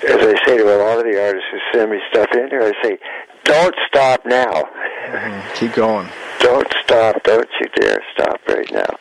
as 0.07 0.17
I 0.17 0.35
say 0.45 0.57
to 0.57 0.63
a 0.63 0.77
lot 0.77 0.97
of 0.97 1.05
the 1.05 1.21
artists 1.21 1.47
who 1.51 1.59
send 1.73 1.91
me 1.91 1.99
stuff 2.09 2.29
in 2.33 2.49
here, 2.49 2.61
I 2.63 2.83
say, 2.83 2.99
don't 3.43 3.75
stop 3.87 4.25
now. 4.25 4.69
Keep 5.55 5.73
going. 5.73 6.07
Don't 6.39 6.71
stop. 6.83 7.23
Don't 7.23 7.49
you 7.59 7.67
dare 7.75 8.03
stop 8.13 8.39
right 8.47 8.71
now. 8.71 8.97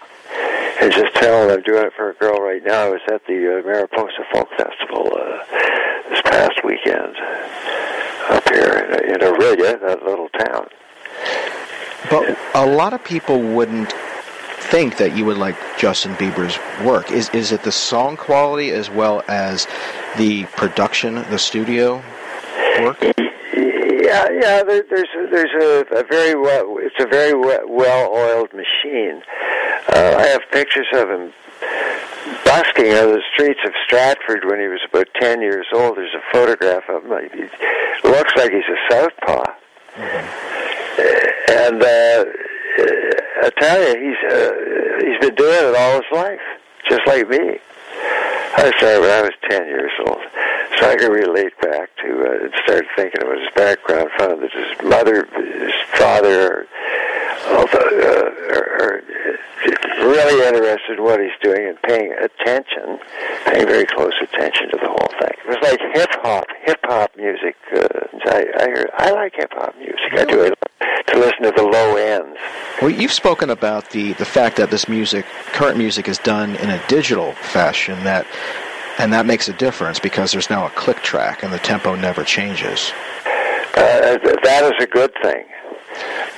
And 0.80 0.92
just 0.92 1.14
tell 1.14 1.46
them 1.46 1.58
I'm 1.58 1.62
doing 1.62 1.86
it 1.86 1.92
for 1.94 2.10
a 2.10 2.14
girl 2.14 2.40
right 2.40 2.62
now. 2.64 2.86
I 2.86 2.88
was 2.88 3.00
at 3.12 3.26
the 3.26 3.58
uh, 3.58 3.66
Mariposa 3.66 4.24
Folk 4.32 4.48
Festival 4.56 5.12
uh, 5.14 5.44
this 6.08 6.22
past 6.22 6.64
weekend 6.64 7.16
up 8.30 8.48
here 8.48 8.88
in, 9.04 9.14
in 9.14 9.20
Orillia, 9.20 9.80
that 9.80 10.02
little 10.04 10.28
town. 10.30 10.68
But 12.08 12.38
a 12.54 12.66
lot 12.66 12.92
of 12.94 13.04
people 13.04 13.40
wouldn't 13.40 13.92
think 14.70 14.96
that 14.98 15.16
you 15.16 15.24
would 15.24 15.36
like 15.36 15.56
Justin 15.76 16.14
Bieber's 16.14 16.56
work. 16.86 17.10
Is 17.10 17.28
is 17.30 17.52
it 17.52 17.62
the 17.64 17.72
song 17.72 18.16
quality 18.16 18.70
as 18.70 18.88
well 18.88 19.22
as 19.28 19.66
the 20.16 20.44
production, 20.56 21.14
the 21.14 21.38
studio 21.38 22.02
work? 22.80 23.02
Yeah, 23.02 24.28
yeah. 24.30 24.62
There, 24.62 24.84
there's 24.88 25.08
a, 25.18 25.26
there's 25.30 25.54
a, 25.62 25.96
a 25.96 26.04
very 26.04 26.34
well. 26.34 26.76
It's 26.78 26.96
a 27.00 27.06
very 27.06 27.34
well 27.34 28.10
oiled 28.12 28.52
machine. 28.52 29.22
Uh, 29.88 30.16
I 30.18 30.26
have 30.26 30.42
pictures 30.52 30.86
of 30.94 31.10
him 31.10 31.32
busking 32.44 32.92
on 32.92 33.12
the 33.12 33.22
streets 33.34 33.60
of 33.64 33.72
Stratford 33.84 34.44
when 34.44 34.60
he 34.60 34.68
was 34.68 34.80
about 34.88 35.08
ten 35.20 35.42
years 35.42 35.66
old. 35.72 35.96
There's 35.96 36.14
a 36.14 36.22
photograph 36.32 36.88
of 36.88 37.04
him. 37.04 37.28
He 37.32 38.08
looks 38.08 38.32
like 38.36 38.52
he's 38.52 38.62
a 38.68 38.78
southpaw. 38.90 39.44
And 41.50 41.82
uh, 41.82 42.24
I 43.42 43.50
tell 43.58 43.80
you, 43.80 44.10
he's 44.10 44.32
uh, 44.32 44.52
he's 45.06 45.20
been 45.20 45.34
doing 45.34 45.68
it 45.68 45.74
all 45.74 45.94
his 45.96 46.10
life, 46.12 46.40
just 46.88 47.06
like 47.06 47.28
me. 47.28 47.58
I 48.56 48.72
started 48.76 49.00
when 49.00 49.10
I 49.10 49.22
was 49.22 49.32
ten 49.48 49.66
years 49.66 49.92
old, 50.06 50.20
so 50.78 50.90
I 50.90 50.96
can 50.96 51.10
relate 51.10 51.58
back 51.60 51.90
to 52.02 52.08
uh, 52.26 52.44
and 52.44 52.54
start 52.64 52.86
thinking 52.96 53.22
about 53.22 53.38
his 53.38 53.50
background, 53.54 54.10
found 54.18 54.42
that 54.42 54.52
his 54.52 54.88
mother, 54.90 55.26
his 55.36 55.74
father, 55.94 56.66
also, 57.48 57.78
uh, 57.78 58.30
are, 58.54 58.66
are 58.80 59.02
really 60.02 60.46
interested 60.46 60.98
in 60.98 61.04
what 61.04 61.20
he's 61.20 61.36
doing 61.42 61.68
and 61.68 61.80
paying 61.82 62.12
attention, 62.12 62.98
paying 63.46 63.66
very 63.66 63.86
close 63.86 64.14
attention 64.20 64.70
to 64.70 64.76
the 64.76 64.88
whole 64.88 65.12
thing. 65.20 65.34
It 65.44 65.48
was 65.48 65.58
like 65.62 65.80
hip 65.94 66.10
hop, 66.22 66.46
hip 66.64 66.80
hop 66.84 67.16
music. 67.16 67.56
Uh, 67.74 67.88
I, 68.26 68.46
I, 68.58 68.64
heard, 68.68 68.90
I 68.94 69.10
like 69.12 69.34
hip 69.36 69.52
hop 69.52 69.76
music. 69.78 70.12
I 70.12 70.24
do 70.24 70.42
it 70.42 70.54
to 71.08 71.18
listen 71.18 71.42
to 71.42 71.52
the 71.56 71.62
low 71.62 71.96
ends. 71.96 72.38
Well, 72.80 72.90
you've 72.90 73.12
spoken 73.12 73.50
about 73.50 73.90
the, 73.90 74.12
the 74.14 74.24
fact 74.24 74.56
that 74.56 74.70
this 74.70 74.88
music, 74.88 75.26
current 75.52 75.76
music, 75.76 76.08
is 76.08 76.18
done 76.18 76.56
in 76.56 76.70
a 76.70 76.82
digital 76.88 77.32
fashion 77.32 78.04
that, 78.04 78.26
and 78.98 79.12
that 79.12 79.26
makes 79.26 79.48
a 79.48 79.52
difference 79.52 79.98
because 79.98 80.32
there's 80.32 80.50
now 80.50 80.66
a 80.66 80.70
click 80.70 80.98
track 80.98 81.42
and 81.42 81.52
the 81.52 81.58
tempo 81.58 81.94
never 81.94 82.24
changes. 82.24 82.92
Uh, 83.74 84.18
that 84.42 84.64
is 84.64 84.72
a 84.82 84.86
good 84.86 85.12
thing. 85.22 85.44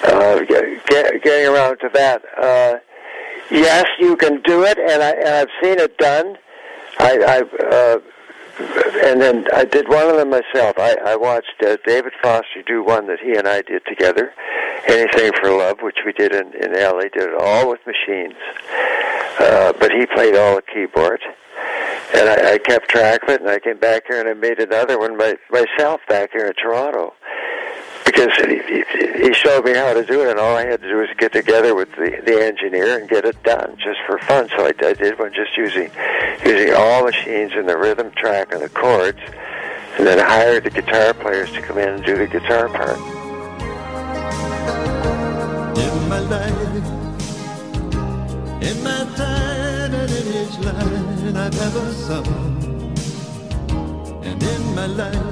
Uh, 0.05 0.41
get, 0.45 0.87
get, 0.87 1.23
getting 1.23 1.49
around 1.49 1.79
to 1.79 1.91
that. 1.93 2.23
Uh, 2.37 2.79
yes, 3.51 3.87
you 3.99 4.17
can 4.17 4.41
do 4.43 4.65
it, 4.65 4.79
and, 4.79 5.03
I, 5.03 5.11
and 5.11 5.29
I've 5.29 5.49
seen 5.63 5.79
it 5.79 5.97
done. 5.99 6.37
I, 6.99 7.19
I 7.19 7.67
uh, 7.67 7.99
and 8.59 9.21
then 9.21 9.47
I 9.55 9.65
did 9.65 9.89
one 9.89 10.09
of 10.09 10.17
them 10.17 10.31
myself. 10.31 10.79
I, 10.79 10.97
I 11.05 11.17
watched 11.17 11.63
uh, 11.67 11.77
David 11.87 12.13
Foster 12.23 12.63
do 12.67 12.85
one 12.85 13.07
that 13.07 13.19
he 13.21 13.35
and 13.35 13.49
I 13.49 13.63
did 13.63 13.83
together, 13.87 14.33
"Anything 14.87 15.33
for 15.41 15.51
Love," 15.51 15.79
which 15.81 15.99
we 16.05 16.13
did 16.13 16.35
in 16.35 16.53
in 16.55 16.73
LA. 16.73 17.03
Did 17.03 17.31
it 17.31 17.35
all 17.35 17.71
with 17.71 17.81
machines, 17.87 18.37
uh, 19.41 19.73
but 19.79 19.91
he 19.91 20.07
played 20.07 20.37
all 20.37 20.57
the 20.57 20.63
keyboard, 20.63 21.23
and 22.15 22.29
I, 22.29 22.53
I 22.53 22.59
kept 22.59 22.91
track 22.91 23.23
of 23.23 23.31
it. 23.31 23.41
And 23.41 23.49
I 23.49 23.59
came 23.59 23.79
back 23.79 24.05
here 24.07 24.21
and 24.21 24.29
I 24.29 24.35
made 24.35 24.61
another 24.61 24.99
one 24.99 25.17
by, 25.17 25.37
myself 25.51 26.01
back 26.09 26.33
here 26.33 26.47
in 26.47 26.55
Toronto 26.55 27.15
because 28.13 28.37
he, 28.37 28.85
he, 29.25 29.33
showed 29.33 29.65
me 29.65 29.75
how 29.75 29.95
to 29.95 30.05
do 30.05 30.21
it, 30.23 30.31
and 30.31 30.39
all 30.39 30.57
I 30.57 30.67
had 30.67 30.83
to 30.83 30.89
do 30.89 30.97
was 30.97 31.09
get 31.17 31.33
together 31.33 31.75
with 31.75 31.91
the, 31.93 32.21
the 32.25 32.45
engineer 32.45 32.99
and 32.99 33.09
get 33.09 33.25
it 33.25 33.43
done 33.43 33.77
just 33.79 34.01
for 34.07 34.19
fun. 34.19 34.49
So 34.51 34.67
I, 34.67 34.73
I 34.87 34.93
did 34.93 35.19
one 35.19 35.33
just 35.33 35.57
using 35.57 35.91
using 36.45 36.75
all 36.75 37.05
machines 37.05 37.53
and 37.55 37.69
the 37.69 37.79
rhythm 37.79 38.11
track 38.13 38.53
and 38.53 38.61
the 38.63 38.69
chords, 38.69 39.19
and 39.97 40.07
then 40.07 40.19
hired 40.19 40.65
the 40.65 40.71
guitar 40.71 41.15
players 41.15 41.51
to 41.53 41.63
come 41.63 41.79
in 41.79 41.89
and 41.89 42.05
do 42.05 42.17
the 42.19 42.27
guitar 42.27 42.69
part. 42.69 42.99
In 45.79 46.09
my 46.09 46.19
life, 46.19 46.77
in 48.63 48.83
my 48.85 49.05
time 49.17 49.95
and 49.95 50.11
in 50.11 50.27
each 50.29 50.59
line 50.59 51.37
I've 51.37 51.61
ever 51.61 51.93
sung, 51.93 52.27
and 54.23 54.43
in 54.43 54.75
my 54.75 54.87
life. 54.87 55.32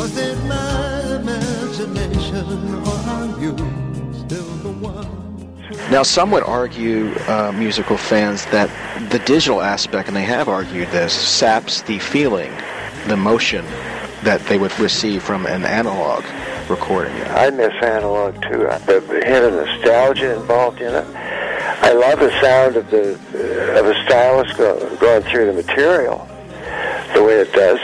Was 0.00 0.16
it 0.16 0.34
my 0.44 1.16
imagination 1.16 2.74
or 2.74 2.88
are 2.88 3.38
you 3.38 3.52
still 4.14 4.48
the 4.64 4.72
one? 4.80 5.90
Now, 5.90 6.04
some 6.04 6.30
would 6.30 6.42
argue, 6.42 7.14
uh, 7.28 7.52
musical 7.54 7.98
fans, 7.98 8.46
that 8.46 8.70
the 9.10 9.18
digital 9.18 9.60
aspect, 9.60 10.08
and 10.08 10.16
they 10.16 10.22
have 10.22 10.48
argued 10.48 10.88
this, 10.88 11.12
saps 11.12 11.82
the 11.82 11.98
feeling, 11.98 12.50
the 13.08 13.12
emotion 13.12 13.62
that 14.22 14.40
they 14.48 14.56
would 14.56 14.72
receive 14.80 15.22
from 15.22 15.44
an 15.44 15.66
analog 15.66 16.24
recording. 16.70 17.12
I 17.24 17.50
miss 17.50 17.74
analog 17.82 18.40
too. 18.40 18.70
The 18.86 19.22
hint 19.26 19.44
of 19.44 19.52
nostalgia 19.52 20.34
involved 20.34 20.80
in 20.80 20.94
it. 20.94 21.06
I 21.14 21.92
love 21.92 22.20
the 22.20 22.30
sound 22.40 22.76
of 22.76 22.90
the 22.90 23.18
of 23.78 23.84
a 23.84 23.94
stylus 24.06 24.50
going 24.98 25.24
through 25.24 25.44
the 25.44 25.52
material, 25.52 26.26
the 27.12 27.22
way 27.22 27.40
it 27.40 27.52
does. 27.52 27.78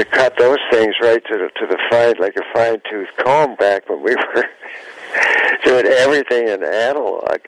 Well, 0.00 0.06
we 0.06 0.10
used 0.10 0.10
to 0.10 0.16
cut 0.16 0.38
those 0.38 0.58
things 0.70 0.94
right 1.02 1.22
to 1.26 1.38
the 1.38 1.48
to 1.60 1.66
the 1.66 1.78
fine, 1.90 2.14
like 2.18 2.36
a 2.36 2.42
fine 2.54 2.80
tooth 2.90 3.08
comb, 3.18 3.56
back 3.56 3.88
when 3.88 4.02
we 4.02 4.14
were 4.34 4.44
doing 5.64 5.86
everything 5.86 6.48
in 6.48 6.62
analog. 6.62 7.38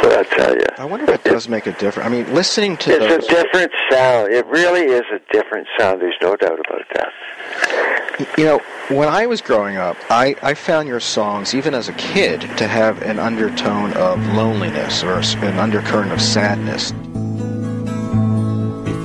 But 0.00 0.12
I 0.12 0.22
tell 0.36 0.54
you, 0.54 0.64
I 0.78 0.84
wonder 0.84 1.12
if 1.12 1.26
it 1.26 1.30
does 1.30 1.48
make 1.48 1.66
a 1.66 1.72
difference. 1.72 2.06
I 2.06 2.08
mean, 2.08 2.32
listening 2.32 2.76
to 2.78 2.90
it's 2.92 3.26
those, 3.26 3.26
a 3.26 3.42
different 3.42 3.72
sound. 3.90 4.32
It 4.32 4.46
really 4.46 4.82
is 4.82 5.02
a 5.12 5.18
different 5.32 5.66
sound. 5.78 6.00
There's 6.00 6.14
no 6.22 6.36
doubt 6.36 6.60
about 6.60 6.82
that. 6.94 8.28
you 8.38 8.44
know, 8.44 8.58
when 8.88 9.08
I 9.08 9.26
was 9.26 9.40
growing 9.40 9.76
up, 9.76 9.96
I, 10.08 10.36
I 10.42 10.54
found 10.54 10.88
your 10.88 11.00
songs, 11.00 11.52
even 11.52 11.74
as 11.74 11.88
a 11.88 11.92
kid, 11.94 12.42
to 12.58 12.68
have 12.68 13.02
an 13.02 13.18
undertone 13.18 13.92
of 13.94 14.24
loneliness 14.34 15.02
or 15.02 15.18
an 15.44 15.58
undercurrent 15.58 16.12
of 16.12 16.20
sadness. 16.20 16.92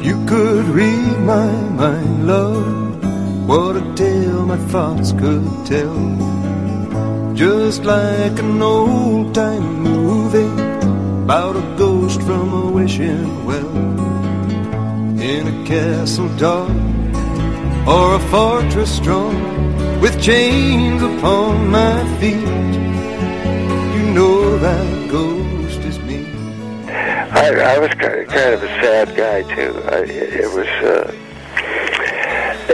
You 0.04 0.26
could 0.26 0.66
read 0.66 1.18
my 1.20 1.50
mind, 1.82 2.28
love, 2.28 3.48
what 3.48 3.78
a 3.78 3.94
tale 3.96 4.46
my 4.46 4.58
thoughts 4.58 5.14
could 5.14 5.48
tell. 5.66 7.34
Just 7.34 7.86
like 7.86 8.38
an 8.38 8.62
old 8.62 9.34
time 9.34 9.82
movie 9.82 10.54
about 11.24 11.56
a 11.56 11.76
ghost 11.78 12.22
from 12.22 12.54
a 12.54 12.70
wishing 12.70 13.46
well. 13.46 13.76
In 15.32 15.48
a 15.48 15.66
castle 15.66 16.28
dark 16.38 16.70
or 17.88 18.16
a 18.16 18.20
fortress 18.30 18.94
strong 18.94 19.36
with 20.02 20.22
chains 20.22 21.02
upon 21.02 21.70
my 21.70 22.04
feet. 22.20 22.52
You 23.96 24.04
know 24.14 24.58
that 24.58 25.04
me. 25.14 25.63
I, 27.36 27.76
I 27.76 27.80
was 27.80 27.90
kind 27.96 28.54
of, 28.54 28.64
a 28.64 28.68
sad 28.82 29.16
guy 29.16 29.42
too. 29.56 29.82
I, 29.90 30.04
it 30.06 30.54
was, 30.54 30.68
uh, 30.86 31.12
uh, 32.70 32.74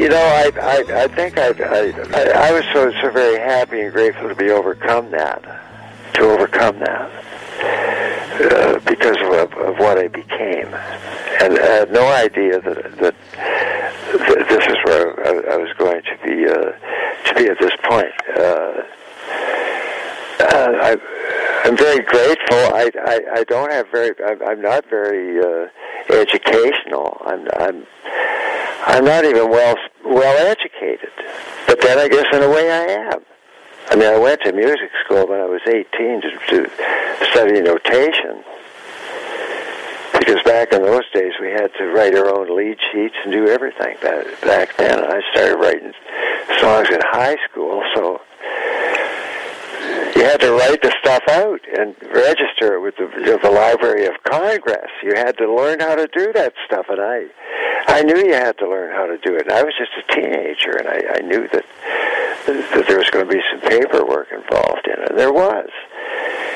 you 0.00 0.08
know, 0.08 0.16
I, 0.16 0.50
I, 0.60 1.02
I 1.04 1.08
think 1.08 1.38
I, 1.38 1.48
I, 1.48 2.48
I, 2.48 2.52
was 2.52 2.64
so, 2.72 2.90
so 3.00 3.10
very 3.12 3.38
happy 3.38 3.80
and 3.82 3.92
grateful 3.92 4.28
to 4.28 4.34
be 4.34 4.50
overcome 4.50 5.10
that, 5.12 5.42
to 6.14 6.22
overcome 6.22 6.80
that, 6.80 7.10
uh, 8.52 8.80
because 8.80 9.16
of, 9.22 9.52
of 9.58 9.78
what 9.78 9.96
I 9.96 10.08
became, 10.08 10.74
and 11.40 11.58
I 11.58 11.66
had 11.78 11.92
no 11.92 12.06
idea 12.08 12.60
that, 12.60 12.98
that 12.98 13.14
this 14.48 14.66
is 14.66 14.76
where 14.84 15.26
I, 15.26 15.54
I 15.54 15.56
was 15.56 15.72
going 15.78 16.02
to 16.02 16.18
be, 16.24 16.46
uh, 16.48 16.72
to 17.28 17.34
be 17.36 17.48
at 17.48 17.58
this 17.60 17.72
point. 17.84 18.12
Uh, 18.36 18.82
uh, 20.40 20.70
I, 20.82 20.96
I'm 21.64 21.76
very 21.76 22.03
grateful. 22.14 22.58
I, 22.74 22.90
I, 23.04 23.20
I 23.40 23.44
don't 23.44 23.72
have 23.72 23.90
very. 23.90 24.14
I'm, 24.24 24.40
I'm 24.42 24.62
not 24.62 24.88
very 24.88 25.40
uh, 25.40 25.68
educational. 26.10 27.20
I'm 27.26 27.48
I'm 27.58 27.86
I'm 28.86 29.04
not 29.04 29.24
even 29.24 29.50
well 29.50 29.76
well 30.04 30.46
educated. 30.46 31.10
But 31.66 31.80
then 31.80 31.98
I 31.98 32.08
guess 32.08 32.26
in 32.32 32.42
a 32.42 32.48
way 32.48 32.70
I 32.70 33.14
am. 33.14 33.20
I 33.90 33.96
mean, 33.96 34.08
I 34.08 34.18
went 34.18 34.40
to 34.42 34.52
music 34.52 34.90
school 35.04 35.26
when 35.26 35.40
I 35.40 35.44
was 35.44 35.60
18 35.66 36.22
to, 36.22 36.30
to 36.30 37.26
study 37.30 37.60
notation. 37.60 38.42
Because 40.18 40.42
back 40.44 40.72
in 40.72 40.82
those 40.82 41.04
days, 41.12 41.32
we 41.38 41.50
had 41.50 41.70
to 41.76 41.88
write 41.88 42.14
our 42.14 42.34
own 42.34 42.56
lead 42.56 42.78
sheets 42.90 43.14
and 43.24 43.32
do 43.32 43.48
everything 43.48 43.96
back, 44.00 44.40
back 44.40 44.76
then. 44.78 45.04
I 45.04 45.20
started 45.32 45.56
writing 45.56 45.92
songs 46.60 46.88
in 46.88 47.00
high 47.02 47.36
school, 47.50 47.82
so 47.94 48.22
had 50.24 50.40
to 50.40 50.52
write 50.52 50.82
the 50.82 50.94
stuff 51.00 51.22
out 51.28 51.60
and 51.76 51.94
register 52.12 52.74
it 52.74 52.80
with 52.80 52.96
the, 52.96 53.06
with 53.06 53.42
the 53.42 53.50
Library 53.50 54.06
of 54.06 54.14
Congress. 54.24 54.90
You 55.02 55.14
had 55.14 55.36
to 55.38 55.52
learn 55.52 55.80
how 55.80 55.94
to 55.94 56.08
do 56.12 56.32
that 56.32 56.54
stuff, 56.66 56.86
and 56.88 57.00
I, 57.00 57.26
I 57.86 58.02
knew 58.02 58.16
you 58.16 58.34
had 58.34 58.58
to 58.58 58.68
learn 58.68 58.94
how 58.94 59.06
to 59.06 59.18
do 59.18 59.36
it. 59.36 59.46
And 59.46 59.52
I 59.52 59.62
was 59.62 59.74
just 59.78 59.92
a 59.98 60.14
teenager, 60.14 60.76
and 60.76 60.88
I, 60.88 61.18
I 61.18 61.20
knew 61.20 61.48
that 61.52 61.64
that 62.46 62.84
there 62.86 62.98
was 62.98 63.08
going 63.08 63.26
to 63.26 63.32
be 63.32 63.40
some 63.50 63.60
paperwork 63.70 64.28
involved 64.30 64.86
in 64.86 65.02
it. 65.02 65.10
And 65.10 65.18
there 65.18 65.32
was, 65.32 65.70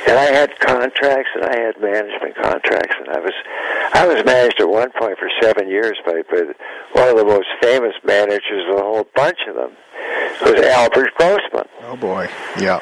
and 0.07 0.19
I 0.19 0.25
had 0.25 0.59
contracts, 0.61 1.31
and 1.35 1.45
I 1.45 1.59
had 1.59 1.81
management 1.81 2.37
contracts, 2.37 2.95
and 3.01 3.09
I 3.09 3.21
was, 3.21 3.33
I 3.95 4.07
was 4.07 4.25
managed 4.25 4.61
at 4.61 4.69
one 4.69 4.91
point 4.93 5.19
for 5.19 5.31
seven 5.41 5.69
years 5.69 5.97
by, 6.05 6.23
by 6.31 6.53
one 6.93 7.09
of 7.09 7.17
the 7.17 7.25
most 7.25 7.49
famous 7.63 7.95
managers 8.05 8.69
of 8.71 8.79
a 8.79 8.83
whole 8.83 9.07
bunch 9.15 9.39
of 9.49 9.55
them. 9.55 9.73
It 10.43 10.57
was 10.57 10.65
Albert 10.67 11.15
Grossman. 11.17 11.69
Oh 11.83 11.97
boy, 11.97 12.29
yeah. 12.61 12.81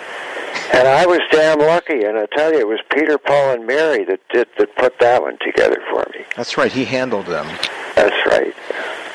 And 0.73 0.87
I 0.89 1.07
was 1.07 1.21
damn 1.31 1.59
lucky, 1.59 2.05
and 2.05 2.19
I 2.19 2.27
tell 2.27 2.53
you, 2.53 2.59
it 2.61 2.67
was 2.69 2.81
Peter, 2.91 3.19
Paul, 3.19 3.53
and 3.55 3.67
Mary 3.67 4.05
that 4.05 4.21
did 4.33 4.49
that 4.59 4.75
put 4.77 4.99
that 4.99 5.23
one 5.23 5.39
together 5.39 5.81
for 5.91 6.05
me. 6.12 6.25
That's 6.37 6.57
right. 6.59 6.71
He 6.73 6.85
handled 6.85 7.27
them, 7.27 7.47
That's 7.95 8.27
right. 8.27 8.55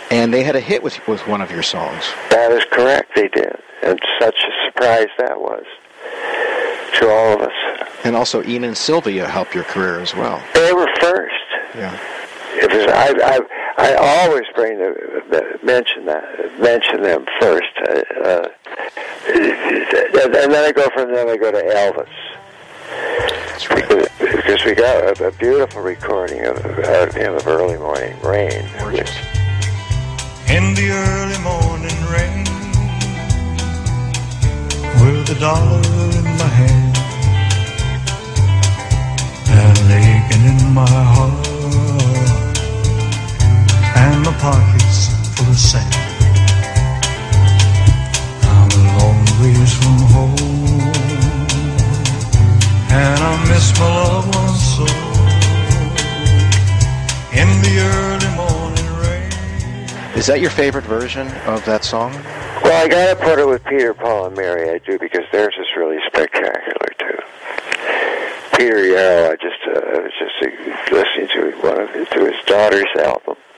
and 0.10 0.34
they 0.34 0.44
had 0.44 0.56
a 0.56 0.60
hit 0.62 0.82
with 0.82 1.06
with 1.08 1.26
one 1.28 1.42
of 1.42 1.52
your 1.52 1.64
songs. 1.64 2.10
That 2.30 2.52
is 2.52 2.64
correct. 2.72 3.12
They 3.16 3.28
did, 3.28 3.56
and 3.84 4.00
such 4.20 4.36
a 4.44 4.66
surprise 4.66 5.10
that 5.18 5.40
was 5.40 5.66
to 7.00 7.10
all 7.10 7.34
of 7.36 7.42
us. 7.42 7.88
And 8.04 8.16
also, 8.16 8.44
Ian 8.44 8.64
and 8.64 8.78
Sylvia 8.78 9.28
helped 9.28 9.54
your 9.54 9.64
career 9.66 10.00
as 10.00 10.16
well. 10.16 10.42
They 10.54 10.74
were 10.74 10.90
first. 11.00 11.36
Yeah. 11.76 11.98
It 12.54 12.72
was 12.72 12.86
I. 12.88 13.38
I, 13.38 13.40
I 13.78 13.96
always 13.96 14.44
bring 14.54 14.78
the, 14.78 15.24
the 15.30 15.66
mention 15.66 16.06
that 16.06 16.60
mention 16.60 17.02
them 17.02 17.26
first, 17.40 17.70
uh, 17.90 18.02
uh, 18.24 18.48
and 20.42 20.52
then 20.52 20.66
I 20.66 20.72
go 20.72 20.90
from 20.90 21.14
them. 21.14 21.30
I 21.30 21.38
go 21.38 21.52
to 21.52 21.58
Elvis. 21.60 22.08
Right. 23.70 23.88
because, 23.88 24.08
because 24.18 24.66
we 24.66 24.74
got 24.74 25.20
a, 25.20 25.28
a 25.28 25.32
beautiful 25.34 25.82
recording 25.84 26.46
of, 26.46 26.58
of 26.58 27.14
him 27.14 27.36
of 27.36 27.48
early 27.48 27.78
morning 27.78 28.20
rain. 28.22 28.68
Gorgeous. 28.80 29.12
In 30.50 30.74
the 30.74 30.90
early 30.92 31.38
morning 31.44 32.00
rain, 32.10 32.44
with 35.02 35.30
a 35.30 35.40
dollar 35.40 35.78
in 36.18 36.26
my 36.38 36.50
hand 36.60 36.98
and 39.48 39.78
an 39.78 39.92
aching 40.02 40.46
in 40.52 40.74
my 40.74 40.88
heart 40.88 41.48
and 43.96 44.24
my 44.26 44.34
pockets 44.40 45.10
full 45.38 45.50
of 45.50 45.60
sand. 45.60 45.91
Ways 49.42 49.74
from 49.74 49.98
home 50.14 50.38
and 52.92 53.20
I 53.24 53.50
miss 53.50 53.80
my 53.80 53.88
loved 53.88 54.36
ones 54.36 54.62
so 54.76 54.86
in 57.34 57.50
the 57.66 57.76
early 57.82 58.32
morning 58.36 58.90
rain. 59.02 60.18
Is 60.18 60.28
that 60.28 60.42
your 60.42 60.52
favorite 60.52 60.84
version 60.86 61.28
of 61.48 61.66
that 61.66 61.84
song? 61.84 62.12
Well, 62.64 62.86
I 62.86 62.88
gotta 62.88 63.16
put 63.16 63.40
it 63.40 63.48
with 63.48 63.64
Peter, 63.64 63.94
Paul, 63.96 64.28
and 64.28 64.36
Mary. 64.36 64.70
I 64.70 64.78
do 64.78 65.00
because 65.00 65.26
theirs 65.32 65.56
is 65.60 65.68
really 65.76 65.98
spectacular 66.06 66.90
too. 67.00 67.18
Peter 68.58 68.86
Yarrow, 68.86 69.32
I 69.32 69.36
just 69.38 69.62
uh, 69.66 69.80
I 69.80 70.02
was 70.02 70.14
just 70.20 70.36
uh, 70.44 70.96
listening 70.96 71.30
to 71.30 71.58
one 71.68 71.82
of 71.82 71.90
his, 71.90 72.08
to 72.10 72.26
his 72.26 72.46
daughter's 72.46 72.94
album 73.00 73.36
just 73.36 73.36
two 73.36 73.40
or 73.40 73.51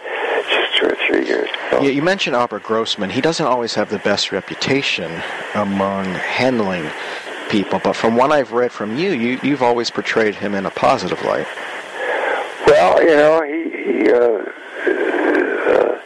three 1.13 1.27
years 1.27 1.49
ago. 1.67 1.81
You, 1.81 1.91
you 1.91 2.01
mentioned 2.01 2.35
Albert 2.35 2.63
Grossman. 2.63 3.09
He 3.09 3.21
doesn't 3.21 3.45
always 3.45 3.75
have 3.75 3.89
the 3.89 3.99
best 3.99 4.31
reputation 4.31 5.21
among 5.55 6.05
handling 6.05 6.89
people, 7.49 7.79
but 7.83 7.95
from 7.95 8.15
what 8.15 8.31
I've 8.31 8.51
read 8.51 8.71
from 8.71 8.97
you, 8.97 9.11
you 9.11 9.39
you've 9.43 9.61
always 9.61 9.89
portrayed 9.89 10.35
him 10.35 10.55
in 10.55 10.65
a 10.65 10.71
positive 10.71 11.21
light. 11.23 11.47
Well, 12.65 13.01
you 13.01 13.15
know, 13.15 13.43
he, 13.43 13.63
he 13.83 14.09
uh, 14.09 14.17
uh, 15.69 15.99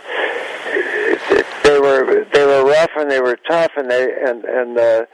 they 1.64 1.80
were 1.80 2.26
they 2.34 2.46
were 2.46 2.66
rough 2.66 2.92
and 2.98 3.10
they 3.10 3.22
were 3.22 3.38
tough, 3.48 3.72
and 3.78 3.90
they 3.90 4.12
and 4.26 4.44
and 4.46 4.78
uh, 4.78 5.06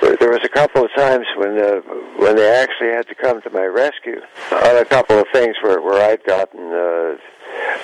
there, 0.00 0.16
there 0.16 0.30
was 0.30 0.40
a 0.44 0.48
couple 0.48 0.84
of 0.84 0.90
times 0.94 1.26
when 1.36 1.58
uh, 1.58 1.80
when 2.16 2.36
they 2.36 2.48
actually 2.48 2.88
had 2.88 3.06
to 3.08 3.14
come 3.14 3.42
to 3.42 3.50
my 3.50 3.64
rescue 3.64 4.20
on 4.52 4.76
a 4.76 4.84
couple 4.84 5.18
of 5.18 5.26
things 5.32 5.56
where 5.62 5.80
where 5.80 6.10
I'd 6.10 6.24
gotten. 6.24 6.72
Uh, 6.72 7.16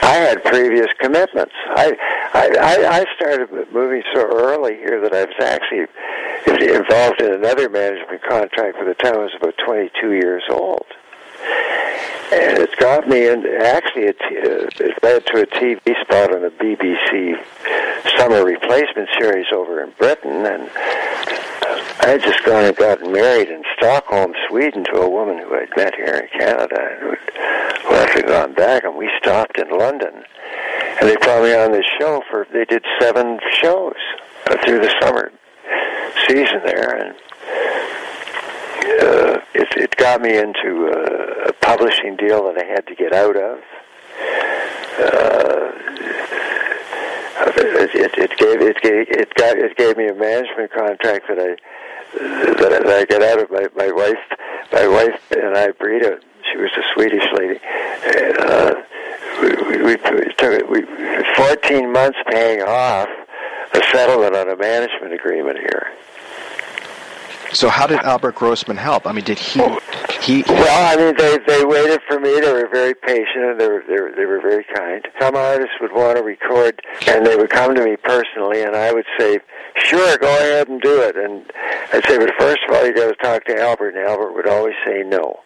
I 0.02 0.14
had 0.14 0.44
previous 0.44 0.88
commitments. 0.98 1.54
I, 1.76 1.96
I 2.34 3.04
I 3.04 3.04
started 3.16 3.50
moving 3.72 4.02
so 4.14 4.26
early 4.26 4.76
here 4.76 5.00
that 5.00 5.14
I 5.14 5.24
was 5.24 5.34
actually 5.40 5.86
involved 6.74 7.20
in 7.20 7.32
another 7.32 7.68
management 7.68 8.22
contract 8.28 8.78
by 8.78 8.84
the 8.84 8.94
time 8.94 9.14
I 9.14 9.18
was 9.18 9.34
about 9.40 9.54
22 9.64 10.12
years 10.12 10.42
old 10.50 10.86
and 12.32 12.58
it 12.58 12.76
got 12.78 13.08
me 13.08 13.28
in. 13.28 13.44
Actually, 13.60 14.04
it, 14.04 14.20
uh, 14.20 14.84
it 14.84 15.02
led 15.02 15.26
to 15.26 15.42
a 15.42 15.46
TV 15.46 15.80
spot 16.00 16.34
on 16.34 16.44
a 16.44 16.50
BBC 16.50 17.34
summer 18.16 18.44
replacement 18.44 19.08
series 19.18 19.46
over 19.52 19.82
in 19.82 19.92
Britain, 19.98 20.46
and 20.46 20.70
I 22.00 22.06
had 22.06 22.22
just 22.22 22.44
gone 22.44 22.64
and 22.64 22.76
gotten 22.76 23.12
married 23.12 23.48
in 23.48 23.62
Stockholm, 23.76 24.34
Sweden, 24.48 24.84
to 24.84 25.00
a 25.00 25.08
woman 25.08 25.38
who 25.38 25.54
I'd 25.54 25.76
met 25.76 25.94
here 25.94 26.28
in 26.32 26.38
Canada, 26.38 26.76
and 26.80 27.00
who 27.00 27.94
had 27.94 28.26
gone 28.26 28.54
back, 28.54 28.84
and 28.84 28.96
we 28.96 29.10
stopped 29.18 29.58
in 29.58 29.68
London, 29.70 30.24
and 31.00 31.08
they 31.08 31.16
brought 31.16 31.42
me 31.42 31.54
on 31.54 31.72
this 31.72 31.86
show 31.98 32.22
for. 32.30 32.46
They 32.52 32.64
did 32.64 32.84
seven 33.00 33.38
shows 33.60 33.96
through 34.64 34.80
the 34.80 34.94
summer 35.00 35.32
season 36.28 36.60
there, 36.64 36.96
and 36.96 37.16
uh, 38.84 39.40
it, 39.54 39.68
it 39.76 39.96
got 39.96 40.20
me 40.20 40.36
into 40.38 40.88
uh, 40.88 41.48
a 41.48 41.52
publishing 41.54 42.16
deal 42.16 42.44
that 42.52 42.58
I 42.62 42.64
had 42.66 42.86
to 42.86 42.94
get 42.94 43.12
out 43.12 43.36
of. 43.36 43.58
Uh, 44.98 45.72
it, 47.56 47.94
it, 47.94 48.18
it 48.18 48.38
gave 48.38 48.60
it 48.60 48.76
gave 48.82 49.06
it 49.08 49.34
got 49.34 49.56
it 49.56 49.76
gave 49.76 49.96
me 49.96 50.08
a 50.08 50.14
management 50.14 50.70
contract 50.72 51.26
that 51.28 51.38
I 51.38 51.56
that, 52.60 52.72
I- 52.72 52.82
that 52.86 52.98
I 53.00 53.04
got 53.06 53.22
out 53.22 53.38
of 53.40 53.50
my 53.50 53.66
my 53.76 53.90
wife 53.92 54.18
my 54.72 54.86
wife 54.86 55.20
and 55.32 55.56
I 55.56 55.70
Brita 55.72 56.20
she 56.50 56.58
was 56.58 56.70
a 56.76 56.82
Swedish 56.94 57.24
lady 57.34 57.60
and, 58.04 58.38
uh, 58.38 58.74
we, 59.40 59.48
we, 59.48 59.82
we 59.84 59.96
took 59.96 60.68
we 60.68 60.82
14 61.36 61.92
months 61.92 62.18
paying 62.30 62.62
off 62.62 63.08
a 63.72 63.80
settlement 63.92 64.34
on 64.36 64.48
a 64.50 64.56
management 64.56 65.12
agreement 65.14 65.58
here. 65.58 65.86
So 67.52 67.68
how 67.68 67.86
did 67.86 67.98
Albert 68.00 68.36
Grossman 68.36 68.76
help? 68.76 69.06
I 69.06 69.12
mean, 69.12 69.24
did 69.24 69.38
he 69.38 69.60
he 70.22 70.42
Well, 70.46 70.92
I 70.92 70.96
mean, 70.96 71.16
they 71.16 71.38
they 71.46 71.64
waited 71.64 72.00
for 72.06 72.20
me. 72.20 72.40
They 72.40 72.52
were 72.52 72.68
very 72.70 72.94
patient 72.94 73.44
and 73.44 73.60
they 73.60 73.68
were 73.68 73.82
they 73.88 74.00
were, 74.00 74.12
they 74.16 74.24
were 74.24 74.40
very 74.40 74.64
kind. 74.74 75.06
Some 75.20 75.34
artists 75.34 75.74
would 75.80 75.92
want 75.92 76.16
to 76.16 76.22
record, 76.22 76.80
and 77.06 77.26
they 77.26 77.36
would 77.36 77.50
come 77.50 77.74
to 77.74 77.84
me 77.84 77.96
personally, 77.96 78.62
and 78.62 78.76
I 78.76 78.92
would 78.92 79.06
say, 79.18 79.38
"Sure, 79.76 80.16
go 80.18 80.28
ahead 80.28 80.68
and 80.68 80.80
do 80.80 81.02
it." 81.02 81.16
And 81.16 81.50
I'd 81.92 82.06
say, 82.06 82.18
"But 82.18 82.32
first 82.38 82.60
of 82.68 82.74
all, 82.74 82.86
you 82.86 82.94
got 82.94 83.08
to 83.08 83.14
talk 83.16 83.44
to 83.46 83.60
Albert." 83.60 83.96
And 83.96 84.06
Albert 84.06 84.32
would 84.34 84.48
always 84.48 84.74
say, 84.86 85.02
"No, 85.04 85.40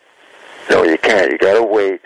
no, 0.71 0.85
you 0.85 0.99
can't. 0.99 1.31
You 1.31 1.39
got 1.39 1.55
to 1.55 1.63
wait 1.63 2.01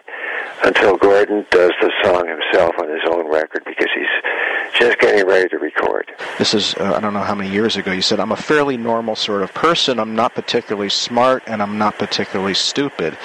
until 0.64 0.96
Gordon 0.96 1.46
does 1.50 1.72
the 1.80 1.92
song 2.02 2.26
himself 2.26 2.74
on 2.78 2.88
his 2.90 3.00
own 3.09 3.30
record 3.30 3.62
because 3.64 3.88
he's 3.94 4.78
just 4.78 4.98
getting 4.98 5.26
ready 5.26 5.48
to 5.48 5.59
record." 5.59 6.11
This 6.38 6.54
is, 6.54 6.74
uh, 6.74 6.94
I 6.96 7.00
don't 7.00 7.14
know 7.14 7.20
how 7.22 7.34
many 7.34 7.50
years 7.50 7.76
ago, 7.76 7.92
you 7.92 8.02
said, 8.02 8.20
I'm 8.20 8.32
a 8.32 8.36
fairly 8.36 8.76
normal 8.76 9.16
sort 9.16 9.42
of 9.42 9.52
person. 9.54 9.98
I'm 9.98 10.14
not 10.14 10.34
particularly 10.34 10.88
smart 10.88 11.42
and 11.46 11.62
I'm 11.62 11.78
not 11.78 11.98
particularly 11.98 12.54
stupid. 12.54 13.16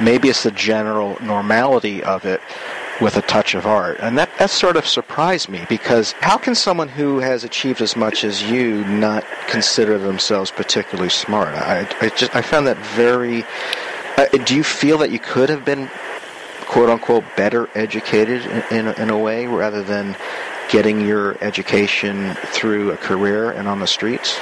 Maybe 0.00 0.28
it's 0.28 0.42
the 0.42 0.50
general 0.50 1.16
normality 1.22 2.02
of 2.02 2.24
it 2.24 2.40
with 3.00 3.16
a 3.16 3.22
touch 3.22 3.54
of 3.54 3.64
art. 3.66 3.98
And 4.00 4.18
that, 4.18 4.28
that 4.38 4.50
sort 4.50 4.76
of 4.76 4.86
surprised 4.86 5.48
me 5.48 5.64
because 5.68 6.12
how 6.20 6.36
can 6.36 6.54
someone 6.54 6.88
who 6.88 7.20
has 7.20 7.44
achieved 7.44 7.80
as 7.80 7.96
much 7.96 8.24
as 8.24 8.42
you 8.42 8.84
not 8.86 9.24
consider 9.46 9.98
themselves 9.98 10.50
particularly 10.50 11.10
smart? 11.10 11.48
I, 11.48 11.88
I, 12.00 12.08
just, 12.08 12.34
I 12.34 12.42
found 12.42 12.66
that 12.66 12.76
very. 12.96 13.44
Uh, 14.18 14.26
do 14.38 14.56
you 14.56 14.64
feel 14.64 14.98
that 14.98 15.12
you 15.12 15.20
could 15.20 15.48
have 15.48 15.64
been, 15.64 15.88
quote 16.62 16.90
unquote, 16.90 17.22
better 17.36 17.70
educated 17.76 18.44
in, 18.46 18.78
in, 18.78 18.86
a, 18.88 18.92
in 18.94 19.10
a 19.10 19.16
way 19.16 19.46
rather 19.46 19.80
than 19.80 20.16
getting 20.70 21.00
your 21.00 21.36
education 21.40 22.34
through 22.46 22.90
a 22.90 22.96
career 22.96 23.52
and 23.52 23.68
on 23.68 23.78
the 23.78 23.86
streets? 23.86 24.40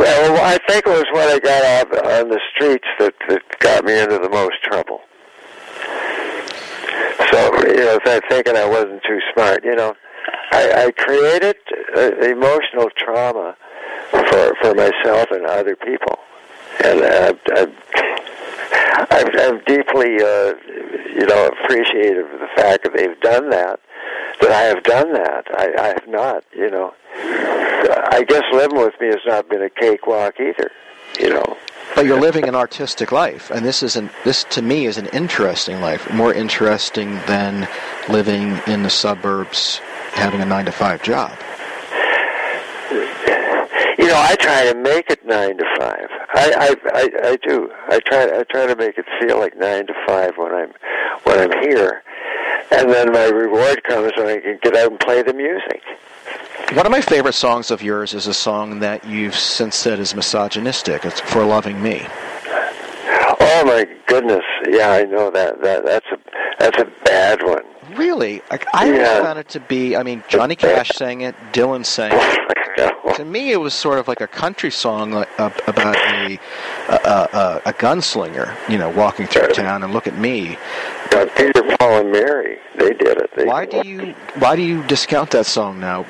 Well, 0.00 0.36
I 0.42 0.58
think 0.66 0.84
it 0.84 0.90
was 0.90 1.04
when 1.12 1.28
I 1.28 1.38
got 1.38 1.64
out 1.64 2.06
on 2.06 2.28
the 2.28 2.40
streets 2.52 2.88
that, 2.98 3.14
that 3.28 3.42
got 3.60 3.84
me 3.84 4.00
into 4.00 4.18
the 4.18 4.28
most 4.28 4.60
trouble. 4.64 5.00
So, 7.30 7.54
you 7.68 7.84
know, 7.84 8.00
th- 8.04 8.24
thinking 8.28 8.56
I 8.56 8.66
wasn't 8.66 9.00
too 9.04 9.20
smart, 9.32 9.64
you 9.64 9.76
know, 9.76 9.94
I, 10.50 10.86
I 10.86 10.90
created 10.90 11.54
uh, 11.96 12.16
emotional 12.18 12.90
trauma 12.96 13.56
for 14.10 14.54
for 14.60 14.74
myself 14.74 15.30
and 15.30 15.46
other 15.46 15.76
people, 15.76 16.18
and 16.84 17.02
I've, 17.02 17.40
I've, 17.54 17.74
I've, 18.72 19.28
I'm 19.34 19.60
deeply, 19.64 20.16
uh, 20.22 20.54
you 21.14 21.26
know, 21.26 21.48
appreciative 21.48 22.26
of 22.32 22.40
the 22.40 22.48
fact 22.56 22.84
that 22.84 22.92
they've 22.96 23.18
done 23.20 23.50
that. 23.50 23.80
That 24.40 24.50
I 24.50 24.62
have 24.62 24.82
done 24.82 25.12
that. 25.12 25.46
I, 25.56 25.72
I 25.78 25.86
have 25.88 26.08
not, 26.08 26.44
you 26.54 26.70
know. 26.70 26.94
I 27.14 28.24
guess 28.26 28.42
living 28.52 28.78
with 28.78 28.94
me 29.00 29.08
has 29.08 29.20
not 29.26 29.48
been 29.48 29.62
a 29.62 29.70
cakewalk 29.70 30.40
either, 30.40 30.70
you 31.20 31.30
know. 31.30 31.56
But 31.94 32.06
you're 32.06 32.20
living 32.20 32.48
an 32.48 32.54
artistic 32.54 33.12
life, 33.12 33.50
and 33.50 33.64
this 33.64 33.82
is 33.82 33.96
an, 33.96 34.10
this 34.24 34.44
to 34.44 34.62
me 34.62 34.86
is 34.86 34.96
an 34.96 35.06
interesting 35.08 35.80
life, 35.80 36.10
more 36.12 36.32
interesting 36.32 37.16
than 37.26 37.68
living 38.08 38.58
in 38.66 38.82
the 38.82 38.90
suburbs, 38.90 39.78
having 40.12 40.40
a 40.40 40.46
nine 40.46 40.64
to 40.64 40.72
five 40.72 41.02
job. 41.02 41.36
Know, 44.12 44.20
I 44.20 44.36
try 44.36 44.70
to 44.70 44.78
make 44.78 45.08
it 45.08 45.24
nine 45.24 45.56
to 45.56 45.64
five. 45.78 46.06
I, 46.34 46.52
I, 46.54 46.76
I, 46.92 47.30
I 47.30 47.36
do. 47.36 47.70
I 47.88 47.98
try, 48.00 48.24
I 48.24 48.44
try 48.50 48.66
to 48.66 48.76
make 48.76 48.98
it 48.98 49.06
feel 49.18 49.38
like 49.38 49.56
nine 49.56 49.86
to 49.86 49.94
five 50.06 50.32
when 50.36 50.52
I'm, 50.52 50.70
when 51.22 51.38
I'm 51.38 51.62
here, 51.62 52.02
and 52.72 52.90
then 52.90 53.10
my 53.10 53.24
reward 53.28 53.82
comes 53.84 54.12
when 54.18 54.26
I 54.26 54.38
can 54.40 54.58
get 54.62 54.76
out 54.76 54.90
and 54.90 55.00
play 55.00 55.22
the 55.22 55.32
music. 55.32 55.80
One 56.74 56.84
of 56.84 56.92
my 56.92 57.00
favorite 57.00 57.32
songs 57.32 57.70
of 57.70 57.82
yours 57.82 58.12
is 58.12 58.26
a 58.26 58.34
song 58.34 58.80
that 58.80 59.02
you've 59.06 59.34
since 59.34 59.76
said 59.76 59.98
is 59.98 60.14
misogynistic. 60.14 61.06
It's 61.06 61.20
"For 61.20 61.42
Lovin' 61.44 61.82
Me." 61.82 62.06
Oh 63.40 63.62
my 63.64 63.86
goodness! 64.06 64.44
Yeah, 64.68 64.90
I 64.90 65.04
know 65.04 65.30
that. 65.30 65.62
That 65.62 65.86
that's 65.86 66.06
a 66.12 66.18
that's 66.58 66.78
a 66.82 66.92
bad 67.04 67.42
one. 67.42 67.64
Really, 67.96 68.42
I, 68.50 68.58
I 68.74 68.86
always 68.92 69.08
found 69.08 69.38
it 69.38 69.48
to 69.50 69.60
be. 69.60 69.96
I 69.96 70.02
mean, 70.02 70.22
Johnny 70.28 70.56
Cash 70.56 70.90
sang 70.90 71.22
it, 71.22 71.34
Dylan 71.52 71.84
sang 71.84 72.12
it. 72.14 72.38
To 73.16 73.26
me, 73.26 73.52
it 73.52 73.58
was 73.58 73.74
sort 73.74 73.98
of 73.98 74.08
like 74.08 74.22
a 74.22 74.26
country 74.26 74.70
song 74.70 75.12
uh, 75.12 75.26
about 75.66 75.94
a, 75.96 76.38
a, 76.88 76.94
a 76.94 77.62
a 77.66 77.72
gunslinger, 77.74 78.56
you 78.70 78.78
know, 78.78 78.88
walking 78.88 79.26
through 79.26 79.48
town 79.48 79.82
and 79.82 79.92
look 79.92 80.06
at 80.06 80.16
me. 80.16 80.56
But 81.10 81.34
Peter, 81.36 81.62
Paul, 81.78 82.00
and 82.00 82.10
Mary, 82.10 82.56
they 82.78 82.94
did 82.94 83.18
it. 83.18 83.30
They, 83.36 83.44
Why 83.44 83.66
do 83.66 83.86
you 83.86 84.14
why 84.38 84.56
do 84.56 84.62
you 84.62 84.82
discount 84.84 85.30
that 85.32 85.44
song 85.44 85.78
now? 85.78 86.06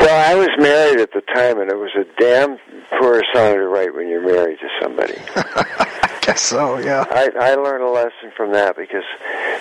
Well, 0.00 0.32
I 0.32 0.34
was 0.34 0.48
married 0.58 0.98
at 0.98 1.12
the 1.12 1.20
time, 1.34 1.60
and 1.60 1.70
it 1.70 1.76
was 1.76 1.90
a 1.96 2.04
damn 2.18 2.56
poor 2.98 3.22
song 3.34 3.54
to 3.54 3.68
write 3.68 3.94
when 3.94 4.08
you're 4.08 4.26
married 4.26 4.58
to 4.60 4.68
somebody. 4.80 5.18
I 6.22 6.26
guess 6.26 6.40
so. 6.40 6.78
Yeah. 6.78 7.04
I, 7.10 7.30
I 7.36 7.54
learned 7.56 7.82
a 7.82 7.90
lesson 7.90 8.30
from 8.36 8.52
that 8.52 8.76
because 8.76 9.02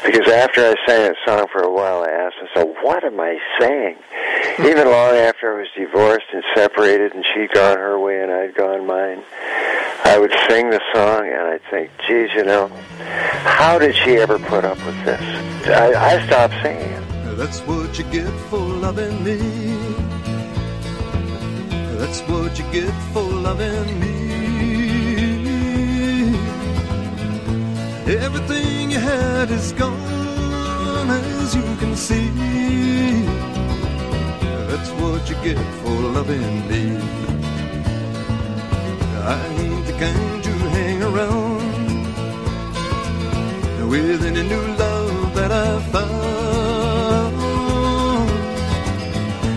because 0.06 0.28
after 0.32 0.62
I 0.62 0.76
sang 0.86 1.10
that 1.10 1.16
song 1.26 1.48
for 1.52 1.62
a 1.64 1.72
while, 1.72 2.04
I 2.04 2.10
asked 2.10 2.36
myself, 2.40 2.78
"What 2.84 3.04
am 3.04 3.20
I 3.20 3.40
saying?" 3.60 3.98
Hmm. 4.58 4.66
Even 4.68 4.86
long 4.88 5.16
after 5.16 5.56
I 5.56 5.62
was 5.62 5.70
divorced 5.76 6.28
and 6.32 6.44
separated, 6.54 7.16
and 7.16 7.26
she'd 7.34 7.52
gone 7.52 7.78
her 7.78 7.98
way 8.00 8.22
and 8.22 8.32
I'd 8.32 8.54
gone 8.54 8.86
mine, 8.86 9.24
I 10.04 10.20
would 10.20 10.32
sing 10.48 10.70
the 10.70 10.82
song 10.94 11.26
and 11.26 11.42
I'd 11.48 11.62
think, 11.72 11.90
geez, 12.08 12.30
you 12.36 12.44
know, 12.44 12.68
how 13.44 13.80
did 13.80 13.96
she 13.96 14.18
ever 14.18 14.38
put 14.38 14.64
up 14.64 14.78
with 14.86 15.04
this? 15.04 15.22
I, 15.68 15.94
I 15.94 16.28
stopped 16.28 16.54
singing 16.62 16.92
it. 16.92 17.38
That's 17.38 17.60
what 17.62 17.98
you 17.98 18.04
get 18.06 18.30
for 18.50 18.60
loving 18.60 19.24
me. 19.24 19.38
That's 21.98 22.22
what 22.22 22.58
you 22.60 22.66
get 22.72 22.94
for 23.14 23.24
loving 23.24 24.00
me. 24.00 24.21
Everything 28.08 28.92
you 28.92 29.00
had 29.00 29.52
is 29.52 29.72
gone, 29.74 31.10
as 31.10 31.56
you 31.56 31.62
can 31.78 31.96
see. 31.96 32.30
That's 34.70 34.90
what 35.00 35.30
you 35.30 35.36
get 35.44 35.58
for 35.82 35.92
loving 35.92 36.68
me. 36.68 36.98
I 39.24 39.46
ain't 39.60 39.86
the 39.86 39.94
kind 39.94 40.44
to 40.44 40.50
hang 40.50 41.04
around 41.04 41.62
with 43.90 44.26
any 44.26 44.44
new 44.44 44.66
love 44.78 45.36
that 45.36 45.52
I 45.52 45.80
found. 45.94 46.32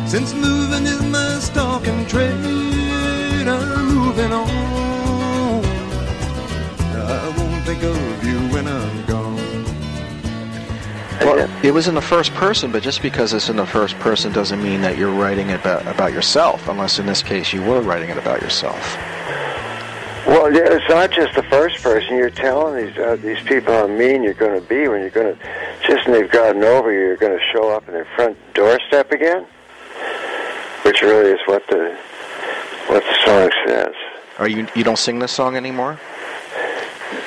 Since 0.09 0.35
moving 0.35 0.85
is 0.87 1.03
my 1.03 1.39
stock 1.41 1.87
and 1.87 2.07
trade, 2.07 3.49
I'm 3.49 3.87
moving 3.87 4.33
on. 4.33 5.65
I 6.95 7.29
won't 7.37 7.65
think 7.65 7.83
of 7.83 8.14
Well, 11.21 11.49
it 11.65 11.71
was 11.71 11.89
in 11.89 11.95
the 11.95 12.03
first 12.03 12.33
person, 12.35 12.73
but 12.73 12.83
just 12.83 13.01
because 13.01 13.33
it's 13.33 13.49
in 13.49 13.57
the 13.57 13.67
first 13.67 13.99
person 13.99 14.33
doesn't 14.33 14.63
mean 14.63 14.81
that 14.83 14.99
you're 14.99 15.13
writing 15.13 15.51
it 15.51 15.61
about, 15.61 15.87
about 15.87 16.13
yourself, 16.13 16.69
unless 16.69 16.99
in 16.99 17.07
this 17.07 17.23
case 17.23 17.53
you 17.53 17.63
were 17.63 17.81
writing 17.81 18.11
it 18.11 18.19
about 18.19 18.43
yourself. 18.43 18.97
Well, 20.27 20.53
yeah, 20.53 20.73
it's 20.73 20.89
not 20.89 21.11
just 21.11 21.35
the 21.35 21.43
first 21.45 21.83
person. 21.83 22.17
You're 22.17 22.31
telling 22.31 22.87
these 22.87 22.97
uh, 22.97 23.17
these 23.17 23.41
people 23.41 23.75
how 23.75 23.87
mean 23.87 24.23
you're 24.23 24.33
going 24.33 24.59
to 24.59 24.67
be 24.67 24.89
when 24.89 25.01
you're 25.01 25.11
going 25.11 25.37
to 25.37 25.43
just 25.87 26.09
when 26.09 26.19
they've 26.19 26.31
gotten 26.31 26.65
over 26.65 26.91
you. 26.91 27.01
You're 27.01 27.17
going 27.19 27.39
to 27.39 27.45
show 27.53 27.69
up 27.71 27.87
in 27.89 27.93
their 27.93 28.07
front 28.17 28.39
doorstep 28.55 29.13
again, 29.13 29.47
which 30.83 31.03
really 31.03 31.31
is 31.31 31.41
what 31.45 31.67
the 31.69 31.95
what 32.87 33.03
the 33.05 33.15
song 33.27 33.51
says. 33.67 33.95
Are 34.39 34.49
you 34.49 34.67
you 34.75 34.83
don't 34.83 34.99
sing 34.99 35.19
this 35.19 35.33
song 35.33 35.57
anymore? 35.57 36.01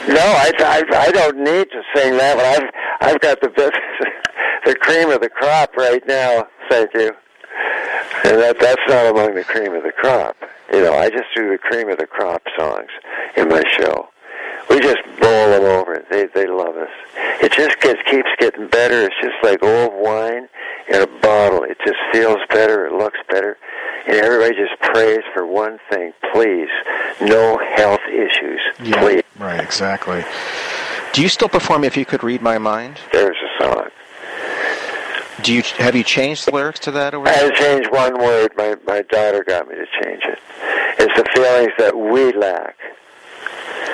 No, 0.07 0.19
I, 0.19 0.51
I, 0.59 0.83
I 0.97 1.11
don't 1.11 1.38
need 1.38 1.69
to 1.69 1.83
sing 1.93 2.17
that 2.17 2.35
one. 2.35 2.45
I've 2.45 2.73
I've 3.01 3.19
got 3.19 3.41
the 3.41 3.49
best, 3.49 3.77
the 4.65 4.75
cream 4.75 5.09
of 5.09 5.21
the 5.21 5.29
crop 5.29 5.75
right 5.75 6.05
now. 6.07 6.47
Thank 6.69 6.93
you. 6.93 7.11
And 8.23 8.37
that 8.41 8.59
that's 8.59 8.81
not 8.87 9.05
among 9.07 9.35
the 9.35 9.43
cream 9.43 9.73
of 9.73 9.83
the 9.83 9.91
crop. 9.91 10.35
You 10.73 10.83
know, 10.83 10.93
I 10.93 11.09
just 11.09 11.25
do 11.35 11.49
the 11.49 11.57
cream 11.57 11.89
of 11.89 11.97
the 11.97 12.07
crop 12.07 12.43
songs 12.57 12.89
in 13.35 13.47
my 13.47 13.63
show. 13.77 14.09
We 14.69 14.79
just 14.81 15.01
bowl 15.19 15.49
them 15.49 15.63
over. 15.63 16.05
They 16.11 16.27
they 16.33 16.45
love 16.45 16.75
us. 16.75 16.89
It 17.41 17.51
just 17.53 17.79
gets 17.79 18.01
keeps 18.09 18.29
getting 18.37 18.67
better. 18.67 19.03
It's 19.03 19.15
just 19.21 19.35
like 19.43 19.63
old 19.63 19.93
wine 19.95 20.49
in 20.89 21.01
a 21.01 21.07
bottle. 21.21 21.63
It 21.63 21.77
just 21.85 21.97
feels 22.11 22.39
better. 22.49 22.85
It 22.85 22.93
looks 22.93 23.19
better. 23.29 23.57
And 24.07 24.17
everybody 24.17 24.55
just 24.55 24.79
prays 24.81 25.21
for 25.33 25.45
one 25.45 25.79
thing: 25.89 26.11
please, 26.33 26.69
no 27.21 27.59
health 27.75 28.01
issues. 28.09 28.59
Please. 28.77 29.23
Right, 29.37 29.61
exactly. 29.61 30.25
Do 31.18 31.24
you 31.24 31.30
still 31.30 31.49
perform 31.49 31.84
if 31.84 31.97
you 31.97 32.05
could 32.05 32.24
read 32.24 32.43
my 32.43 32.59
mind? 32.59 32.99
There's 33.11 33.36
a 33.38 33.63
song. 33.63 33.88
Do 35.41 35.51
you 35.51 35.63
have 35.80 35.95
you 35.95 36.03
changed 36.03 36.45
the 36.45 36.51
lyrics 36.51 36.80
to 36.82 36.91
that 36.91 37.15
over 37.15 37.28
I 37.28 37.32
had 37.32 37.55
to 37.55 37.59
change 37.59 37.88
one 37.89 38.20
word. 38.20 38.51
My 38.55 38.76
my 38.86 39.01
daughter 39.01 39.43
got 39.43 39.68
me 39.68 39.74
to 39.74 39.88
change 40.03 40.22
it. 40.26 40.38
It's 40.99 41.20
the 41.20 41.28
feelings 41.34 41.72
that 41.80 41.97
we 41.97 42.34
lack. 42.34 42.78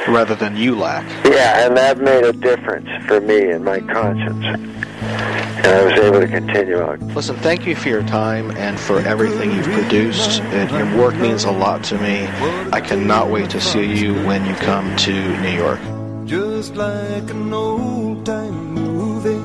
rather 0.10 0.36
than 0.36 0.58
you 0.58 0.76
lack? 0.76 1.06
Yeah, 1.24 1.66
and 1.66 1.78
that 1.78 1.98
made 2.00 2.26
a 2.26 2.34
difference 2.34 2.90
for 3.06 3.22
me 3.22 3.52
and 3.52 3.64
my 3.64 3.80
conscience. 3.80 4.44
And 4.44 5.66
I 5.66 5.82
was 5.82 5.94
able 5.94 6.20
to 6.20 6.28
continue 6.28 6.82
on. 6.82 7.08
Listen, 7.14 7.38
thank 7.38 7.66
you 7.66 7.74
for 7.78 7.88
your 7.88 8.04
time 8.04 8.52
and 8.58 8.78
for 8.78 9.00
everything 9.00 9.54
you've 9.54 9.72
produced. 9.72 10.42
And 10.42 10.70
your 10.72 11.02
work 11.02 11.16
means 11.16 11.46
a 11.46 11.52
lot 11.52 11.86
to 11.86 11.98
me. 12.00 12.28
I 12.74 12.82
cannot 12.82 13.30
wait 13.30 13.50
to 13.52 13.62
see 13.62 13.86
you 13.86 14.14
when 14.26 14.46
you 14.46 14.56
come 14.56 14.94
to 14.98 15.42
New 15.42 15.52
York. 15.52 15.80
Just 16.26 16.76
like 16.78 17.30
an 17.30 17.54
old 17.54 18.26
time 18.26 18.74
movie 18.74 19.44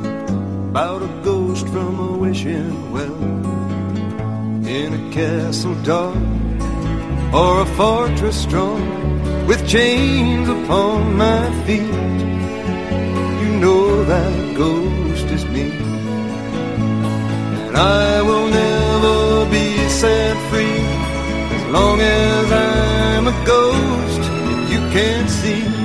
about 0.70 1.02
a 1.02 1.08
ghost 1.24 1.66
from 1.68 1.98
a 1.98 2.16
wishing 2.16 2.92
well 2.92 3.20
in 4.64 4.94
a 4.94 5.12
castle 5.12 5.74
dark 5.82 6.16
or 7.34 7.62
a 7.62 7.66
fortress 7.76 8.40
strong 8.40 9.46
with 9.46 9.68
chains 9.68 10.48
upon 10.48 11.16
my 11.16 11.50
feet. 11.66 11.82
You 13.42 13.50
know 13.58 14.04
that 14.04 14.56
ghost 14.56 15.26
is 15.26 15.44
me, 15.46 15.70
and 17.66 17.76
I 17.76 18.22
will 18.22 18.46
never 18.46 19.50
be 19.50 19.76
set 19.88 20.36
free 20.48 20.80
as 21.56 21.64
long 21.72 22.00
as 22.00 22.52
I'm 22.52 23.26
a 23.26 23.44
ghost 23.44 24.22
you 24.72 24.78
can't 24.92 25.28
see. 25.28 25.77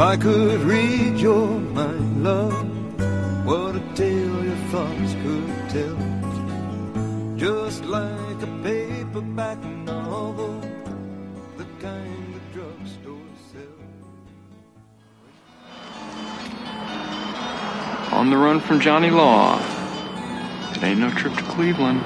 I 0.00 0.16
could 0.16 0.62
read 0.62 1.18
your 1.18 1.46
mind, 1.46 2.24
love, 2.24 3.44
what 3.44 3.76
a 3.76 3.82
tale 3.94 4.42
your 4.42 4.56
thoughts 4.72 5.12
could 5.22 5.68
tell. 5.68 5.98
Just 7.36 7.84
like 7.84 8.42
a 8.42 8.46
paperback 8.62 9.62
novel, 9.62 10.58
the 11.58 11.66
kind 11.80 12.34
the 12.34 12.40
drugstore 12.54 13.20
sells. 13.52 13.68
On 18.12 18.30
the 18.30 18.38
run 18.38 18.58
from 18.60 18.80
Johnny 18.80 19.10
Law. 19.10 19.60
It 20.76 20.82
ain't 20.82 21.00
no 21.00 21.10
trip 21.10 21.34
to 21.34 21.42
Cleveland. 21.42 22.02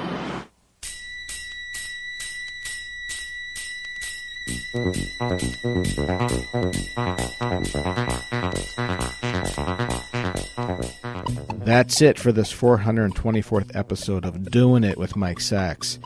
That's 11.63 12.01
it 12.01 12.19
for 12.19 12.33
this 12.33 12.51
424th 12.51 13.73
episode 13.73 14.25
of 14.25 14.51
Doing 14.51 14.83
It 14.83 14.97
with 14.97 15.15
Mike 15.15 15.39
Sacks. 15.39 15.97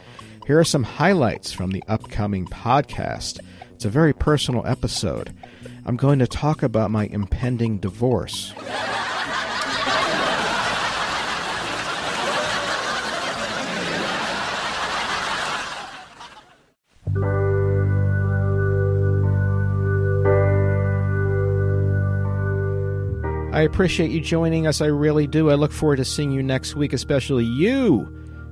Here 0.46 0.60
are 0.60 0.64
some 0.64 0.84
highlights 0.84 1.52
from 1.52 1.72
the 1.72 1.84
upcoming 1.88 2.46
podcast. 2.46 3.40
It's 3.72 3.86
a 3.86 3.90
very 3.90 4.14
personal 4.14 4.64
episode. 4.68 5.36
I'm 5.88 5.98
going 5.98 6.20
to 6.20 6.28
talk 6.28 6.62
about 6.62 6.92
my 6.92 7.08
impending 7.08 7.80
divorce. 7.80 8.54
I 23.52 23.64
appreciate 23.64 24.12
you 24.12 24.22
joining 24.22 24.68
us. 24.68 24.80
I 24.80 24.86
really 24.86 25.26
do. 25.26 25.50
I 25.50 25.56
look 25.56 25.72
forward 25.72 25.96
to 25.96 26.06
seeing 26.06 26.32
you 26.32 26.44
next 26.44 26.76
week, 26.76 26.94
especially 26.94 27.46
you, 27.46 28.08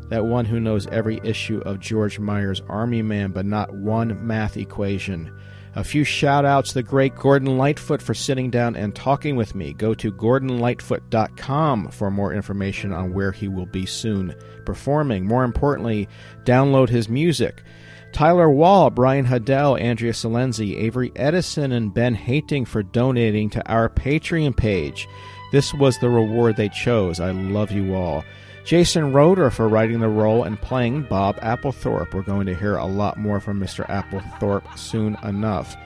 that 0.09 0.25
one 0.25 0.43
who 0.43 0.59
knows 0.59 0.87
every 0.87 1.21
issue 1.23 1.59
of 1.59 1.79
George 1.79 2.17
Meyer's 2.17 2.61
Army 2.67 3.03
Man, 3.03 3.31
but 3.31 3.45
not 3.45 3.71
one 3.75 4.25
math 4.25 4.57
equation. 4.57 5.31
A 5.75 5.83
few 5.83 6.03
shout 6.03 6.45
outs 6.45 6.69
to 6.69 6.73
the 6.73 6.83
great 6.83 7.15
Gordon 7.15 7.59
Lightfoot 7.59 8.01
for 8.01 8.15
sitting 8.15 8.49
down 8.49 8.75
and 8.75 8.95
talking 8.95 9.35
with 9.35 9.53
me. 9.53 9.71
Go 9.71 9.93
to 9.93 10.11
gordonlightfoot.com 10.11 11.91
for 11.91 12.09
more 12.09 12.33
information 12.33 12.91
on 12.91 13.13
where 13.13 13.31
he 13.31 13.47
will 13.47 13.67
be 13.67 13.85
soon 13.85 14.33
performing. 14.65 15.25
More 15.25 15.43
importantly, 15.43 16.09
download 16.43 16.89
his 16.89 17.07
music. 17.07 17.61
Tyler 18.11 18.49
Wall, 18.49 18.89
Brian 18.89 19.25
Haddell, 19.25 19.77
Andrea 19.77 20.11
Salenzi, 20.13 20.77
Avery 20.77 21.11
Edison, 21.15 21.71
and 21.71 21.93
Ben 21.93 22.15
Hating 22.15 22.65
for 22.65 22.81
donating 22.83 23.49
to 23.51 23.71
our 23.71 23.89
Patreon 23.89 24.55
page. 24.55 25.07
This 25.51 25.73
was 25.73 25.97
the 25.99 26.09
reward 26.09 26.55
they 26.55 26.69
chose. 26.69 27.19
I 27.19 27.31
love 27.31 27.71
you 27.71 27.95
all. 27.95 28.23
Jason 28.65 29.13
Roeder 29.13 29.49
for 29.49 29.69
writing 29.69 30.01
the 30.01 30.09
role 30.09 30.43
and 30.43 30.59
playing 30.61 31.03
Bob 31.03 31.37
Applethorpe. 31.37 32.13
We're 32.13 32.21
going 32.21 32.47
to 32.47 32.55
hear 32.55 32.75
a 32.75 32.85
lot 32.85 33.17
more 33.17 33.39
from 33.39 33.61
Mr. 33.61 33.85
Applethorpe 33.87 34.77
soon 34.77 35.15
enough. 35.23 35.77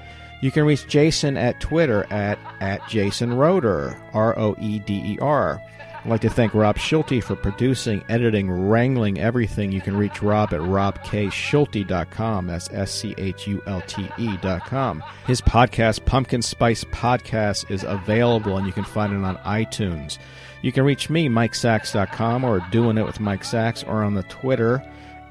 You 0.41 0.49
can 0.49 0.65
reach 0.65 0.87
Jason 0.87 1.37
at 1.37 1.59
Twitter 1.59 2.11
at, 2.11 2.39
at 2.59 2.87
Jason 2.89 3.35
Roeder, 3.35 3.95
R 4.13 4.37
O 4.39 4.55
E 4.59 4.79
D 4.79 4.93
E 4.95 5.19
R. 5.21 5.61
I'd 6.03 6.09
like 6.09 6.21
to 6.21 6.29
thank 6.29 6.55
Rob 6.55 6.79
Schulte 6.79 7.23
for 7.23 7.35
producing, 7.35 8.03
editing, 8.09 8.49
wrangling 8.49 9.19
everything. 9.19 9.71
You 9.71 9.81
can 9.81 9.95
reach 9.95 10.23
Rob 10.23 10.51
at 10.51 10.59
robkschulte.com. 10.59 12.47
That's 12.47 12.69
S 12.71 12.91
C 12.91 13.13
H 13.19 13.47
U 13.47 13.61
L 13.67 13.81
T 13.81 14.09
E.com. 14.17 15.03
His 15.27 15.41
podcast, 15.41 16.03
Pumpkin 16.05 16.41
Spice 16.41 16.83
Podcast, 16.85 17.69
is 17.69 17.83
available 17.83 18.57
and 18.57 18.65
you 18.65 18.73
can 18.73 18.83
find 18.83 19.13
it 19.13 19.23
on 19.23 19.37
iTunes. 19.37 20.17
You 20.63 20.71
can 20.71 20.83
reach 20.83 21.09
me, 21.09 21.27
MikeSacks.com, 21.27 22.43
or 22.43 22.65
Doing 22.71 22.97
It 22.97 23.05
with 23.05 23.19
Mike 23.19 23.43
Sacks, 23.43 23.83
or 23.83 24.03
on 24.03 24.13
the 24.13 24.23
Twitter 24.23 24.83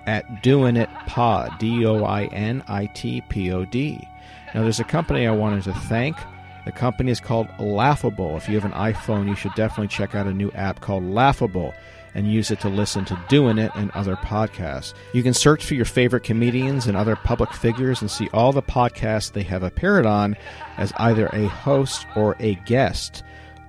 at 0.07 0.43
Doing 0.43 0.77
It 0.77 0.89
Pod, 1.07 1.59
D 1.59 1.85
O 1.87 2.05
I 2.05 2.25
N 2.27 2.62
I 2.68 2.87
T 2.87 3.21
P 3.23 3.53
O 3.53 3.64
D. 3.64 4.09
Now, 4.55 4.62
there's 4.62 4.81
a 4.81 4.85
company 4.85 5.27
I 5.27 5.33
wanted 5.33 5.62
to 5.64 5.73
thank. 5.73 6.16
The 6.65 6.73
company 6.73 7.11
is 7.11 7.21
called 7.21 7.49
Laughable. 7.59 8.37
If 8.37 8.49
you 8.49 8.59
have 8.61 8.71
an 8.71 8.77
iPhone, 8.79 9.29
you 9.29 9.35
should 9.35 9.55
definitely 9.55 9.89
check 9.89 10.15
out 10.15 10.27
a 10.27 10.33
new 10.33 10.51
app 10.53 10.81
called 10.81 11.05
Laughable 11.05 11.75
and 12.15 12.31
use 12.31 12.51
it 12.51 12.61
to 12.61 12.69
listen 12.69 13.05
to 13.07 13.21
Doing 13.29 13.59
It 13.59 13.71
and 13.75 13.91
other 13.93 14.17
podcasts. 14.17 14.95
You 15.13 15.23
can 15.23 15.35
search 15.35 15.65
for 15.65 15.75
your 15.75 15.85
favorite 15.85 16.25
comedians 16.25 16.87
and 16.87 16.97
other 16.97 17.17
public 17.17 17.53
figures 17.53 18.01
and 18.01 18.11
see 18.11 18.29
all 18.33 18.53
the 18.53 18.63
podcasts 18.63 19.33
they 19.33 19.45
have 19.45 19.63
appeared 19.63 20.07
on 20.07 20.37
as 20.77 20.93
either 20.97 21.29
a 21.29 21.47
host 21.49 22.07
or 22.17 22.37
a 22.41 22.57
guest, 22.67 23.23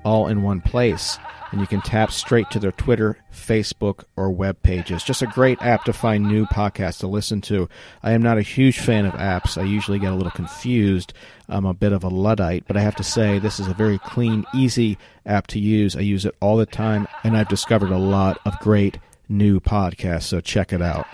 all 0.04 0.28
in 0.28 0.42
one 0.42 0.62
place 0.62 1.18
and 1.52 1.60
you 1.60 1.68
can 1.68 1.82
tap 1.82 2.12
straight 2.12 2.50
to 2.52 2.60
their 2.60 2.72
Twitter, 2.72 3.18
Facebook, 3.32 4.06
or 4.16 4.32
web 4.32 4.62
pages. 4.64 5.04
Just 5.04 5.22
a 5.22 5.28
great 5.28 5.62
app 5.62 5.84
to 5.84 5.94
find 5.94 6.26
new 6.26 6.46
podcasts 6.46 7.00
to 7.00 7.08
listen 7.08 7.42
to. 7.42 7.68
I 8.02 8.14
am 8.14 8.22
not 8.22 8.38
a 8.38 8.42
huge 8.42 8.80
fan 8.80 9.06
of 9.06 9.14
apps. 9.14 9.58
I 9.58 9.66
usually 9.66 10.00
get 10.00 10.12
a 10.12 10.16
little 10.16 10.32
confused. 10.32 11.14
I'm 11.50 11.66
a 11.66 11.74
bit 11.74 11.92
of 11.92 12.04
a 12.04 12.10
Luddite, 12.10 12.66
but 12.68 12.78
I 12.78 12.82
have 12.82 12.96
to 12.96 13.04
say 13.04 13.38
this 13.38 13.60
is 13.60 13.68
a 13.68 13.74
very 13.74 14.00
clean, 14.00 14.46
easy 14.54 14.98
app 15.26 15.48
to 15.48 15.60
use. 15.60 15.96
I 15.96 16.02
use 16.02 16.26
it 16.26 16.36
all 16.40 16.58
the 16.58 16.66
time, 16.66 17.08
and 17.24 17.36
I've 17.36 17.50
discovered 17.50 17.92
a 17.92 17.98
lot 17.98 18.40
of 18.46 18.58
great 18.60 18.98
new 19.28 19.60
podcasts, 19.60 20.24
so 20.24 20.42
check 20.42 20.72
it 20.72 20.82
out. 20.82 21.08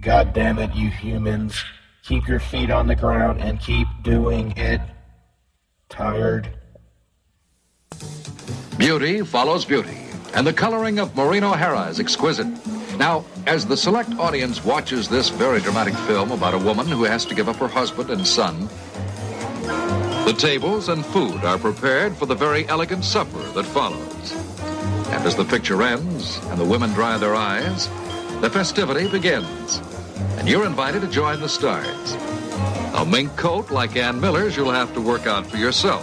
God 0.00 0.32
damn 0.32 0.58
it, 0.58 0.74
you 0.74 0.90
humans. 0.90 1.62
Keep 2.02 2.26
your 2.26 2.40
feet 2.40 2.70
on 2.70 2.88
the 2.88 2.96
ground 2.96 3.40
and 3.40 3.60
keep 3.60 3.86
doing 4.02 4.52
it. 4.56 4.80
Tired? 5.88 6.58
Beauty 8.78 9.22
follows 9.22 9.64
beauty, 9.64 9.98
and 10.34 10.46
the 10.46 10.52
coloring 10.52 10.98
of 10.98 11.14
Maureen 11.14 11.44
O'Hara 11.44 11.88
is 11.88 12.00
exquisite. 12.00 12.48
Now, 12.98 13.24
as 13.46 13.66
the 13.66 13.76
select 13.76 14.10
audience 14.18 14.64
watches 14.64 15.08
this 15.08 15.28
very 15.28 15.60
dramatic 15.60 15.94
film 15.94 16.32
about 16.32 16.54
a 16.54 16.58
woman 16.58 16.86
who 16.86 17.04
has 17.04 17.24
to 17.26 17.34
give 17.34 17.48
up 17.48 17.56
her 17.56 17.68
husband 17.68 18.10
and 18.10 18.26
son, 18.26 18.68
the 20.24 20.34
tables 20.38 20.88
and 20.88 21.04
food 21.06 21.44
are 21.44 21.58
prepared 21.58 22.16
for 22.16 22.26
the 22.26 22.34
very 22.34 22.68
elegant 22.68 23.04
supper 23.04 23.42
that 23.52 23.64
follows. 23.64 24.32
And 25.10 25.24
as 25.26 25.36
the 25.36 25.44
picture 25.44 25.82
ends 25.82 26.38
and 26.46 26.58
the 26.58 26.64
women 26.64 26.92
dry 26.92 27.18
their 27.18 27.34
eyes, 27.34 27.88
the 28.40 28.48
festivity 28.48 29.08
begins. 29.08 29.82
And 30.38 30.48
you're 30.48 30.64
invited 30.64 31.02
to 31.02 31.08
join 31.08 31.40
the 31.40 31.48
stars. 31.48 32.14
A 32.94 33.04
mink 33.04 33.36
coat 33.36 33.70
like 33.70 33.96
Ann 33.96 34.20
Miller's 34.20 34.56
you'll 34.56 34.70
have 34.70 34.94
to 34.94 35.00
work 35.00 35.26
out 35.26 35.46
for 35.46 35.56
yourself. 35.56 36.02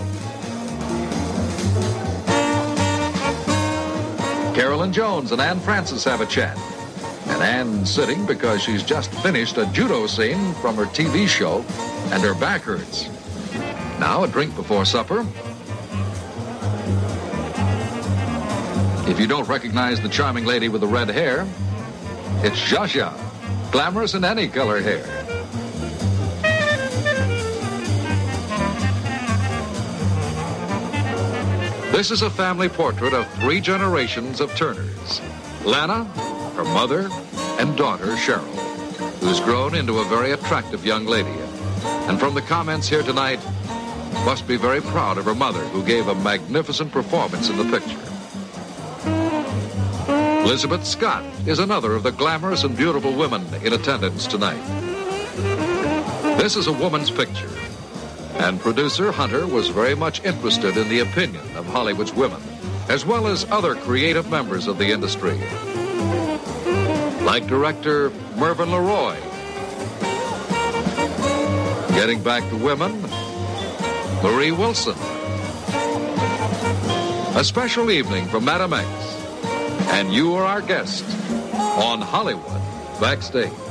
Carolyn 4.59 4.91
Jones 4.91 5.31
and 5.31 5.39
Anne 5.39 5.61
Francis 5.61 6.03
have 6.03 6.19
a 6.19 6.25
chat. 6.25 6.57
And 7.27 7.41
Anne's 7.41 7.89
sitting 7.89 8.25
because 8.25 8.61
she's 8.61 8.83
just 8.83 9.09
finished 9.23 9.57
a 9.57 9.65
judo 9.67 10.05
scene 10.05 10.53
from 10.55 10.75
her 10.75 10.83
TV 10.83 11.29
show 11.29 11.63
and 12.11 12.21
her 12.21 12.35
back 12.35 12.63
hurts. 12.63 13.07
Now 14.01 14.25
a 14.25 14.27
drink 14.27 14.53
before 14.57 14.83
supper. 14.83 15.21
If 19.09 19.17
you 19.17 19.27
don't 19.27 19.47
recognize 19.47 20.01
the 20.01 20.09
charming 20.09 20.43
lady 20.43 20.67
with 20.67 20.81
the 20.81 20.87
red 20.87 21.07
hair, 21.07 21.47
it's 22.43 22.59
Zsa 22.59 23.17
glamorous 23.71 24.13
in 24.13 24.25
any 24.25 24.49
color 24.49 24.81
hair. 24.81 25.18
This 31.99 32.11
is 32.11 32.21
a 32.21 32.29
family 32.29 32.69
portrait 32.69 33.11
of 33.13 33.29
three 33.41 33.59
generations 33.59 34.39
of 34.39 34.55
Turners. 34.55 35.19
Lana, 35.65 36.05
her 36.55 36.63
mother, 36.63 37.09
and 37.59 37.75
daughter, 37.75 38.15
Cheryl, 38.15 38.47
who's 39.19 39.41
grown 39.41 39.75
into 39.75 39.99
a 39.99 40.05
very 40.05 40.31
attractive 40.31 40.85
young 40.85 41.05
lady. 41.05 41.37
And 42.07 42.17
from 42.17 42.35
the 42.35 42.41
comments 42.41 42.87
here 42.87 43.03
tonight, 43.03 43.41
must 44.23 44.47
be 44.47 44.55
very 44.55 44.79
proud 44.79 45.17
of 45.17 45.25
her 45.25 45.35
mother, 45.35 45.59
who 45.59 45.83
gave 45.83 46.07
a 46.07 46.15
magnificent 46.15 46.89
performance 46.93 47.49
in 47.49 47.57
the 47.57 47.65
picture. 47.65 47.99
Lizabeth 50.47 50.85
Scott 50.85 51.25
is 51.45 51.59
another 51.59 51.95
of 51.95 52.03
the 52.03 52.13
glamorous 52.13 52.63
and 52.63 52.77
beautiful 52.77 53.13
women 53.13 53.45
in 53.61 53.73
attendance 53.73 54.25
tonight. 54.25 54.63
This 56.37 56.55
is 56.55 56.67
a 56.67 56.71
woman's 56.71 57.11
picture, 57.11 57.51
and 58.39 58.59
producer 58.59 59.11
Hunter 59.11 59.45
was 59.45 59.67
very 59.67 59.95
much 59.95 60.23
interested 60.23 60.77
in 60.77 60.87
the 60.87 61.01
opinion 61.01 61.43
of 61.55 61.65
Hollywood's 61.65 62.13
women, 62.13 62.41
as 62.87 63.05
well 63.05 63.27
as 63.27 63.45
other 63.51 63.75
creative 63.75 64.29
members 64.29 64.65
of 64.65 64.77
the 64.77 64.91
industry, 64.91 65.37
like 67.23 67.45
director 67.47 68.09
Mervyn 68.37 68.71
Leroy. 68.71 69.17
Getting 71.89 72.23
back 72.23 72.47
to 72.49 72.55
women, 72.55 73.01
Marie 74.23 74.53
Wilson. 74.53 74.95
A 77.35 77.43
special 77.43 77.91
evening 77.91 78.25
from 78.27 78.45
Madam 78.45 78.73
X, 78.73 78.87
and 79.91 80.13
you 80.13 80.33
are 80.35 80.45
our 80.45 80.61
guest 80.61 81.03
on 81.53 82.01
Hollywood 82.01 82.61
Backstage. 83.01 83.68